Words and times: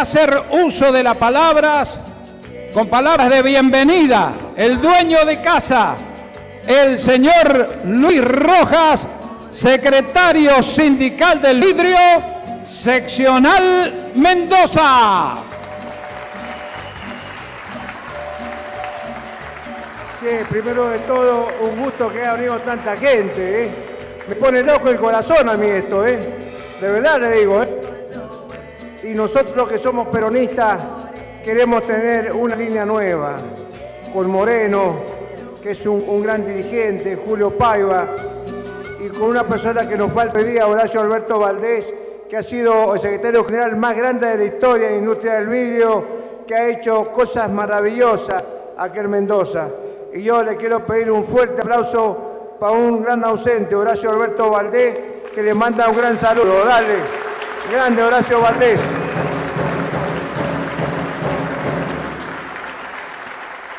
hacer 0.00 0.42
uso 0.50 0.92
de 0.92 1.02
las 1.02 1.16
palabras, 1.16 1.98
con 2.72 2.88
palabras 2.88 3.28
de 3.30 3.42
bienvenida, 3.42 4.32
el 4.56 4.80
dueño 4.80 5.24
de 5.24 5.40
casa, 5.40 5.96
el 6.66 6.98
señor 6.98 7.80
Luis 7.84 8.24
Rojas, 8.24 9.06
secretario 9.50 10.62
sindical 10.62 11.42
del 11.42 11.60
vidrio, 11.60 11.96
seccional 12.68 14.12
Mendoza. 14.14 15.38
Che, 20.20 20.44
primero 20.48 20.88
de 20.88 20.98
todo, 21.00 21.48
un 21.60 21.82
gusto 21.82 22.12
que 22.12 22.20
haya 22.22 22.34
venido 22.34 22.58
tanta 22.60 22.96
gente, 22.96 23.64
¿eh? 23.64 23.70
Me 24.28 24.34
pone 24.34 24.62
loco 24.62 24.90
el 24.90 24.96
corazón 24.96 25.48
a 25.48 25.56
mí 25.56 25.66
esto, 25.66 26.06
¿eh? 26.06 26.18
De 26.80 26.92
verdad 26.92 27.20
le 27.20 27.32
digo, 27.32 27.62
¿eh? 27.62 27.97
Y 29.02 29.08
nosotros 29.08 29.68
que 29.68 29.78
somos 29.78 30.08
peronistas 30.08 30.80
queremos 31.44 31.84
tener 31.84 32.32
una 32.32 32.56
línea 32.56 32.84
nueva, 32.84 33.36
con 34.12 34.28
Moreno, 34.28 34.96
que 35.62 35.70
es 35.70 35.86
un, 35.86 36.22
gran 36.22 36.44
dirigente, 36.44 37.16
Julio 37.16 37.56
Paiva, 37.56 38.06
y 39.00 39.08
con 39.08 39.30
una 39.30 39.44
persona 39.44 39.88
que 39.88 39.96
nos 39.96 40.12
falta 40.12 40.40
hoy 40.40 40.46
día, 40.46 40.66
Horacio 40.66 41.00
Alberto 41.00 41.38
Valdés, 41.38 41.86
que 42.28 42.36
ha 42.36 42.42
sido 42.42 42.94
el 42.94 43.00
secretario 43.00 43.44
general 43.44 43.76
más 43.76 43.96
grande 43.96 44.26
de 44.26 44.36
la 44.36 44.44
historia 44.44 44.88
en 44.88 44.94
la 44.94 44.98
industria 44.98 45.34
del 45.34 45.46
vídeo, 45.46 46.04
que 46.46 46.54
ha 46.54 46.68
hecho 46.68 47.12
cosas 47.12 47.48
maravillosas 47.50 48.42
aquí 48.76 48.98
en 48.98 49.10
Mendoza. 49.10 49.68
Y 50.12 50.22
yo 50.22 50.42
le 50.42 50.56
quiero 50.56 50.84
pedir 50.84 51.10
un 51.10 51.24
fuerte 51.24 51.62
aplauso 51.62 52.56
para 52.58 52.72
un 52.72 53.02
gran 53.02 53.24
ausente, 53.24 53.76
Horacio 53.76 54.10
Alberto 54.10 54.50
Valdés, 54.50 54.98
que 55.34 55.42
le 55.42 55.54
manda 55.54 55.88
un 55.88 55.96
gran 55.96 56.16
saludo. 56.16 56.64
Dale, 56.64 57.27
grande 57.70 58.02
Horacio 58.02 58.40
Valdés. 58.40 58.80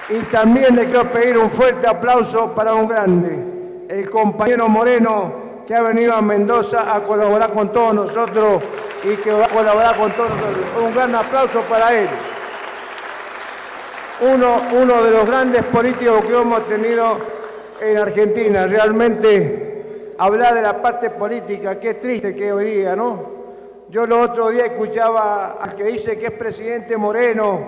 Y 0.09 0.19
también 0.31 0.75
le 0.75 0.85
quiero 0.85 1.11
pedir 1.11 1.37
un 1.37 1.51
fuerte 1.51 1.87
aplauso 1.87 2.53
para 2.55 2.73
un 2.73 2.87
grande, 2.87 3.43
el 3.89 4.09
compañero 4.09 4.67
Moreno, 4.67 5.33
que 5.67 5.75
ha 5.75 5.81
venido 5.81 6.15
a 6.15 6.21
Mendoza 6.21 6.95
a 6.95 7.03
colaborar 7.03 7.51
con 7.51 7.71
todos 7.71 7.93
nosotros 7.93 8.63
y 9.03 9.15
que 9.17 9.31
va 9.31 9.45
a 9.45 9.49
colaborar 9.49 9.97
con 9.97 10.11
todos 10.13 10.29
nosotros. 10.31 10.65
Un 10.83 10.95
gran 10.95 11.13
aplauso 11.13 11.61
para 11.61 11.95
él. 11.95 12.07
Uno, 14.21 14.63
uno 14.73 15.03
de 15.03 15.11
los 15.11 15.27
grandes 15.27 15.63
políticos 15.65 16.25
que 16.25 16.33
hemos 16.33 16.67
tenido 16.67 17.19
en 17.79 17.97
Argentina. 17.97 18.65
Realmente 18.65 20.15
hablar 20.17 20.55
de 20.55 20.61
la 20.63 20.81
parte 20.81 21.11
política, 21.11 21.79
qué 21.79 21.93
triste 21.93 22.35
que 22.35 22.51
hoy 22.51 22.65
día, 22.65 22.95
¿no? 22.95 23.38
Yo 23.89 24.03
el 24.03 24.11
otro 24.11 24.49
día 24.49 24.67
escuchaba 24.67 25.57
al 25.59 25.73
que 25.73 25.83
dice 25.85 26.19
que 26.19 26.27
es 26.27 26.31
presidente 26.33 26.95
Moreno 26.95 27.59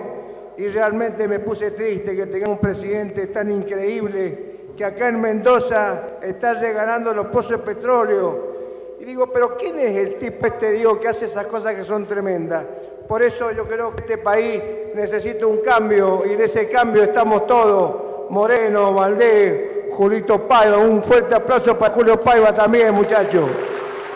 y 0.56 0.68
realmente 0.68 1.26
me 1.26 1.40
puse 1.40 1.72
triste 1.72 2.14
que 2.14 2.26
tengamos 2.26 2.58
un 2.58 2.60
presidente 2.60 3.26
tan 3.26 3.50
increíble 3.50 4.52
que 4.76 4.84
acá 4.84 5.08
en 5.08 5.20
Mendoza 5.20 6.18
está 6.22 6.54
regalando 6.54 7.12
los 7.12 7.26
pozos 7.26 7.50
de 7.52 7.58
petróleo. 7.58 8.52
Y 9.00 9.04
digo, 9.04 9.32
pero 9.32 9.56
¿quién 9.56 9.80
es 9.80 9.96
el 9.96 10.14
tipo 10.18 10.46
este 10.46 10.70
Dios 10.70 10.98
que 10.98 11.08
hace 11.08 11.24
esas 11.24 11.46
cosas 11.46 11.74
que 11.74 11.82
son 11.82 12.06
tremendas? 12.06 12.66
Por 13.08 13.20
eso 13.20 13.50
yo 13.50 13.66
creo 13.66 13.90
que 13.90 14.02
este 14.02 14.18
país 14.18 14.62
necesita 14.94 15.44
un 15.44 15.58
cambio 15.58 16.22
y 16.24 16.34
en 16.34 16.40
ese 16.40 16.68
cambio 16.68 17.02
estamos 17.02 17.48
todos. 17.48 18.30
Moreno, 18.30 18.94
Valdés, 18.94 19.90
Julito 19.90 20.46
Paiva. 20.46 20.78
Un 20.78 21.02
fuerte 21.02 21.34
aplauso 21.34 21.76
para 21.76 21.92
Julio 21.92 22.20
Paiva 22.20 22.54
también, 22.54 22.94
muchachos. 22.94 23.50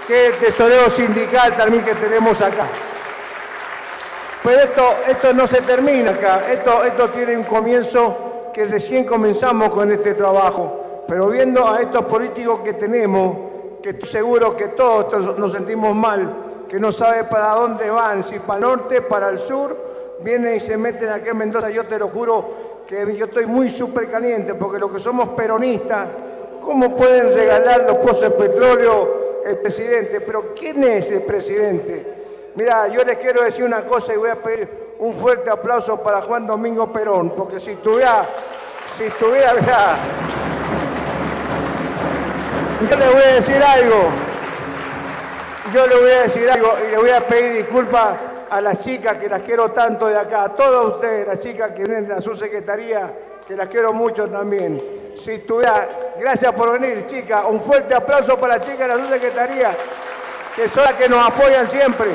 Que 0.07 0.27
el 0.27 0.35
tesorero 0.35 0.89
sindical 0.89 1.57
también 1.57 1.85
que 1.85 1.95
tenemos 1.95 2.41
acá. 2.41 2.67
Pero 4.43 4.61
esto, 4.61 4.83
esto 5.09 5.35
no 5.35 5.47
se 5.47 5.61
termina 5.63 6.13
acá. 6.13 6.51
Esto, 6.51 6.85
esto 6.85 7.11
tiene 7.11 7.37
un 7.37 7.43
comienzo 7.43 8.51
que 8.55 8.65
recién 8.65 9.05
comenzamos 9.05 9.75
con 9.75 9.91
este 9.91 10.15
trabajo. 10.15 11.05
Pero 11.09 11.29
viendo 11.29 11.69
a 11.69 11.81
estos 11.81 12.05
políticos 12.05 12.61
que 12.61 12.75
tenemos, 12.75 13.37
que 13.83 13.99
seguro 14.07 14.57
que 14.57 14.69
todos 14.69 15.37
nos 15.37 15.53
sentimos 15.53 15.95
mal, 15.95 16.65
que 16.69 16.79
no 16.79 16.93
sabe 16.93 17.25
para 17.25 17.55
dónde 17.55 17.91
van, 17.91 18.23
si 18.23 18.39
para 18.39 18.59
el 18.59 18.63
norte, 18.63 19.03
para 19.03 19.31
el 19.31 19.39
sur, 19.41 19.77
vienen 20.21 20.55
y 20.55 20.61
se 20.61 20.77
meten 20.77 21.09
aquí 21.11 21.29
en 21.29 21.39
Mendoza. 21.39 21.71
Yo 21.71 21.85
te 21.85 21.99
lo 21.99 22.09
juro 22.09 22.85
que 22.87 23.17
yo 23.17 23.27
estoy 23.27 23.47
muy 23.47 23.69
súper 23.69 24.09
caliente, 24.09 24.55
porque 24.55 24.79
los 24.79 24.93
que 24.93 25.01
somos 25.01 25.31
peronistas, 25.31 26.09
¿cómo 26.61 26.97
pueden 26.97 27.35
regalar 27.35 27.83
los 27.83 27.97
pozos 27.97 28.23
de 28.23 28.31
petróleo 28.31 29.26
el 29.47 29.59
presidente? 29.59 30.21
Pero 30.21 30.55
¿quién 30.55 30.83
es 30.85 31.11
el 31.11 31.23
presidente? 31.23 32.15
Mira, 32.55 32.89
yo 32.89 33.05
les 33.05 33.19
quiero 33.19 33.43
decir 33.43 33.65
una 33.65 33.85
cosa 33.85 34.15
y 34.15 34.17
voy 34.17 34.31
a 34.31 34.37
pedir 34.37 34.69
un 34.99 35.15
fuerte 35.15 35.51
aplauso 35.51 36.03
para 36.03 36.23
Juan 36.23 36.47
Domingo 36.47 36.93
Perón, 36.93 37.31
porque 37.31 37.61
si 37.61 37.75
tuviera, 37.77 38.27
si 38.97 39.09
tuviera, 39.11 39.53
mira, 39.55 39.97
yo 42.91 42.97
le 42.97 43.09
voy 43.09 43.23
a 43.23 43.35
decir 43.35 43.63
algo, 43.63 44.09
yo 45.75 45.87
le 45.87 45.97
voy 45.97 46.11
a 46.11 46.23
decir 46.23 46.51
algo 46.51 46.75
y 46.87 46.91
le 46.91 46.97
voy 46.97 47.11
a 47.11 47.21
pedir 47.21 47.53
disculpas 47.55 48.17
a 48.49 48.61
las 48.61 48.81
chicas 48.81 49.19
que 49.19 49.29
las 49.29 49.43
quiero 49.43 49.71
tanto 49.73 50.07
de 50.07 50.17
acá, 50.17 50.45
a 50.45 50.55
todas 50.55 50.95
ustedes, 50.95 51.27
las 51.27 51.41
chicas 51.41 51.73
que 51.73 51.85
vienen 51.85 52.13
a 52.13 52.21
su 52.21 52.35
secretaría, 52.35 53.13
que 53.47 53.55
las 53.55 53.69
quiero 53.69 53.93
mucho 53.93 54.29
también. 54.29 55.13
Si 55.15 55.39
tuviera, 55.39 55.89
gracias 56.19 56.53
por 56.53 56.79
venir, 56.79 57.07
chicas, 57.07 57.45
un 57.49 57.61
fuerte 57.63 57.95
aplauso 57.95 58.37
para 58.39 58.59
las 58.59 58.67
chicas 58.67 58.81
de 58.81 58.89
la 58.89 58.97
subsecretaría, 58.97 59.77
que 60.55 60.69
son 60.69 60.85
las 60.85 60.95
que 60.95 61.09
nos 61.09 61.25
apoyan 61.25 61.67
siempre. 61.67 62.11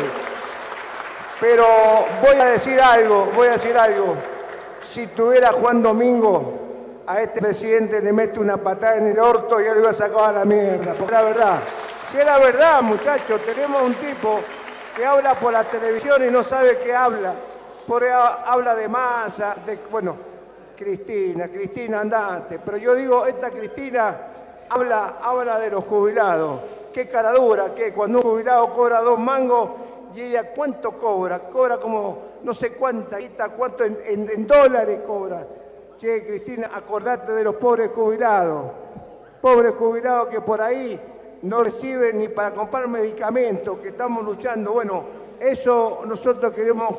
Pero 1.40 1.66
voy 2.22 2.36
a 2.36 2.46
decir 2.46 2.80
algo, 2.80 3.31
voy 3.36 3.47
a 3.47 3.52
decir 3.52 3.78
algo. 3.78 4.16
Si 4.81 5.08
tuviera 5.08 5.53
Juan 5.53 5.81
Domingo, 5.81 6.59
a 7.08 7.22
este 7.22 7.41
presidente 7.41 8.02
le 8.02 8.14
mete 8.14 8.40
una 8.40 8.58
patada 8.58 8.97
en 8.97 9.08
el 9.08 9.20
orto 9.20 9.59
y 9.59 9.66
él 9.66 9.81
lo 9.81 9.90
iba 9.91 10.28
a 10.28 10.31
la 10.31 10.46
mierda, 10.46 10.94
porque 10.94 11.14
la 11.14 11.24
verdad. 11.24 11.59
Si 12.12 12.18
es 12.18 12.25
la 12.25 12.40
verdad, 12.40 12.81
muchachos, 12.81 13.41
tenemos 13.46 13.81
un 13.81 13.96
tipo 13.96 14.41
que 14.96 15.06
habla 15.06 15.34
por 15.36 15.53
la 15.53 15.64
televisión 15.64 16.25
y 16.28 16.30
no 16.30 16.44
sabe 16.44 16.80
qué 16.80 16.94
habla. 16.94 17.34
Por 17.88 18.03
habla 18.06 18.75
de 18.75 18.88
masa, 18.88 19.56
de, 19.66 19.80
bueno, 19.90 20.31
Cristina, 20.81 21.47
Cristina 21.47 22.02
andante. 22.02 22.59
Pero 22.64 22.78
yo 22.78 22.96
digo, 22.96 23.25
esta 23.28 23.52
Cristina 23.52 24.18
habla, 24.69 25.19
habla 25.22 25.59
de 25.59 25.69
los 25.69 25.86
jubilados. 25.86 26.59
Qué 26.92 27.08
cara 27.08 27.34
dura, 27.34 27.75
que 27.75 27.94
cuando 27.94 28.18
un 28.18 28.24
jubilado 28.24 28.74
cobra 28.74 29.02
dos 29.02 29.20
mangos, 29.20 29.70
y 30.16 30.22
ella 30.22 30.52
cuánto 30.52 30.97
cobra, 30.97 31.40
cobra 31.40 31.78
como 31.78 32.31
no 32.44 32.53
sé 32.53 32.74
cuánta 32.74 33.18
guita, 33.18 33.50
cuánto 33.50 33.86
en, 33.86 33.97
en, 34.06 34.47
dólares 34.47 35.02
cobra. 35.06 35.46
Che, 35.97 36.25
Cristina, 36.25 36.72
acordate 36.74 37.31
de 37.31 37.44
los 37.44 37.56
pobres 37.56 37.91
jubilados, 37.91 38.72
pobres 39.40 39.75
jubilados 39.75 40.30
que 40.30 40.41
por 40.41 40.62
ahí 40.62 41.00
no 41.44 41.64
reciben 41.64 42.20
ni 42.20 42.28
para 42.28 42.53
comprar 42.53 42.88
medicamentos, 42.88 43.78
que 43.78 43.90
estamos 43.90 44.25
luchando. 44.25 44.74
Bueno, 44.74 45.03
eso 45.40 46.02
nosotros 46.06 46.52
queremos 46.53 46.96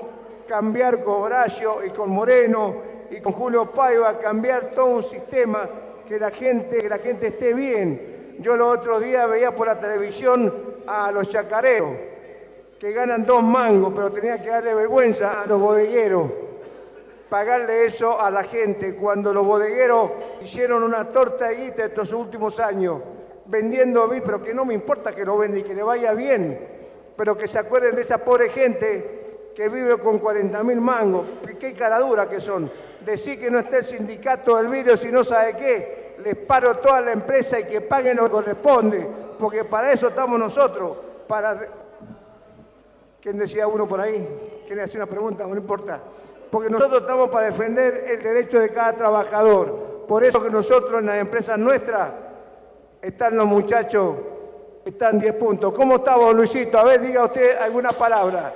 cambiar 0.47 1.03
con 1.03 1.23
Horacio 1.23 1.85
y 1.85 1.91
con 1.91 2.11
Moreno 2.11 2.92
y 3.13 3.21
con 3.21 3.33
Julio 3.33 3.71
Paiva, 3.71 4.19
cambiar 4.19 4.71
todo 4.75 4.87
un 4.87 5.05
sistema 5.05 5.69
que 6.09 6.19
la 6.19 6.31
gente, 6.31 6.79
que 6.79 6.89
la 6.89 6.99
gente 6.99 7.29
esté 7.29 7.53
bien. 7.53 8.37
Yo 8.39 8.57
los 8.57 8.79
otros 8.79 9.03
días 9.03 9.29
veía 9.29 9.55
por 9.55 9.67
la 9.67 9.79
televisión 9.79 10.75
a 10.87 11.13
los 11.13 11.29
chacareros 11.29 11.91
que 12.79 12.93
ganan 12.93 13.25
dos 13.25 13.43
mangos, 13.43 13.93
pero 13.95 14.11
tenía 14.11 14.43
que 14.43 14.49
darle 14.49 14.75
vergüenza 14.75 15.43
a 15.43 15.47
los 15.47 15.61
bodegueros, 15.61 16.31
pagarle 17.29 17.85
eso 17.85 18.21
a 18.21 18.31
la 18.31 18.43
gente, 18.43 18.97
cuando 18.97 19.33
los 19.33 19.47
bodegueros 19.47 20.11
hicieron 20.43 20.83
una 20.83 21.09
torta 21.09 21.49
de 21.49 21.57
guita 21.57 21.85
estos 21.85 22.13
últimos 22.13 22.59
años, 22.59 22.99
vendiendo 23.47 24.09
mí, 24.09 24.21
pero 24.25 24.43
que 24.43 24.53
no 24.53 24.65
me 24.65 24.75
importa 24.75 25.15
que 25.15 25.25
lo 25.25 25.39
venda 25.39 25.59
y 25.59 25.63
que 25.63 25.75
le 25.75 25.83
vaya 25.83 26.13
bien, 26.15 26.59
pero 27.17 27.37
que 27.37 27.47
se 27.47 27.59
acuerden 27.59 27.95
de 27.95 28.03
esa 28.03 28.19
pobre 28.19 28.49
gente 28.49 29.22
que 29.55 29.69
vive 29.69 29.99
con 29.99 30.19
40 30.19 30.63
mil 30.65 30.81
mangos, 30.81 31.27
qué 31.59 31.75
cara 31.75 31.99
dura 32.01 32.29
que 32.29 32.41
son. 32.41 32.71
Decir 33.05 33.39
que 33.39 33.51
no 33.51 33.59
está 33.59 33.79
el 33.79 33.85
sindicato 33.85 34.57
del 34.57 34.69
vidrio 34.69 34.97
si 34.97 35.11
no 35.11 35.25
sabe 35.25 35.57
qué, 35.57 36.17
les 36.25 36.37
paro 36.37 36.77
toda 36.77 37.01
la 37.01 37.13
empresa 37.13 37.59
y 37.59 37.65
que 37.65 37.81
paguen 37.81 38.17
lo 38.17 38.25
que 38.25 38.31
corresponde, 38.31 39.09
porque 39.39 39.65
para 39.65 39.93
eso 39.93 40.09
estamos 40.09 40.39
nosotros, 40.39 40.97
¿Quién 43.23 43.39
decía 43.39 43.69
uno 43.69 43.87
por 43.87 44.01
ahí? 44.01 44.29
¿Quién 44.67 44.81
hacía 44.81 44.99
una 45.01 45.11
pregunta? 45.11 45.47
No 45.47 45.57
importa. 45.57 46.01
Porque 46.51 46.69
nosotros 46.69 47.03
estamos 47.03 47.31
para 47.31 47.47
defender 47.47 48.05
el 48.09 48.21
derecho 48.21 48.59
de 48.59 48.69
cada 48.71 48.95
trabajador. 48.95 50.05
Por 50.09 50.25
eso 50.25 50.43
que 50.43 50.51
nosotros 50.51 51.01
en 51.01 51.07
las 51.07 51.17
empresas 51.17 51.57
nuestras 51.57 52.11
están 53.01 53.37
los 53.37 53.47
muchachos, 53.47 54.17
están 54.85 55.21
10 55.21 55.35
puntos. 55.35 55.73
¿Cómo 55.73 55.97
estamos, 55.97 56.35
Luisito? 56.35 56.79
A 56.79 56.85
ver, 56.85 57.01
diga 57.01 57.25
usted 57.25 57.57
alguna 57.57 57.93
palabra. 57.93 58.53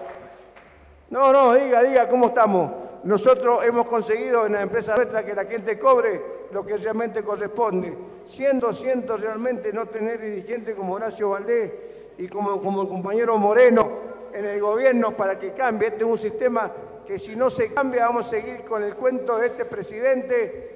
No, 1.10 1.32
no, 1.32 1.54
diga, 1.54 1.82
diga, 1.82 2.08
¿cómo 2.08 2.26
estamos? 2.26 2.72
Nosotros 3.04 3.64
hemos 3.64 3.88
conseguido 3.88 4.46
en 4.46 4.54
la 4.54 4.62
empresa 4.62 4.96
nuestra 4.96 5.24
que 5.24 5.34
la 5.34 5.44
gente 5.44 5.78
cobre 5.78 6.20
lo 6.50 6.66
que 6.66 6.76
realmente 6.76 7.22
corresponde. 7.22 7.96
Siendo, 8.24 8.72
siento 8.72 9.16
realmente 9.16 9.72
no 9.72 9.86
tener 9.86 10.20
dirigente 10.20 10.74
como 10.74 10.94
Horacio 10.94 11.30
Valdés 11.30 11.72
y 12.18 12.26
como, 12.26 12.60
como 12.60 12.82
el 12.82 12.88
compañero 12.88 13.38
Moreno, 13.38 13.88
en 14.32 14.44
el 14.44 14.60
gobierno 14.60 15.16
para 15.16 15.38
que 15.38 15.52
cambie. 15.52 15.88
Este 15.88 16.02
es 16.04 16.10
un 16.10 16.18
sistema 16.18 16.72
que 17.06 17.20
si 17.20 17.36
no 17.36 17.50
se 17.50 17.72
cambia 17.72 18.06
vamos 18.06 18.26
a 18.26 18.30
seguir 18.30 18.64
con 18.64 18.82
el 18.82 18.96
cuento 18.96 19.38
de 19.38 19.46
este 19.46 19.64
presidente, 19.64 20.70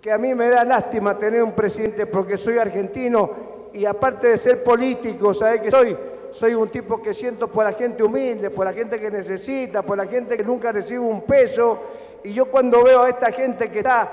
que 0.00 0.10
a 0.10 0.16
mí 0.16 0.34
me 0.34 0.48
da 0.48 0.64
lástima 0.64 1.18
tener 1.18 1.42
un 1.42 1.52
presidente 1.52 2.06
porque 2.06 2.38
soy 2.38 2.56
argentino 2.56 3.30
y 3.74 3.84
aparte 3.84 4.28
de 4.28 4.38
ser 4.38 4.64
político, 4.64 5.34
¿sabes 5.34 5.60
que 5.60 5.70
soy? 5.70 5.96
Soy 6.32 6.54
un 6.54 6.68
tipo 6.70 7.02
que 7.02 7.12
siento 7.12 7.46
por 7.48 7.64
la 7.64 7.74
gente 7.74 8.02
humilde, 8.02 8.48
por 8.48 8.64
la 8.64 8.72
gente 8.72 8.98
que 8.98 9.10
necesita, 9.10 9.82
por 9.82 9.98
la 9.98 10.06
gente 10.06 10.34
que 10.34 10.42
nunca 10.42 10.72
recibe 10.72 11.00
un 11.00 11.20
peso. 11.22 11.78
Y 12.24 12.32
yo 12.32 12.46
cuando 12.46 12.82
veo 12.82 13.02
a 13.02 13.10
esta 13.10 13.30
gente 13.30 13.70
que 13.70 13.78
está 13.78 14.10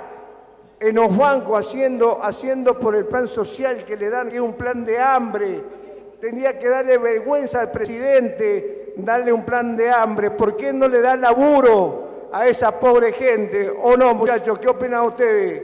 en 0.81 0.95
los 0.95 1.15
bancos 1.15 1.65
haciendo, 1.65 2.19
haciendo 2.21 2.77
por 2.77 2.93
el 2.95 3.05
plan 3.05 3.25
social 3.25 3.85
que 3.85 3.95
le 3.95 4.09
dan, 4.09 4.29
que 4.29 4.41
un 4.41 4.53
plan 4.53 4.83
de 4.83 4.99
hambre, 4.99 5.61
tendría 6.19 6.59
que 6.59 6.67
darle 6.67 6.97
vergüenza 6.97 7.61
al 7.61 7.71
presidente, 7.71 8.93
darle 8.97 9.31
un 9.31 9.45
plan 9.45 9.77
de 9.77 9.89
hambre. 9.89 10.29
¿Por 10.31 10.57
qué 10.57 10.73
no 10.73 10.89
le 10.89 10.99
da 10.99 11.15
laburo 11.15 12.29
a 12.33 12.47
esa 12.49 12.77
pobre 12.77 13.13
gente? 13.13 13.71
¿O 13.81 13.95
no, 13.95 14.13
muchachos? 14.13 14.59
¿Qué 14.59 14.67
opinan 14.67 15.05
ustedes? 15.05 15.63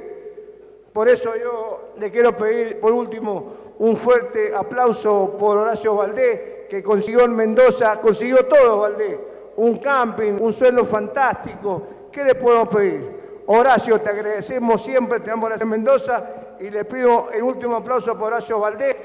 Por 0.94 1.10
eso 1.10 1.34
yo 1.36 1.90
le 2.00 2.10
quiero 2.10 2.38
pedir, 2.38 2.80
por 2.80 2.94
último, 2.94 3.65
un 3.80 3.98
fuerte 3.98 4.54
aplauso 4.56 5.36
por 5.38 5.58
Horacio 5.58 5.96
Valdés, 5.96 6.68
que 6.70 6.82
consiguió 6.82 7.26
en 7.26 7.36
Mendoza, 7.36 8.00
consiguió 8.00 8.46
todo 8.46 8.80
Valdés, 8.80 9.18
un 9.58 9.80
camping, 9.80 10.34
un 10.40 10.54
suelo 10.54 10.86
fantástico. 10.86 11.84
¿Qué 12.12 12.24
le 12.24 12.36
podemos 12.36 12.70
pedir? 12.70 13.16
Horacio, 13.48 14.00
te 14.00 14.10
agradecemos 14.10 14.82
siempre, 14.82 15.20
te 15.20 15.30
damos 15.30 15.50
gracias 15.50 15.64
en 15.64 15.70
Mendoza 15.70 16.26
y 16.60 16.70
le 16.70 16.86
pido 16.86 17.30
el 17.32 17.44
último 17.44 17.76
aplauso 17.76 18.18
por 18.18 18.28
Horacio 18.28 18.60
Valdés, 18.60 18.96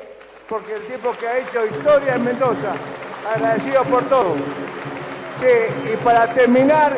porque 0.49 0.75
el 0.75 0.87
tipo 0.87 1.11
que 1.19 1.29
ha 1.29 1.39
hecho 1.39 1.67
historia 1.67 2.15
en 2.15 2.25
Mendoza, 2.25 2.73
agradecido 3.35 3.83
por 3.85 4.05
todo. 4.09 4.35
y 5.93 5.97
para 6.05 6.33
terminar, 6.33 6.97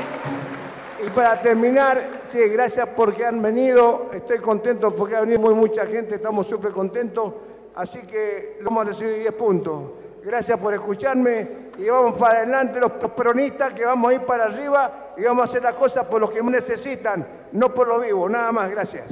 y 1.04 1.10
para 1.10 1.40
terminar, 1.40 2.22
che, 2.28 2.48
gracias 2.48 2.88
porque 2.94 3.24
han 3.26 3.42
venido, 3.42 4.10
estoy 4.12 4.38
contento 4.38 4.94
porque 4.94 5.16
ha 5.16 5.20
venido 5.20 5.40
muy 5.40 5.54
mucha 5.54 5.86
gente, 5.86 6.16
estamos 6.16 6.46
súper 6.46 6.70
contentos. 6.72 7.32
Así 7.74 8.00
que 8.00 8.58
vamos 8.62 8.82
a 8.82 8.88
recibir 8.88 9.18
10 9.20 9.32
puntos. 9.32 9.82
Gracias 10.22 10.58
por 10.58 10.72
escucharme 10.74 11.48
y 11.78 11.88
vamos 11.88 12.14
para 12.14 12.38
adelante 12.38 12.78
los 12.78 12.92
peronistas 12.92 13.72
que 13.72 13.84
vamos 13.84 14.10
a 14.10 14.14
ir 14.14 14.20
para 14.20 14.44
arriba 14.44 15.14
y 15.16 15.22
vamos 15.24 15.42
a 15.42 15.44
hacer 15.50 15.62
las 15.62 15.74
cosas 15.74 16.04
por 16.06 16.20
los 16.20 16.30
que 16.30 16.42
necesitan, 16.42 17.26
no 17.52 17.74
por 17.74 17.88
los 17.88 18.02
vivos. 18.02 18.30
Nada 18.30 18.52
más, 18.52 18.70
gracias. 18.70 19.06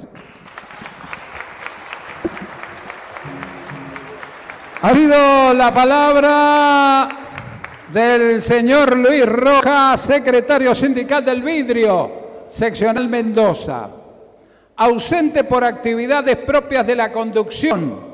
Ha 4.83 4.95
sido 4.95 5.55
la 5.55 5.75
palabra 5.75 7.09
del 7.93 8.41
señor 8.41 8.97
Luis 8.97 9.27
Rojas, 9.27 10.01
secretario 10.01 10.75
sindical 10.75 11.25
del 11.25 11.43
vidrio, 11.43 12.11
seccional 12.49 13.09
Mendoza. 13.09 13.89
Ausente 14.77 15.45
por 15.45 15.65
actividades 15.65 16.37
propias 16.37 16.87
de 16.87 16.97
la 16.97 17.13
conducción 17.13 18.10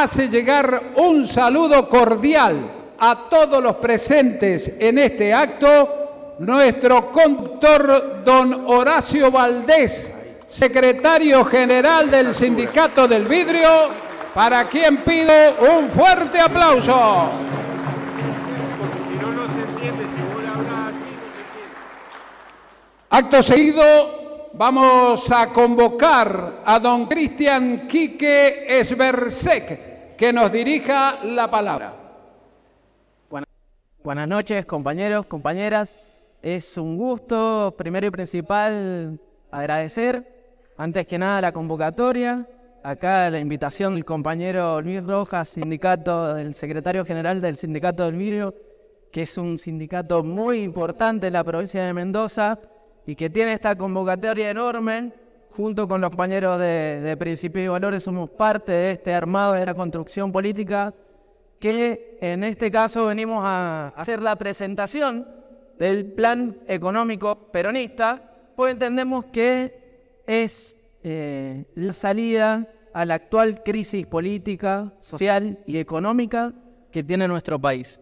hace 0.00 0.28
llegar 0.28 0.92
un 0.96 1.26
saludo 1.26 1.86
cordial 1.88 2.70
a 2.98 3.28
todos 3.28 3.62
los 3.62 3.76
presentes 3.76 4.72
en 4.78 4.96
este 4.96 5.34
acto 5.34 6.34
nuestro 6.38 7.12
conductor 7.12 8.22
don 8.24 8.64
Horacio 8.68 9.30
Valdés, 9.30 10.12
secretario 10.48 11.44
general 11.44 12.10
del 12.10 12.34
Sindicato 12.34 13.06
del 13.06 13.26
Vidrio, 13.26 13.68
para 14.34 14.64
quien 14.64 14.96
pido 14.98 15.32
un 15.76 15.90
fuerte 15.90 16.40
aplauso. 16.40 17.30
Acto 23.10 23.42
seguido, 23.42 24.21
vamos 24.62 25.28
a 25.32 25.48
convocar 25.48 26.62
a 26.64 26.78
don 26.78 27.06
Cristian 27.06 27.88
Quique 27.88 28.64
Esbersek 28.68 30.14
que 30.16 30.32
nos 30.32 30.52
dirija 30.52 31.18
la 31.24 31.50
palabra. 31.50 31.92
Buenas 34.04 34.28
noches, 34.28 34.64
compañeros, 34.64 35.26
compañeras. 35.26 35.98
Es 36.40 36.78
un 36.78 36.96
gusto, 36.96 37.74
primero 37.76 38.06
y 38.06 38.12
principal, 38.12 39.18
agradecer, 39.50 40.62
antes 40.76 41.08
que 41.08 41.18
nada, 41.18 41.40
la 41.40 41.50
convocatoria. 41.50 42.46
Acá 42.84 43.30
la 43.30 43.40
invitación 43.40 43.96
del 43.96 44.04
compañero 44.04 44.80
Luis 44.80 45.02
Rojas, 45.02 45.48
sindicato 45.48 46.34
del 46.34 46.54
secretario 46.54 47.04
general 47.04 47.40
del 47.40 47.56
Sindicato 47.56 48.04
del 48.04 48.14
Vidrio, 48.14 48.54
que 49.10 49.22
es 49.22 49.36
un 49.38 49.58
sindicato 49.58 50.22
muy 50.22 50.62
importante 50.62 51.26
en 51.26 51.32
la 51.32 51.42
provincia 51.42 51.82
de 51.82 51.92
Mendoza 51.92 52.60
y 53.06 53.14
que 53.16 53.30
tiene 53.30 53.52
esta 53.52 53.76
convocatoria 53.76 54.50
enorme, 54.50 55.12
junto 55.50 55.86
con 55.86 56.00
los 56.00 56.10
compañeros 56.10 56.58
de, 56.58 57.16
Principios 57.18 57.64
y 57.64 57.68
Valores, 57.68 58.02
somos 58.02 58.30
parte 58.30 58.72
de 58.72 58.92
este 58.92 59.12
armado 59.12 59.54
de 59.54 59.66
la 59.66 59.74
construcción 59.74 60.32
política 60.32 60.94
que 61.58 62.18
en 62.20 62.42
este 62.42 62.70
caso 62.70 63.06
venimos 63.06 63.42
a 63.44 63.88
hacer 63.88 64.20
la 64.20 64.36
presentación 64.36 65.28
del 65.78 66.06
plan 66.06 66.58
económico 66.66 67.50
peronista, 67.52 68.34
pues 68.56 68.72
entendemos 68.72 69.26
que 69.26 70.22
es 70.26 70.76
eh, 71.04 71.64
la 71.74 71.92
salida 71.92 72.68
a 72.92 73.04
la 73.04 73.14
actual 73.14 73.62
crisis 73.62 74.06
política, 74.06 74.92
social 74.98 75.58
y 75.66 75.78
económica 75.78 76.52
que 76.90 77.02
tiene 77.02 77.28
nuestro 77.28 77.58
país. 77.60 78.00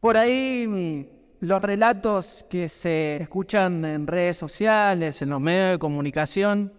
Por 0.00 0.16
ahí 0.16 0.66
los 1.42 1.60
relatos 1.60 2.46
que 2.48 2.68
se 2.68 3.16
escuchan 3.16 3.84
en 3.84 4.06
redes 4.06 4.36
sociales, 4.36 5.22
en 5.22 5.30
los 5.30 5.40
medios 5.40 5.72
de 5.72 5.78
comunicación, 5.80 6.72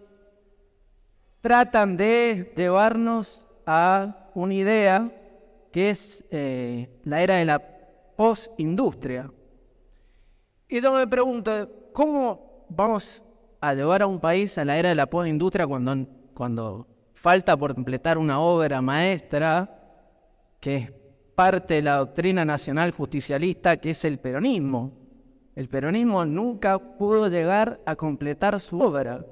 tratan 1.42 1.98
de 1.98 2.50
llevarnos 2.56 3.46
a 3.66 4.30
una 4.32 4.54
idea 4.54 5.12
que 5.70 5.90
es 5.90 6.24
eh, 6.30 6.88
la 7.04 7.20
era 7.20 7.36
de 7.36 7.44
la 7.44 7.58
postindustria. 8.16 9.30
Y 10.66 10.80
yo 10.80 10.92
me 10.94 11.06
pregunto, 11.06 11.68
¿cómo 11.92 12.64
vamos 12.70 13.22
a 13.60 13.74
llevar 13.74 14.00
a 14.00 14.06
un 14.06 14.18
país 14.18 14.56
a 14.56 14.64
la 14.64 14.78
era 14.78 14.88
de 14.88 14.94
la 14.94 15.04
postindustria 15.04 15.66
cuando, 15.66 16.06
cuando 16.32 16.86
falta 17.12 17.54
por 17.54 17.74
completar 17.74 18.16
una 18.16 18.40
obra 18.40 18.80
maestra 18.80 19.68
que 20.58 20.76
es 20.76 21.03
parte 21.34 21.74
de 21.74 21.82
la 21.82 21.96
doctrina 21.96 22.44
nacional 22.44 22.92
justicialista 22.92 23.76
que 23.76 23.90
es 23.90 24.04
el 24.04 24.18
peronismo. 24.18 24.92
El 25.54 25.68
peronismo 25.68 26.24
nunca 26.24 26.78
pudo 26.78 27.28
llegar 27.28 27.80
a 27.86 27.96
completar 27.96 28.58
su 28.60 28.80
obra, 28.80 29.24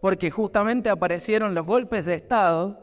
porque 0.00 0.30
justamente 0.30 0.88
aparecieron 0.88 1.54
los 1.54 1.66
golpes 1.66 2.04
de 2.04 2.14
Estado, 2.14 2.78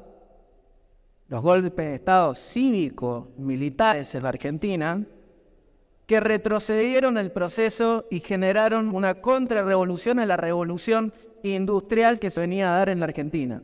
los 1.27 1.41
golpes 1.41 1.85
de 1.85 1.95
Estado 1.95 2.35
cívicos, 2.35 3.27
militares 3.37 4.13
en 4.13 4.23
la 4.23 4.29
Argentina, 4.29 5.05
que 6.05 6.19
retrocedieron 6.19 7.17
el 7.17 7.31
proceso 7.31 8.05
y 8.11 8.19
generaron 8.19 8.93
una 8.93 9.15
contrarrevolución 9.21 10.19
en 10.19 10.27
la 10.27 10.37
revolución 10.37 11.13
industrial 11.41 12.19
que 12.19 12.29
se 12.29 12.41
venía 12.41 12.73
a 12.73 12.77
dar 12.77 12.89
en 12.89 12.99
la 12.99 13.05
Argentina. 13.05 13.63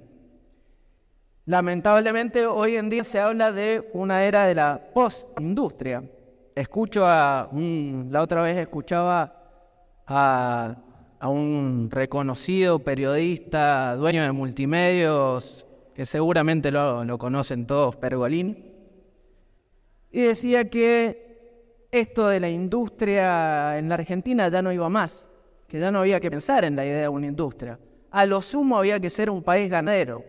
Lamentablemente 1.46 2.46
hoy 2.46 2.76
en 2.78 2.90
día 2.90 3.04
se 3.04 3.20
habla 3.20 3.52
de 3.52 3.90
una 3.94 4.24
era 4.24 4.46
de 4.46 4.54
la 4.54 4.80
postindustria. 4.94 6.04
Escucho 6.54 7.06
a 7.06 7.50
la 7.52 8.22
otra 8.22 8.44
vez 8.44 8.58
escuchaba 8.58 9.34
a, 10.06 10.78
un 11.24 11.90
reconocido 11.90 12.80
periodista, 12.80 13.96
dueño 13.96 14.22
de 14.22 14.32
multimedios, 14.32 15.66
que 15.96 16.06
seguramente 16.06 16.72
lo, 16.72 17.04
lo 17.04 17.18
conocen 17.18 17.66
todos, 17.66 17.96
Pergolín, 17.96 18.72
y 20.12 20.22
decía 20.22 20.70
que 20.70 21.88
esto 21.92 22.28
de 22.28 22.40
la 22.40 22.50
industria 22.50 23.78
en 23.78 23.90
la 23.90 23.96
Argentina 23.96 24.50
ya 24.50 24.62
no 24.62 24.72
iba 24.72 24.90
más, 24.90 25.30
que 25.68 25.80
ya 25.80 25.92
no 25.92 26.00
había 26.00 26.20
que 26.20 26.30
pensar 26.30 26.66
en 26.66 26.76
la 26.76 26.86
idea 26.86 27.02
de 27.02 27.08
una 27.08 27.28
industria. 27.28 27.80
A 28.12 28.26
lo 28.26 28.42
sumo 28.42 28.78
había 28.78 29.00
que 29.00 29.10
ser 29.10 29.30
un 29.30 29.42
país 29.42 29.70
ganadero, 29.70 30.24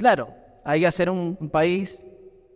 Claro, 0.00 0.28
hay 0.64 0.80
que 0.80 0.90
ser 0.92 1.10
un, 1.10 1.36
país 1.50 2.02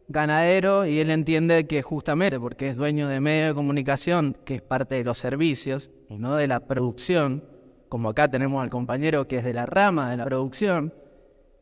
ganadero 0.09 0.87
y 0.87 0.99
él 0.99 1.11
entiende 1.11 1.67
que 1.67 1.83
justamente 1.83 2.41
porque 2.41 2.71
es 2.71 2.77
dueño 2.77 3.07
de 3.07 3.21
medio 3.21 3.49
de 3.49 3.55
comunicación, 3.55 4.35
que 4.47 4.55
es 4.55 4.63
parte 4.63 4.95
de 4.95 5.05
los 5.05 5.19
servicios 5.19 5.91
y 6.09 6.17
no 6.17 6.37
de 6.37 6.47
la 6.47 6.61
producción, 6.61 7.45
como 7.91 8.09
acá 8.09 8.29
tenemos 8.29 8.63
al 8.63 8.71
compañero 8.71 9.29
que 9.29 9.37
es 9.37 9.45
de 9.45 9.53
la 9.53 9.67
rama 9.67 10.11
de 10.11 10.17
la 10.17 10.25
producción, 10.25 10.95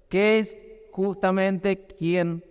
que 0.08 0.38
es 0.38 0.56
justamente 0.92 1.84
quien 1.84 2.44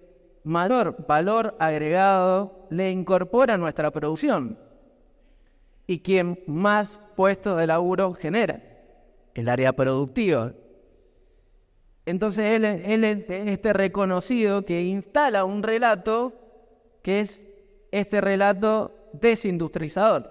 mayor 0.43 1.05
valor 1.07 1.55
agregado 1.57 2.67
le 2.69 2.91
incorpora 2.91 3.53
a 3.53 3.57
nuestra 3.57 3.91
producción 3.91 4.59
y 5.87 5.99
quien 5.99 6.37
más 6.47 6.99
puestos 7.15 7.57
de 7.57 7.65
laburo 7.65 8.11
genera, 8.11 8.61
el 9.33 9.47
área 9.47 9.71
productiva. 9.71 10.51
Entonces 12.05 12.45
él, 12.55 13.03
es 13.03 13.29
este 13.29 13.73
reconocido 13.73 14.65
que 14.65 14.81
instala 14.81 15.45
un 15.45 15.63
relato 15.63 16.33
que 17.01 17.19
es 17.19 17.47
este 17.91 18.21
relato 18.21 19.09
desindustrializador, 19.13 20.29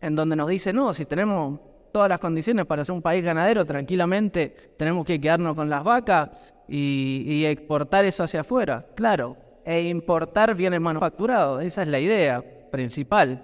en 0.00 0.14
donde 0.14 0.36
nos 0.36 0.48
dice, 0.48 0.72
no, 0.72 0.92
si 0.92 1.06
tenemos 1.06 1.60
todas 1.92 2.08
las 2.08 2.20
condiciones 2.20 2.66
para 2.66 2.84
ser 2.84 2.94
un 2.94 3.02
país 3.02 3.24
ganadero, 3.24 3.64
tranquilamente 3.64 4.74
tenemos 4.76 5.04
que 5.06 5.20
quedarnos 5.20 5.56
con 5.56 5.70
las 5.70 5.82
vacas 5.82 6.54
y, 6.68 7.44
exportar 7.46 8.04
eso 8.04 8.24
hacia 8.24 8.40
afuera, 8.40 8.86
claro, 8.94 9.36
e 9.64 9.82
importar 9.82 10.54
bienes 10.54 10.80
manufacturados, 10.80 11.62
esa 11.62 11.82
es 11.82 11.88
la 11.88 11.98
idea 11.98 12.44
principal. 12.70 13.42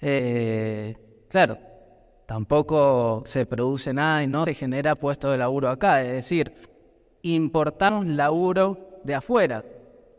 Eh, 0.00 0.94
claro, 1.28 1.58
tampoco 2.26 3.22
se 3.26 3.46
produce 3.46 3.92
nada 3.92 4.22
y 4.22 4.26
no 4.26 4.44
se 4.44 4.54
genera 4.54 4.94
puesto 4.94 5.30
de 5.30 5.38
laburo 5.38 5.68
acá, 5.68 6.02
es 6.02 6.12
decir, 6.12 6.52
importamos 7.22 8.06
laburo 8.06 9.00
de 9.04 9.14
afuera 9.14 9.64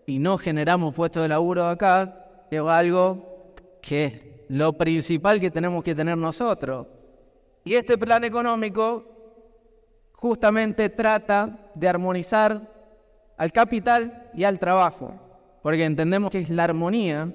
y 0.05 0.19
no 0.19 0.38
generamos 0.38 0.93
puestos 0.95 1.24
de 1.24 1.29
laburo 1.29 1.67
acá, 1.67 2.45
es 2.50 2.62
algo 2.62 3.53
que 3.81 4.05
es 4.05 4.25
lo 4.50 4.74
principal 4.74 5.39
que 5.39 5.51
tenemos 5.51 5.83
que 5.83 5.95
tener 5.95 6.17
nosotros. 6.17 6.88
Y 7.63 7.75
este 7.75 7.98
plan 7.98 8.24
económico 8.24 9.05
justamente 10.13 10.89
trata 10.89 11.72
de 11.74 11.88
armonizar 11.88 12.69
al 13.38 13.51
capital 13.51 14.29
y 14.33 14.43
al 14.43 14.60
trabajo, 14.60 15.13
porque 15.62 15.86
entendemos 15.86 16.29
que 16.29 16.39
es 16.39 16.50
la 16.50 16.65
armonía, 16.65 17.31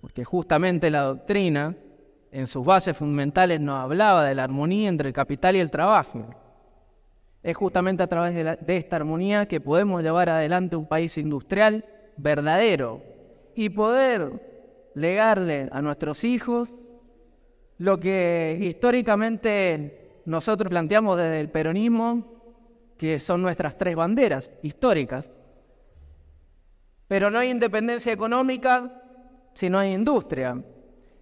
porque 0.00 0.24
justamente 0.24 0.90
la 0.90 1.02
doctrina 1.02 1.74
en 2.30 2.46
sus 2.46 2.64
bases 2.64 2.96
fundamentales 2.96 3.60
nos 3.60 3.82
hablaba 3.82 4.24
de 4.24 4.34
la 4.34 4.44
armonía 4.44 4.88
entre 4.88 5.08
el 5.08 5.14
capital 5.14 5.56
y 5.56 5.60
el 5.60 5.70
trabajo. 5.70 6.26
Es 7.42 7.56
justamente 7.56 8.02
a 8.02 8.06
través 8.06 8.34
de, 8.34 8.76
esta 8.76 8.96
armonía 8.96 9.46
que 9.46 9.60
podemos 9.60 10.02
llevar 10.02 10.28
adelante 10.28 10.76
un 10.76 10.86
país 10.86 11.16
industrial 11.18 11.84
verdadero 12.16 13.00
y 13.54 13.70
poder 13.70 14.90
legarle 14.94 15.68
a 15.72 15.80
nuestros 15.80 16.24
hijos 16.24 16.68
lo 17.78 17.98
que 18.00 18.58
históricamente 18.60 20.20
nosotros 20.24 20.68
planteamos 20.68 21.16
desde 21.16 21.40
el 21.40 21.48
peronismo, 21.48 22.24
que 22.98 23.20
son 23.20 23.40
nuestras 23.40 23.78
tres 23.78 23.94
banderas 23.94 24.50
históricas. 24.62 25.30
Pero 27.06 27.30
no 27.30 27.38
hay 27.38 27.50
independencia 27.50 28.12
económica 28.12 29.02
si 29.54 29.70
no 29.70 29.78
hay 29.78 29.94
industria. 29.94 30.60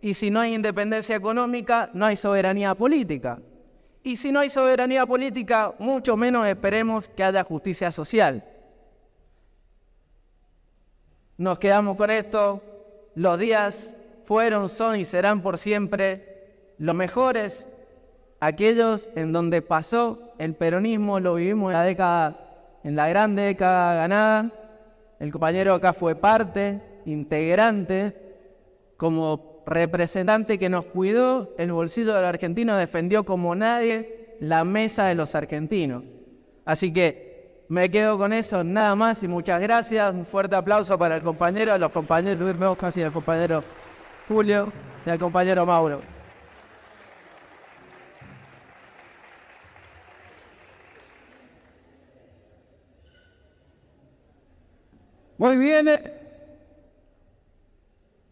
Y 0.06 0.14
si 0.14 0.30
no 0.30 0.38
hay 0.38 0.54
independencia 0.54 1.16
económica, 1.16 1.90
no 1.92 2.06
hay 2.06 2.14
soberanía 2.14 2.76
política. 2.76 3.40
Y 4.04 4.16
si 4.16 4.30
no 4.30 4.38
hay 4.38 4.48
soberanía 4.48 5.04
política, 5.04 5.75
mucho 5.80 6.16
menos 6.16 6.46
esperemos 6.46 7.08
que 7.08 7.25
haya 7.25 7.42
justicia 7.42 7.90
social. 7.90 8.44
Nos 11.36 11.58
quedamos 11.58 11.96
con 11.96 12.12
esto. 12.12 12.62
Los 13.16 13.36
días 13.40 13.96
fueron, 14.22 14.68
son 14.68 14.94
y 14.94 15.04
serán 15.04 15.42
por 15.42 15.58
siempre 15.58 16.75
los 16.78 16.94
mejores, 16.94 17.66
aquellos 18.38 19.08
en 19.16 19.32
donde 19.32 19.60
pasó 19.60 20.34
el 20.38 20.54
peronismo, 20.54 21.18
lo 21.18 21.34
vivimos 21.34 21.70
en 21.70 21.78
la 21.78 21.82
década, 21.82 22.78
en 22.84 22.94
la 22.94 23.08
gran 23.08 23.34
década 23.34 23.96
ganada. 23.96 24.52
El 25.18 25.32
compañero 25.32 25.75
acá 25.75 25.92
fue 25.92 26.14
parte, 26.14 26.80
integrante, 27.06 28.14
como 28.96 29.55
representante 29.66 30.58
que 30.58 30.68
nos 30.68 30.87
cuidó 30.87 31.54
el 31.58 31.73
bolsillo 31.73 32.14
del 32.14 32.25
argentino, 32.25 32.76
defendió 32.76 33.25
como 33.25 33.54
nadie 33.54 34.37
la 34.40 34.64
mesa 34.64 35.06
de 35.06 35.14
los 35.16 35.35
argentinos. 35.35 36.04
Así 36.64 36.92
que 36.92 37.64
me 37.68 37.90
quedo 37.90 38.16
con 38.16 38.32
eso, 38.32 38.62
nada 38.62 38.94
más 38.94 39.23
y 39.23 39.28
muchas 39.28 39.61
gracias. 39.61 40.14
Un 40.14 40.25
fuerte 40.25 40.54
aplauso 40.54 40.96
para 40.96 41.16
el 41.16 41.23
compañero, 41.23 41.76
los 41.78 41.90
compañeros 41.90 42.40
Luis 42.40 42.76
casi 42.78 43.02
el 43.02 43.11
compañero 43.12 43.62
Julio 44.28 44.73
y 45.04 45.11
el 45.11 45.18
compañero 45.18 45.66
Mauro. 45.66 46.00
Muy 55.38 55.56
bien. 55.58 56.15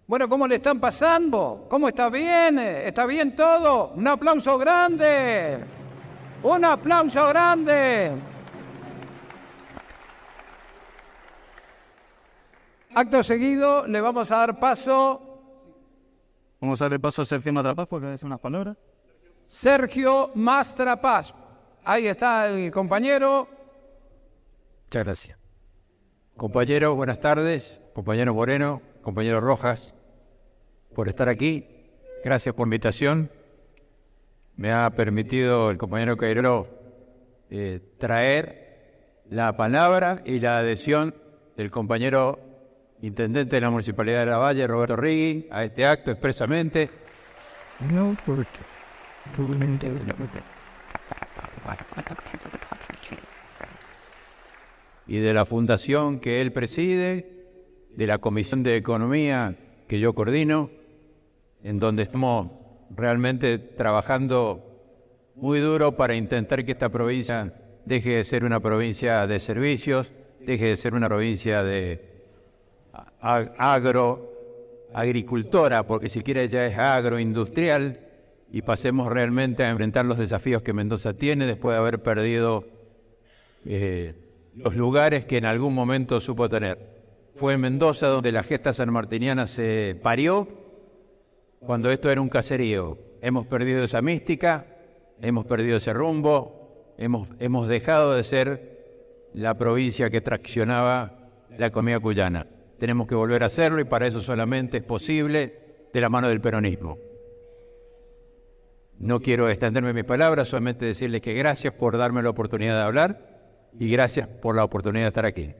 Bueno, 0.06 0.28
¿cómo 0.28 0.46
le 0.46 0.56
están 0.56 0.80
pasando? 0.80 1.66
¿Cómo 1.70 1.88
está 1.88 2.10
bien? 2.10 2.58
¿Está 2.58 3.06
bien 3.06 3.34
todo? 3.34 3.92
Un 3.94 4.06
aplauso 4.06 4.58
grande. 4.58 5.60
Un 6.42 6.64
aplauso 6.64 7.26
grande. 7.28 8.12
Acto 12.94 13.22
seguido, 13.22 13.86
le 13.86 14.00
vamos 14.00 14.30
a 14.30 14.36
dar 14.36 14.58
paso. 14.60 15.40
Vamos 16.60 16.80
a 16.82 16.84
darle 16.84 17.00
paso 17.00 17.22
a 17.22 17.24
Sergio 17.24 17.52
Mastrapaz 17.52 17.88
porque 17.88 18.06
decir 18.06 18.26
unas 18.26 18.40
palabras. 18.40 18.76
Sergio 19.46 20.32
Mastrapaz. 20.34 21.32
Ahí 21.82 22.06
está 22.08 22.48
el 22.48 22.70
compañero. 22.70 23.48
Muchas 24.84 25.04
gracias. 25.04 25.38
Compañero, 26.36 26.94
buenas 26.94 27.20
tardes. 27.20 27.80
Compañero 27.94 28.34
Moreno, 28.34 28.82
compañero 29.04 29.40
Rojas, 29.40 29.94
por 30.94 31.08
estar 31.08 31.28
aquí. 31.28 31.68
Gracias 32.24 32.54
por 32.54 32.66
invitación. 32.66 33.30
Me 34.56 34.72
ha 34.72 34.90
permitido 34.90 35.70
el 35.70 35.76
compañero 35.76 36.16
Cairo 36.16 36.66
eh, 37.50 37.80
traer 37.98 39.22
la 39.28 39.56
palabra 39.56 40.22
y 40.24 40.38
la 40.38 40.58
adhesión 40.58 41.14
del 41.56 41.70
compañero 41.70 42.40
intendente 43.02 43.56
de 43.56 43.60
la 43.60 43.70
Municipalidad 43.70 44.20
de 44.20 44.26
La 44.26 44.38
Valle, 44.38 44.66
Roberto 44.66 44.96
Rigui, 44.96 45.48
a 45.50 45.64
este 45.64 45.84
acto 45.84 46.10
expresamente. 46.10 46.88
Y 55.06 55.18
de 55.18 55.34
la 55.34 55.44
fundación 55.44 56.20
que 56.20 56.40
él 56.40 56.52
preside 56.52 57.33
de 57.96 58.06
la 58.06 58.18
Comisión 58.18 58.62
de 58.62 58.76
Economía 58.76 59.56
que 59.86 60.00
yo 60.00 60.14
coordino, 60.14 60.70
en 61.62 61.78
donde 61.78 62.02
estamos 62.02 62.50
realmente 62.90 63.58
trabajando 63.58 64.62
muy 65.34 65.60
duro 65.60 65.96
para 65.96 66.14
intentar 66.14 66.64
que 66.64 66.72
esta 66.72 66.88
provincia 66.88 67.54
deje 67.84 68.16
de 68.16 68.24
ser 68.24 68.44
una 68.44 68.60
provincia 68.60 69.26
de 69.26 69.40
servicios, 69.40 70.12
deje 70.40 70.66
de 70.66 70.76
ser 70.76 70.94
una 70.94 71.08
provincia 71.08 71.62
de 71.62 72.14
agro, 73.20 74.32
agricultora, 74.92 75.86
porque 75.86 76.08
siquiera 76.08 76.44
ya 76.44 76.66
es 76.66 76.78
agroindustrial, 76.78 78.00
y 78.52 78.62
pasemos 78.62 79.08
realmente 79.08 79.64
a 79.64 79.70
enfrentar 79.70 80.04
los 80.04 80.16
desafíos 80.16 80.62
que 80.62 80.72
Mendoza 80.72 81.14
tiene 81.14 81.44
después 81.44 81.74
de 81.74 81.78
haber 81.78 82.02
perdido 82.02 82.64
eh, 83.64 84.14
los 84.54 84.76
lugares 84.76 85.24
que 85.24 85.38
en 85.38 85.44
algún 85.44 85.74
momento 85.74 86.20
supo 86.20 86.48
tener 86.48 86.93
fue 87.34 87.54
en 87.54 87.60
Mendoza 87.60 88.06
donde 88.06 88.32
la 88.32 88.42
gesta 88.42 88.72
sanmartiniana 88.72 89.46
se 89.46 89.98
parió, 90.02 90.48
cuando 91.60 91.90
esto 91.90 92.10
era 92.10 92.20
un 92.20 92.28
caserío. 92.28 92.98
Hemos 93.20 93.46
perdido 93.46 93.82
esa 93.82 94.02
mística, 94.02 94.66
hemos 95.20 95.46
perdido 95.46 95.78
ese 95.78 95.92
rumbo, 95.92 96.94
hemos, 96.98 97.28
hemos 97.40 97.68
dejado 97.68 98.14
de 98.14 98.22
ser 98.22 99.30
la 99.32 99.56
provincia 99.56 100.10
que 100.10 100.20
traccionaba 100.20 101.30
la 101.56 101.66
economía 101.66 101.98
cuyana. 101.98 102.46
Tenemos 102.78 103.06
que 103.06 103.14
volver 103.14 103.42
a 103.42 103.46
hacerlo 103.46 103.80
y 103.80 103.84
para 103.84 104.06
eso 104.06 104.20
solamente 104.20 104.76
es 104.76 104.82
posible 104.82 105.58
de 105.92 106.00
la 106.00 106.08
mano 106.08 106.28
del 106.28 106.40
peronismo. 106.40 106.98
No 108.98 109.20
quiero 109.20 109.48
extenderme 109.48 109.92
mis 109.92 110.04
palabras, 110.04 110.48
solamente 110.48 110.84
decirles 110.84 111.20
que 111.20 111.34
gracias 111.34 111.74
por 111.74 111.98
darme 111.98 112.22
la 112.22 112.30
oportunidad 112.30 112.76
de 112.76 112.82
hablar 112.82 113.70
y 113.78 113.90
gracias 113.90 114.28
por 114.28 114.54
la 114.54 114.64
oportunidad 114.64 115.04
de 115.04 115.08
estar 115.08 115.26
aquí. 115.26 115.54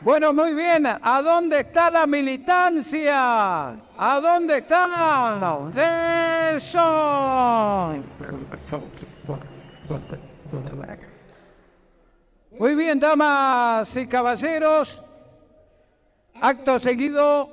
Bueno, 0.00 0.32
muy 0.32 0.54
bien. 0.54 0.86
¿A 0.86 1.22
dónde 1.22 1.60
está 1.60 1.90
la 1.90 2.06
militancia? 2.06 3.70
¿A 3.70 4.20
dónde 4.22 4.58
está? 4.58 5.68
Eso. 6.56 7.94
Muy 12.58 12.74
bien, 12.74 13.00
damas 13.00 13.96
y 13.96 14.06
caballeros. 14.06 15.04
Acto 16.40 16.78
seguido, 16.78 17.50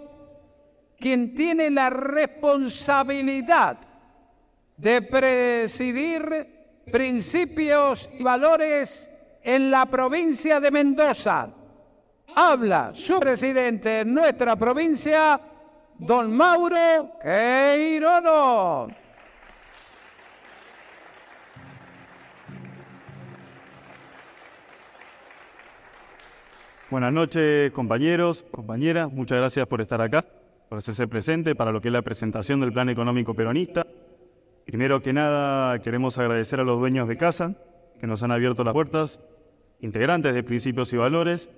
quien 1.00 1.34
tiene 1.36 1.72
la 1.72 1.90
responsabilidad 1.90 3.78
de 4.78 5.02
presidir 5.02 6.55
principios 6.92 8.10
y 8.18 8.24
valores 8.24 9.10
en 9.44 9.70
la 9.72 9.86
provincia 9.86 10.60
de 10.60 10.72
Mendoza. 10.72 11.50
Habla 12.36 12.92
su 12.94 13.20
presidente 13.20 14.02
en 14.02 14.14
nuestra 14.14 14.56
provincia, 14.56 15.40
don 15.98 16.36
Mauro 16.36 17.12
Queirono. 17.22 18.88
Buenas 26.90 27.14
noches, 27.14 27.72
compañeros, 27.72 28.46
compañeras. 28.52 29.12
Muchas 29.12 29.40
gracias 29.40 29.66
por 29.68 29.82
estar 29.82 30.02
acá, 30.02 30.24
por 30.70 30.78
hacerse 30.78 31.08
presente 31.08 31.56
para 31.56 31.72
lo 31.72 31.82
que 31.82 31.88
es 31.90 31.94
la 31.94 32.02
presentación 32.02 32.60
del 32.60 32.72
Plan 32.72 32.90
Económico 32.90 33.34
Peronista. 33.34 33.86
Primero 34.66 35.04
que 35.04 35.14
nada, 35.14 35.80
queremos 35.80 36.18
agradecer 36.18 36.60
a 36.60 36.64
los 36.64 36.80
dueños 36.80 37.08
de 37.08 37.18
casa 37.18 37.56
que 38.00 38.08
nos 38.08 38.24
han 38.24 38.32
abierto 38.32 38.64
las 38.64 38.74
puertas, 38.74 39.20
integrantes 39.80 40.34
de 40.34 40.42
Principios 40.42 40.92
y 40.92 40.98
Valores, 40.98 41.52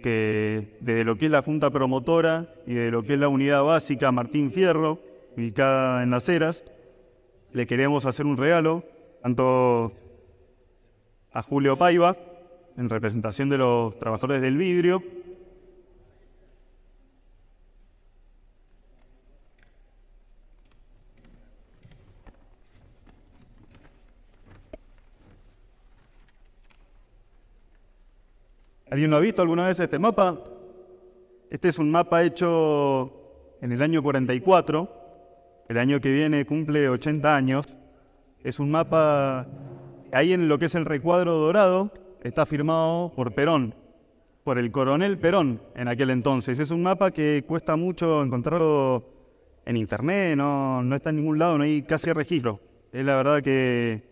que 0.00 0.78
desde 0.80 1.04
lo 1.04 1.18
que 1.18 1.26
es 1.26 1.32
la 1.32 1.42
Junta 1.42 1.70
Promotora 1.70 2.54
y 2.66 2.74
de 2.74 2.92
lo 2.92 3.02
que 3.02 3.14
es 3.14 3.18
la 3.18 3.28
Unidad 3.28 3.64
Básica 3.64 4.12
Martín 4.12 4.52
Fierro, 4.52 5.00
ubicada 5.36 6.04
en 6.04 6.10
Las 6.10 6.28
Heras, 6.28 6.64
le 7.52 7.66
queremos 7.66 8.06
hacer 8.06 8.26
un 8.26 8.36
regalo, 8.36 8.84
tanto 9.22 9.92
a 11.32 11.42
Julio 11.42 11.76
Paiva, 11.76 12.16
en 12.76 12.88
representación 12.88 13.48
de 13.48 13.58
los 13.58 13.98
trabajadores 13.98 14.40
del 14.40 14.56
vidrio, 14.56 15.02
¿Alguien 28.92 29.10
lo 29.10 29.16
ha 29.16 29.20
visto 29.20 29.40
alguna 29.40 29.68
vez 29.68 29.80
este 29.80 29.98
mapa? 29.98 30.38
Este 31.48 31.70
es 31.70 31.78
un 31.78 31.90
mapa 31.90 32.22
hecho 32.24 33.56
en 33.62 33.72
el 33.72 33.80
año 33.80 34.02
44. 34.02 35.64
El 35.70 35.78
año 35.78 35.98
que 35.98 36.12
viene 36.12 36.44
cumple 36.44 36.90
80 36.90 37.34
años. 37.34 37.64
Es 38.44 38.60
un 38.60 38.70
mapa, 38.70 39.46
ahí 40.12 40.34
en 40.34 40.46
lo 40.46 40.58
que 40.58 40.66
es 40.66 40.74
el 40.74 40.84
recuadro 40.84 41.32
dorado, 41.38 41.90
está 42.22 42.44
firmado 42.44 43.14
por 43.16 43.32
Perón, 43.32 43.74
por 44.44 44.58
el 44.58 44.70
coronel 44.70 45.16
Perón 45.16 45.62
en 45.74 45.88
aquel 45.88 46.10
entonces. 46.10 46.58
Es 46.58 46.70
un 46.70 46.82
mapa 46.82 47.12
que 47.12 47.44
cuesta 47.48 47.76
mucho 47.76 48.22
encontrarlo 48.22 49.06
en 49.64 49.78
internet, 49.78 50.36
no, 50.36 50.82
no 50.82 50.94
está 50.94 51.08
en 51.08 51.16
ningún 51.16 51.38
lado, 51.38 51.56
no 51.56 51.64
hay 51.64 51.80
casi 51.80 52.12
registro. 52.12 52.60
Es 52.92 53.06
la 53.06 53.16
verdad 53.16 53.42
que 53.42 54.02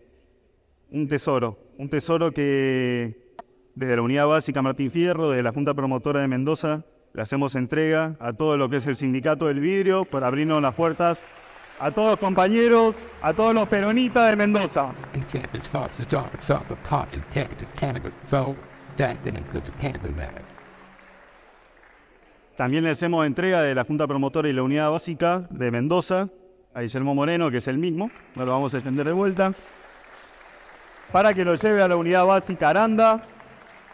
un 0.89 1.07
tesoro, 1.07 1.59
un 1.77 1.87
tesoro 1.87 2.31
que 2.31 3.20
desde 3.75 3.95
la 3.95 4.01
Unidad 4.01 4.27
Básica 4.27 4.61
Martín 4.61 4.91
Fierro, 4.91 5.29
desde 5.29 5.43
la 5.43 5.51
Junta 5.51 5.73
Promotora 5.73 6.19
de 6.19 6.27
Mendoza, 6.27 6.83
le 7.13 7.21
hacemos 7.21 7.55
entrega 7.55 8.15
a 8.19 8.33
todo 8.33 8.57
lo 8.57 8.69
que 8.69 8.77
es 8.77 8.87
el 8.87 8.95
Sindicato 8.95 9.47
del 9.47 9.59
Vidrio 9.59 10.05
por 10.05 10.23
abrirnos 10.23 10.61
las 10.61 10.73
puertas 10.73 11.23
a 11.79 11.91
todos 11.91 12.11
los 12.11 12.19
compañeros, 12.19 12.95
a 13.21 13.33
todos 13.33 13.53
los 13.53 13.67
peronistas 13.67 14.29
de 14.29 14.35
Mendoza. 14.35 14.91
También 22.55 22.83
le 22.83 22.91
hacemos 22.91 23.25
entrega 23.25 23.61
de 23.61 23.73
la 23.73 23.83
Junta 23.83 24.05
Promotora 24.07 24.47
y 24.47 24.53
la 24.53 24.61
Unidad 24.61 24.91
Básica 24.91 25.47
de 25.49 25.71
Mendoza 25.71 26.29
a 26.73 26.81
Guillermo 26.81 27.15
Moreno, 27.15 27.51
que 27.51 27.57
es 27.57 27.67
el 27.67 27.77
mismo, 27.77 28.11
no 28.35 28.45
lo 28.45 28.51
vamos 28.51 28.73
a 28.73 28.77
extender 28.77 29.05
de 29.05 29.13
vuelta, 29.13 29.53
para 31.11 31.33
que 31.33 31.43
lo 31.43 31.55
lleve 31.55 31.81
a 31.81 31.87
la 31.87 31.95
Unidad 31.95 32.25
Básica 32.25 32.69
Aranda, 32.69 33.25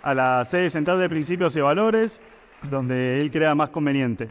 a 0.07 0.13
la 0.13 0.45
sede 0.45 0.69
central 0.69 0.99
de 0.99 1.09
principios 1.09 1.53
y 1.57 1.59
valores, 1.59 2.21
donde 2.71 3.19
él 3.19 3.29
crea 3.29 3.53
más 3.55 3.71
conveniente. 3.71 4.29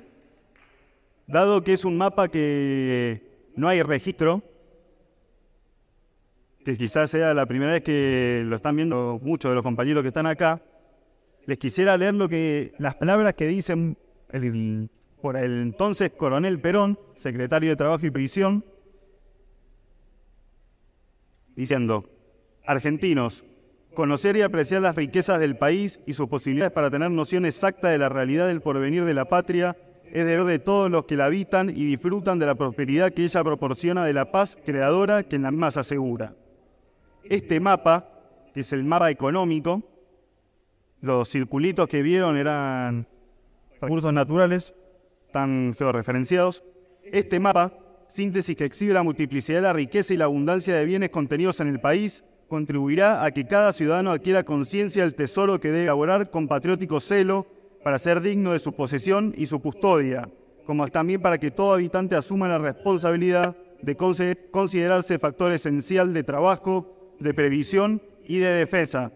Dado 1.27 1.63
que 1.63 1.75
es 1.75 1.85
un 1.85 1.99
mapa 1.99 2.29
que 2.29 3.51
no 3.57 3.69
hay 3.69 3.83
registro, 3.83 4.43
que 6.65 6.79
quizás 6.79 7.11
sea 7.11 7.35
la 7.35 7.45
primera 7.45 7.73
vez 7.73 7.83
que 7.83 8.43
lo 8.47 8.57
están 8.57 8.75
viendo 8.75 9.21
muchos 9.23 9.51
de 9.51 9.55
los 9.55 9.63
compañeros 9.63 10.01
que 10.01 10.09
están 10.09 10.27
acá, 10.27 10.63
les 11.45 11.59
quisiera 11.59 11.95
leer 11.99 12.15
lo 12.15 12.27
que 12.27 12.73
las 12.79 12.95
palabras 12.95 13.35
que 13.35 13.47
dicen 13.47 13.99
el, 14.31 14.89
por 15.21 15.37
el 15.37 15.61
entonces 15.61 16.11
coronel 16.17 16.59
Perón, 16.59 16.99
secretario 17.17 17.69
de 17.69 17.77
Trabajo 17.77 18.07
y 18.07 18.11
Prisión, 18.11 18.65
diciendo, 21.55 22.09
argentinos, 22.65 23.45
Conocer 23.97 24.37
y 24.37 24.43
apreciar 24.43 24.83
las 24.83 24.95
riquezas 24.95 25.41
del 25.41 25.57
país 25.57 26.01
y 26.05 26.13
sus 26.13 26.29
posibilidades 26.29 26.71
para 26.71 26.91
tener 26.91 27.11
noción 27.11 27.47
exacta 27.47 27.89
de 27.89 27.97
la 27.97 28.11
realidad 28.11 28.47
del 28.47 28.61
porvenir 28.61 29.07
de 29.07 29.15
la 29.15 29.25
patria 29.25 29.75
es 30.13 30.27
deber 30.27 30.45
de 30.45 30.59
todos 30.59 30.91
los 30.91 31.07
que 31.07 31.17
la 31.17 31.25
habitan 31.25 31.71
y 31.71 31.87
disfrutan 31.87 32.39
de 32.39 32.45
la 32.45 32.57
prosperidad 32.57 33.15
que 33.15 33.25
ella 33.25 33.43
proporciona 33.43 34.05
de 34.05 34.13
la 34.13 34.31
paz 34.31 34.59
creadora 34.67 35.23
que 35.23 35.37
en 35.37 35.43
la 35.43 35.51
misma 35.51 35.71
se 35.71 35.81
asegura. 35.81 36.35
Este 37.25 37.59
mapa, 37.59 38.07
que 38.53 38.61
es 38.61 38.73
el 38.75 38.85
mapa 38.85 39.11
económico, 39.11 39.83
los 41.01 41.31
circulitos 41.31 41.89
que 41.89 42.03
vieron 42.03 42.37
eran 42.37 43.07
recursos 43.81 44.13
naturales, 44.13 44.75
tan 45.33 45.75
georreferenciados. 45.75 46.63
Este 47.03 47.41
mapa, 47.41 47.73
síntesis 48.09 48.57
que 48.57 48.67
exhibe 48.67 48.93
la 48.93 49.03
multiplicidad 49.03 49.57
de 49.57 49.63
la 49.63 49.73
riqueza 49.73 50.13
y 50.13 50.19
la 50.19 50.27
abundancia 50.27 50.77
de 50.77 50.85
bienes 50.85 51.09
contenidos 51.09 51.61
en 51.61 51.69
el 51.69 51.81
país, 51.81 52.25
contribuirá 52.49 53.25
a 53.25 53.31
que 53.31 53.47
cada 53.47 53.73
ciudadano 53.73 54.11
adquiera 54.11 54.45
conciencia 54.45 55.03
del 55.03 55.15
tesoro 55.15 55.61
que 55.61 55.69
debe 55.69 55.85
elaborar 55.85 56.31
con 56.31 56.49
patriótico 56.49 57.01
celo 57.01 57.47
para 57.83 57.99
ser 57.99 58.21
digno 58.21 58.53
de 58.53 58.59
su 58.59 58.73
posesión 58.73 59.35
y 59.37 59.47
su 59.47 59.61
custodia, 59.61 60.29
como 60.65 60.87
también 60.89 61.21
para 61.21 61.39
que 61.39 61.51
todo 61.51 61.75
habitante 61.75 62.17
asuma 62.17 62.49
la 62.49 62.59
responsabilidad 62.59 63.57
de 63.83 63.97
considerarse 64.51 65.19
factor 65.19 65.53
esencial 65.53 66.13
de 66.13 66.25
trabajo, 66.25 67.15
de 67.21 67.35
previsión 67.35 68.03
y 68.27 68.39
de 68.39 68.51
defensa, 68.51 69.13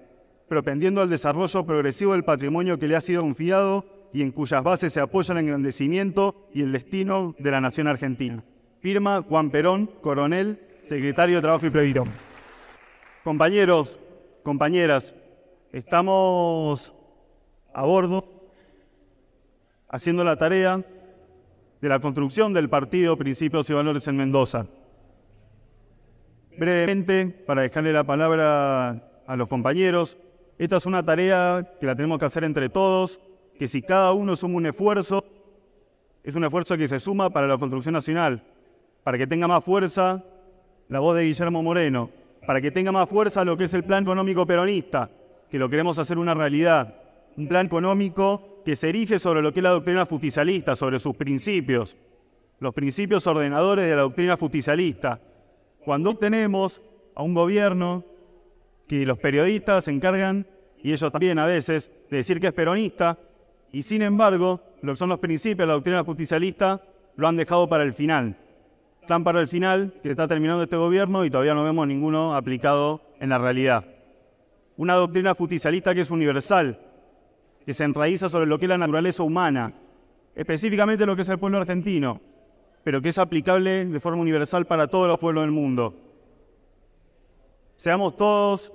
propendiendo 0.48 1.00
al 1.00 1.10
desarrollo 1.10 1.64
progresivo 1.64 2.12
del 2.12 2.24
patrimonio 2.24 2.78
que 2.78 2.88
le 2.88 2.96
ha 2.96 3.00
sido 3.00 3.22
confiado 3.22 3.84
y 4.12 4.22
en 4.22 4.32
cuyas 4.32 4.62
bases 4.62 4.92
se 4.92 5.00
apoya 5.00 5.32
el 5.32 5.38
engrandecimiento 5.38 6.48
y 6.52 6.62
el 6.62 6.72
destino 6.72 7.34
de 7.38 7.50
la 7.50 7.60
nación 7.60 7.86
argentina. 7.86 8.42
Firma 8.80 9.22
Juan 9.28 9.50
Perón, 9.50 9.90
coronel, 10.00 10.60
secretario 10.82 11.36
de 11.36 11.42
Trabajo 11.42 11.66
y 11.66 11.70
Previsión. 11.70 12.29
Compañeros, 13.24 13.98
compañeras, 14.42 15.14
estamos 15.72 16.94
a 17.74 17.82
bordo 17.82 18.24
haciendo 19.90 20.24
la 20.24 20.36
tarea 20.36 20.82
de 21.82 21.88
la 21.88 22.00
construcción 22.00 22.54
del 22.54 22.70
partido 22.70 23.18
Principios 23.18 23.68
y 23.68 23.74
Valores 23.74 24.08
en 24.08 24.16
Mendoza. 24.16 24.66
Brevemente, 26.56 27.26
para 27.46 27.60
dejarle 27.60 27.92
la 27.92 28.04
palabra 28.04 29.22
a 29.26 29.36
los 29.36 29.48
compañeros, 29.48 30.16
esta 30.56 30.78
es 30.78 30.86
una 30.86 31.04
tarea 31.04 31.76
que 31.78 31.84
la 31.84 31.94
tenemos 31.94 32.18
que 32.18 32.24
hacer 32.24 32.44
entre 32.44 32.70
todos, 32.70 33.20
que 33.58 33.68
si 33.68 33.82
cada 33.82 34.14
uno 34.14 34.34
suma 34.34 34.56
un 34.56 34.66
esfuerzo, 34.66 35.22
es 36.24 36.34
un 36.34 36.44
esfuerzo 36.44 36.78
que 36.78 36.88
se 36.88 36.98
suma 36.98 37.28
para 37.28 37.46
la 37.46 37.58
construcción 37.58 37.92
nacional, 37.92 38.42
para 39.04 39.18
que 39.18 39.26
tenga 39.26 39.46
más 39.46 39.62
fuerza 39.62 40.24
la 40.88 41.00
voz 41.00 41.16
de 41.16 41.24
Guillermo 41.24 41.62
Moreno, 41.62 42.08
para 42.50 42.60
que 42.60 42.72
tenga 42.72 42.90
más 42.90 43.08
fuerza 43.08 43.44
lo 43.44 43.56
que 43.56 43.62
es 43.62 43.74
el 43.74 43.84
plan 43.84 44.02
económico 44.02 44.44
peronista, 44.44 45.08
que 45.48 45.56
lo 45.56 45.70
queremos 45.70 46.00
hacer 46.00 46.18
una 46.18 46.34
realidad. 46.34 46.96
Un 47.36 47.46
plan 47.46 47.66
económico 47.66 48.60
que 48.64 48.74
se 48.74 48.88
erige 48.88 49.20
sobre 49.20 49.40
lo 49.40 49.52
que 49.52 49.60
es 49.60 49.62
la 49.62 49.70
doctrina 49.70 50.04
justicialista, 50.04 50.74
sobre 50.74 50.98
sus 50.98 51.14
principios, 51.14 51.96
los 52.58 52.74
principios 52.74 53.24
ordenadores 53.28 53.86
de 53.86 53.94
la 53.94 54.02
doctrina 54.02 54.36
justicialista. 54.36 55.20
Cuando 55.84 56.16
tenemos 56.16 56.82
a 57.14 57.22
un 57.22 57.34
gobierno 57.34 58.04
que 58.88 59.06
los 59.06 59.18
periodistas 59.18 59.84
se 59.84 59.92
encargan, 59.92 60.44
y 60.82 60.92
ellos 60.92 61.12
también 61.12 61.38
a 61.38 61.46
veces, 61.46 61.88
de 62.10 62.16
decir 62.16 62.40
que 62.40 62.48
es 62.48 62.52
peronista, 62.52 63.16
y 63.70 63.82
sin 63.82 64.02
embargo, 64.02 64.60
lo 64.82 64.94
que 64.94 64.96
son 64.96 65.10
los 65.10 65.20
principios 65.20 65.58
de 65.58 65.66
la 65.68 65.74
doctrina 65.74 66.02
justicialista 66.02 66.82
lo 67.14 67.28
han 67.28 67.36
dejado 67.36 67.68
para 67.68 67.84
el 67.84 67.92
final 67.92 68.36
están 69.10 69.24
para 69.24 69.40
el 69.40 69.48
final, 69.48 69.92
que 70.04 70.10
está 70.10 70.28
terminando 70.28 70.62
este 70.62 70.76
gobierno 70.76 71.24
y 71.24 71.30
todavía 71.30 71.52
no 71.52 71.64
vemos 71.64 71.84
ninguno 71.84 72.36
aplicado 72.36 73.00
en 73.18 73.30
la 73.30 73.38
realidad. 73.38 73.84
Una 74.76 74.94
doctrina 74.94 75.34
justicialista 75.34 75.92
que 75.92 76.02
es 76.02 76.12
universal, 76.12 76.78
que 77.66 77.74
se 77.74 77.82
enraiza 77.82 78.28
sobre 78.28 78.46
lo 78.46 78.56
que 78.56 78.66
es 78.66 78.68
la 78.68 78.78
naturaleza 78.78 79.24
humana, 79.24 79.72
específicamente 80.36 81.06
lo 81.06 81.16
que 81.16 81.22
es 81.22 81.28
el 81.28 81.40
pueblo 81.40 81.58
argentino, 81.58 82.20
pero 82.84 83.02
que 83.02 83.08
es 83.08 83.18
aplicable 83.18 83.84
de 83.86 83.98
forma 83.98 84.22
universal 84.22 84.64
para 84.66 84.86
todos 84.86 85.08
los 85.08 85.18
pueblos 85.18 85.42
del 85.42 85.50
mundo. 85.50 85.92
Seamos 87.78 88.16
todos 88.16 88.72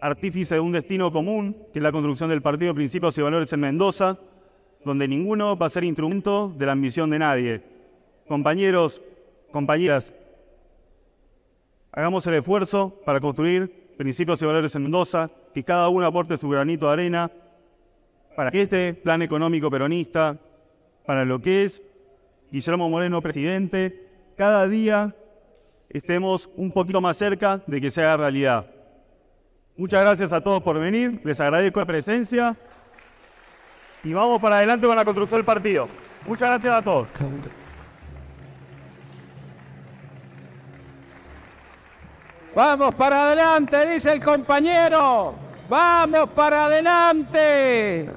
artífices 0.00 0.56
de 0.56 0.60
un 0.60 0.72
destino 0.72 1.12
común, 1.12 1.54
que 1.70 1.80
es 1.80 1.82
la 1.82 1.92
construcción 1.92 2.30
del 2.30 2.40
Partido 2.40 2.72
de 2.72 2.76
Principios 2.76 3.18
y 3.18 3.20
Valores 3.20 3.52
en 3.52 3.60
Mendoza, 3.60 4.18
donde 4.86 5.06
ninguno 5.06 5.54
va 5.54 5.66
a 5.66 5.70
ser 5.70 5.84
instrumento 5.84 6.50
de 6.56 6.64
la 6.64 6.72
ambición 6.72 7.10
de 7.10 7.18
nadie. 7.18 7.62
Compañeros, 8.26 9.02
compañeras, 9.52 10.14
hagamos 11.92 12.26
el 12.26 12.34
esfuerzo 12.34 13.00
para 13.04 13.20
construir 13.20 13.94
principios 13.96 14.40
y 14.42 14.46
valores 14.46 14.74
en 14.74 14.82
Mendoza, 14.82 15.30
que 15.54 15.64
cada 15.64 15.88
uno 15.88 16.06
aporte 16.06 16.36
su 16.36 16.48
granito 16.48 16.86
de 16.86 16.92
arena 16.92 17.30
para 18.36 18.50
que 18.50 18.62
este 18.62 18.94
plan 18.94 19.22
económico 19.22 19.70
peronista, 19.70 20.36
para 21.06 21.24
lo 21.24 21.40
que 21.40 21.64
es 21.64 21.82
Guillermo 22.50 22.90
Moreno 22.90 23.22
presidente, 23.22 24.06
cada 24.36 24.68
día 24.68 25.16
estemos 25.88 26.50
un 26.56 26.70
poquito 26.70 27.00
más 27.00 27.16
cerca 27.16 27.62
de 27.66 27.80
que 27.80 27.90
se 27.90 28.02
haga 28.02 28.18
realidad. 28.18 28.66
Muchas 29.76 30.02
gracias 30.02 30.32
a 30.32 30.40
todos 30.42 30.62
por 30.62 30.78
venir, 30.78 31.20
les 31.24 31.40
agradezco 31.40 31.80
la 31.80 31.86
presencia 31.86 32.56
y 34.04 34.12
vamos 34.12 34.40
para 34.40 34.58
adelante 34.58 34.86
con 34.86 34.96
la 34.96 35.04
construcción 35.04 35.38
del 35.38 35.46
partido. 35.46 35.88
Muchas 36.26 36.50
gracias 36.50 36.74
a 36.74 36.82
todos. 36.82 37.08
Vamos 42.56 42.94
para 42.94 43.26
adelante, 43.26 43.86
dice 43.86 44.14
el 44.14 44.24
compañero. 44.24 45.34
Vamos 45.68 46.30
para 46.30 46.64
adelante. 46.64 48.08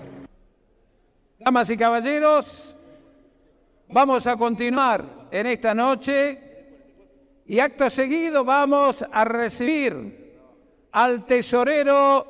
Damas 1.38 1.70
y 1.70 1.76
caballeros, 1.76 2.78
vamos 3.90 4.26
a 4.26 4.38
continuar 4.38 5.04
en 5.30 5.46
esta 5.46 5.76
noche 5.76 6.40
y 7.48 7.60
acto 7.60 7.90
seguido 7.90 8.46
vamos 8.46 9.04
a 9.12 9.26
recibir 9.26 10.40
al 10.94 11.26
tesorero 11.26 12.26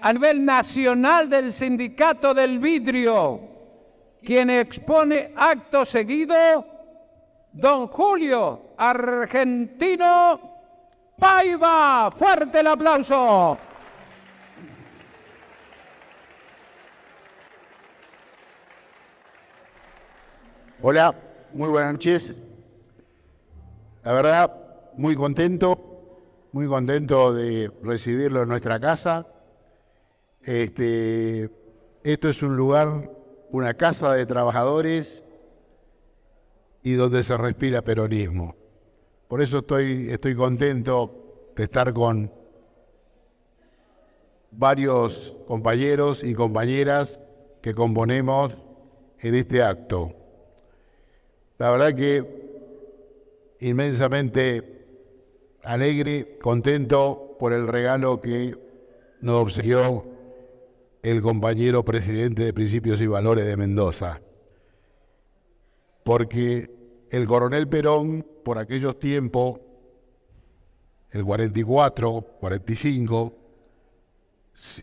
a 0.00 0.12
nivel 0.12 0.44
nacional 0.44 1.28
del 1.28 1.52
Sindicato 1.52 2.32
del 2.32 2.60
Vidrio, 2.60 3.40
quien 4.22 4.50
expone 4.50 5.32
acto 5.34 5.84
seguido, 5.84 6.64
don 7.54 7.88
Julio 7.88 8.74
Argentino 8.76 10.47
Paiva. 11.18 12.10
Fuerte 12.10 12.60
el 12.60 12.66
aplauso. 12.66 13.58
Hola, 20.80 21.14
muy 21.52 21.68
buenas 21.68 21.94
noches. 21.94 22.34
La 24.04 24.12
verdad, 24.12 24.54
muy 24.96 25.16
contento, 25.16 26.20
muy 26.52 26.68
contento 26.68 27.34
de 27.34 27.70
recibirlo 27.82 28.42
en 28.42 28.48
nuestra 28.48 28.78
casa. 28.78 29.26
Este, 30.40 31.50
esto 32.04 32.28
es 32.28 32.42
un 32.42 32.56
lugar, 32.56 33.10
una 33.50 33.74
casa 33.74 34.12
de 34.12 34.24
trabajadores 34.24 35.24
y 36.84 36.92
donde 36.92 37.24
se 37.24 37.36
respira 37.36 37.82
peronismo. 37.82 38.57
Por 39.28 39.42
eso 39.42 39.58
estoy, 39.58 40.08
estoy 40.10 40.34
contento 40.34 41.50
de 41.54 41.64
estar 41.64 41.92
con 41.92 42.32
varios 44.50 45.34
compañeros 45.46 46.24
y 46.24 46.34
compañeras 46.34 47.20
que 47.60 47.74
componemos 47.74 48.56
en 49.20 49.34
este 49.34 49.62
acto. 49.62 50.12
La 51.58 51.70
verdad 51.70 51.94
que 51.94 53.58
inmensamente 53.60 54.86
alegre, 55.62 56.38
contento 56.40 57.36
por 57.38 57.52
el 57.52 57.66
regalo 57.66 58.20
que 58.20 58.56
nos 59.20 59.42
obsequió 59.42 60.04
el 61.02 61.20
compañero 61.20 61.84
presidente 61.84 62.44
de 62.44 62.52
Principios 62.52 63.00
y 63.00 63.06
Valores 63.06 63.44
de 63.44 63.56
Mendoza. 63.56 64.20
Porque 66.04 66.70
el 67.10 67.26
coronel 67.26 67.68
Perón, 67.68 68.26
por 68.48 68.56
aquellos 68.56 68.98
tiempos, 68.98 69.60
el 71.10 71.22
44, 71.22 72.22
45, 72.40 73.34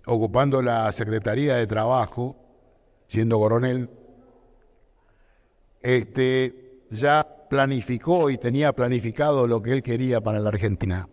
ocupando 0.06 0.62
la 0.62 0.92
Secretaría 0.92 1.56
de 1.56 1.66
Trabajo, 1.66 2.36
siendo 3.08 3.40
coronel, 3.40 3.90
este, 5.82 6.84
ya 6.92 7.28
planificó 7.50 8.30
y 8.30 8.38
tenía 8.38 8.72
planificado 8.72 9.48
lo 9.48 9.64
que 9.64 9.72
él 9.72 9.82
quería 9.82 10.22
para 10.22 10.40
la 10.40 10.50
Argentina. 10.50 11.10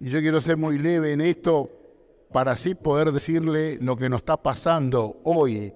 Y 0.00 0.10
yo 0.10 0.20
quiero 0.20 0.42
ser 0.42 0.58
muy 0.58 0.76
leve 0.76 1.12
en 1.12 1.22
esto 1.22 1.70
para 2.30 2.50
así 2.52 2.74
poder 2.74 3.12
decirle 3.12 3.78
lo 3.80 3.96
que 3.96 4.10
nos 4.10 4.18
está 4.18 4.36
pasando 4.36 5.22
hoy 5.24 5.72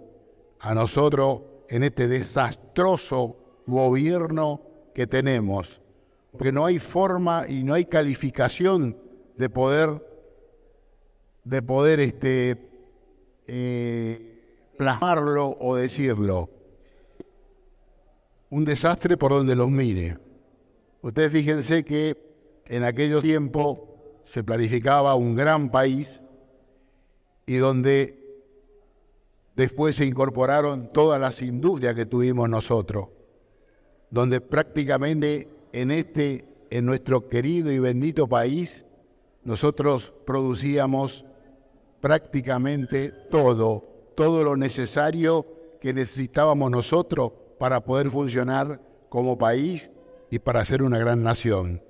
a 0.61 0.75
nosotros 0.75 1.41
en 1.71 1.85
este 1.85 2.07
desastroso 2.07 3.63
gobierno 3.67 4.72
que 4.95 5.07
tenemos. 5.07 5.81
Porque 6.31 6.53
no 6.53 6.65
hay 6.65 6.79
forma 6.79 7.47
y 7.49 7.63
no 7.63 7.75
hay 7.75 7.85
calificación 7.85 8.97
de 9.37 9.49
poder, 9.49 10.07
de 11.45 11.63
poder 11.63 12.01
este, 12.01 12.71
eh, 13.47 14.73
plasmarlo 14.77 15.57
o 15.61 15.77
decirlo. 15.77 16.49
Un 18.51 18.65
desastre 18.65 19.17
por 19.17 19.33
donde 19.33 19.55
los 19.55 19.71
mire. 19.71 20.19
Ustedes 21.03 21.33
fíjense 21.33 21.85
que 21.85 22.17
en 22.67 22.85
aquellos 22.85 23.23
tiempos 23.23 23.81
se 24.25 24.45
planificaba 24.45 25.15
un 25.15 25.35
gran 25.35 25.71
país 25.71 26.21
y 27.47 27.57
donde 27.57 28.23
después 29.57 29.97
se 29.97 30.07
incorporaron 30.07 30.93
todas 30.93 31.21
las 31.21 31.43
industrias 31.43 31.95
que 31.95 32.07
tuvimos 32.07 32.49
nosotros, 32.49 33.09
donde 34.13 34.43
prácticamente 34.43 35.49
en 35.73 35.91
este, 35.91 36.45
en 36.71 36.85
nuestro 36.85 37.29
querido 37.31 37.73
y 37.73 37.79
bendito 37.79 38.29
país, 38.29 38.85
nosotros 39.43 40.13
producíamos 40.27 41.25
prácticamente 42.01 43.11
todo, 43.11 44.13
todo 44.15 44.45
lo 44.45 44.55
necesario 44.55 45.47
que 45.81 45.95
necesitábamos 45.95 46.71
nosotros 46.71 47.33
para 47.59 47.81
poder 47.81 48.11
funcionar 48.11 48.81
como 49.09 49.39
país 49.39 49.91
y 50.31 50.39
para 50.39 50.63
ser 50.67 50.83
una 50.83 50.99
gran 50.99 51.23
nación. 51.23 51.83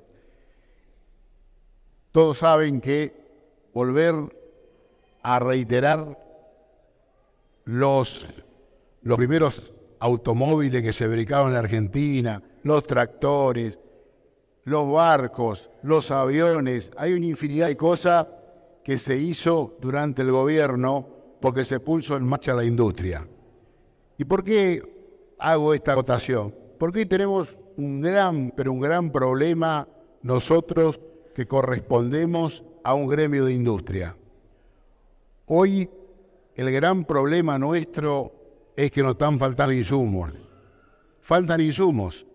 Todos 2.12 2.38
saben 2.38 2.80
que 2.80 3.12
volver 3.74 4.14
a 5.24 5.40
reiterar 5.40 6.16
los, 7.64 8.44
los 9.02 9.16
primeros 9.16 9.72
automóviles 10.03 10.83
que 10.83 10.93
se 10.93 11.07
fabricaban 11.07 11.49
en 11.49 11.55
la 11.55 11.61
Argentina, 11.61 12.43
los 12.65 12.85
tractores, 12.87 13.79
los 14.65 14.91
barcos, 14.91 15.71
los 15.85 16.11
aviones. 16.11 16.91
Hay 16.97 17.12
una 17.12 17.27
infinidad 17.27 17.69
de 17.69 17.77
cosas 17.77 18.27
que 18.83 18.99
se 18.99 19.17
hizo 19.17 19.77
durante 19.81 20.23
el 20.23 20.33
gobierno 20.33 21.07
porque 21.41 21.65
se 21.65 21.79
puso 21.79 22.17
en 22.17 22.27
marcha 22.27 22.53
la 22.53 22.65
industria. 22.65 23.27
¿Y 24.19 24.25
por 24.25 24.43
qué 24.43 24.83
hago 25.38 25.73
esta 25.73 25.95
votación? 25.95 26.53
Porque 26.79 27.07
tenemos 27.07 27.57
un 27.77 28.01
gran, 28.01 28.53
pero 28.57 28.73
un 28.73 28.81
gran 28.81 29.12
problema 29.12 29.87
nosotros 30.23 31.01
que 31.33 31.47
correspondemos 31.47 32.65
a 32.83 32.95
un 32.95 33.07
gremio 33.07 33.45
de 33.45 33.53
industria. 33.53 34.17
Hoy 35.47 35.88
el 36.57 36.73
gran 36.73 37.05
problema 37.05 37.57
nuestro 37.57 38.41
es 38.76 38.90
que 38.90 39.02
nos 39.02 39.12
están 39.12 39.38
faltando 39.38 39.72
insumos. 39.72 40.32
Faltan 41.20 41.61
insumos. 41.61 42.26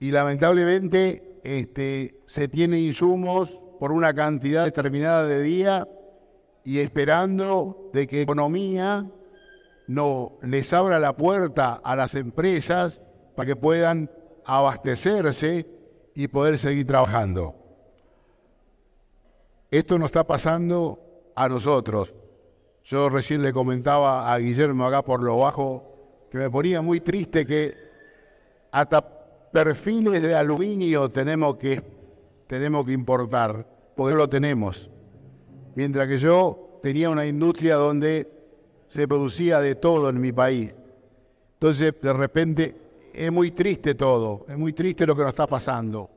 Y 0.00 0.10
lamentablemente 0.10 1.40
este, 1.44 2.22
se 2.26 2.48
tiene 2.48 2.80
insumos 2.80 3.60
por 3.78 3.92
una 3.92 4.14
cantidad 4.14 4.64
determinada 4.64 5.26
de 5.26 5.42
días 5.42 5.86
y 6.64 6.78
esperando 6.78 7.90
de 7.92 8.06
que 8.06 8.22
economía 8.22 9.06
no 9.86 10.38
les 10.42 10.72
abra 10.72 10.98
la 10.98 11.14
puerta 11.16 11.74
a 11.84 11.94
las 11.94 12.14
empresas 12.14 13.02
para 13.36 13.46
que 13.46 13.56
puedan 13.56 14.10
abastecerse 14.46 15.66
y 16.14 16.28
poder 16.28 16.56
seguir 16.58 16.86
trabajando. 16.86 17.54
Esto 19.70 19.98
nos 19.98 20.06
está 20.06 20.24
pasando 20.24 21.32
a 21.34 21.48
nosotros. 21.48 22.14
Yo 22.84 23.08
recién 23.08 23.42
le 23.42 23.52
comentaba 23.52 24.32
a 24.32 24.38
Guillermo 24.38 24.86
acá 24.86 25.02
por 25.02 25.22
lo 25.22 25.38
bajo 25.38 26.26
que 26.30 26.38
me 26.38 26.50
ponía 26.50 26.82
muy 26.82 27.00
triste 27.00 27.46
que 27.46 27.74
hasta 28.70 29.00
perfiles 29.50 30.22
de 30.22 30.34
aluminio 30.34 31.08
tenemos 31.08 31.56
que, 31.56 31.82
tenemos 32.46 32.84
que 32.84 32.92
importar, 32.92 33.66
porque 33.96 34.14
lo 34.14 34.28
tenemos. 34.28 34.90
Mientras 35.74 36.08
que 36.08 36.18
yo 36.18 36.80
tenía 36.82 37.08
una 37.08 37.24
industria 37.24 37.76
donde 37.76 38.28
se 38.86 39.08
producía 39.08 39.60
de 39.60 39.76
todo 39.76 40.10
en 40.10 40.20
mi 40.20 40.32
país. 40.32 40.74
Entonces, 41.54 41.94
de 42.00 42.12
repente, 42.12 42.76
es 43.12 43.32
muy 43.32 43.52
triste 43.52 43.94
todo, 43.94 44.44
es 44.48 44.58
muy 44.58 44.72
triste 44.72 45.06
lo 45.06 45.16
que 45.16 45.22
nos 45.22 45.30
está 45.30 45.46
pasando. 45.46 46.10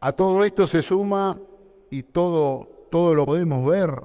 A 0.00 0.12
todo 0.12 0.44
esto 0.44 0.66
se 0.66 0.80
suma 0.82 1.38
y 1.90 2.02
todo 2.04 2.80
todo 2.90 3.14
lo 3.14 3.24
podemos 3.24 3.64
ver, 3.64 4.02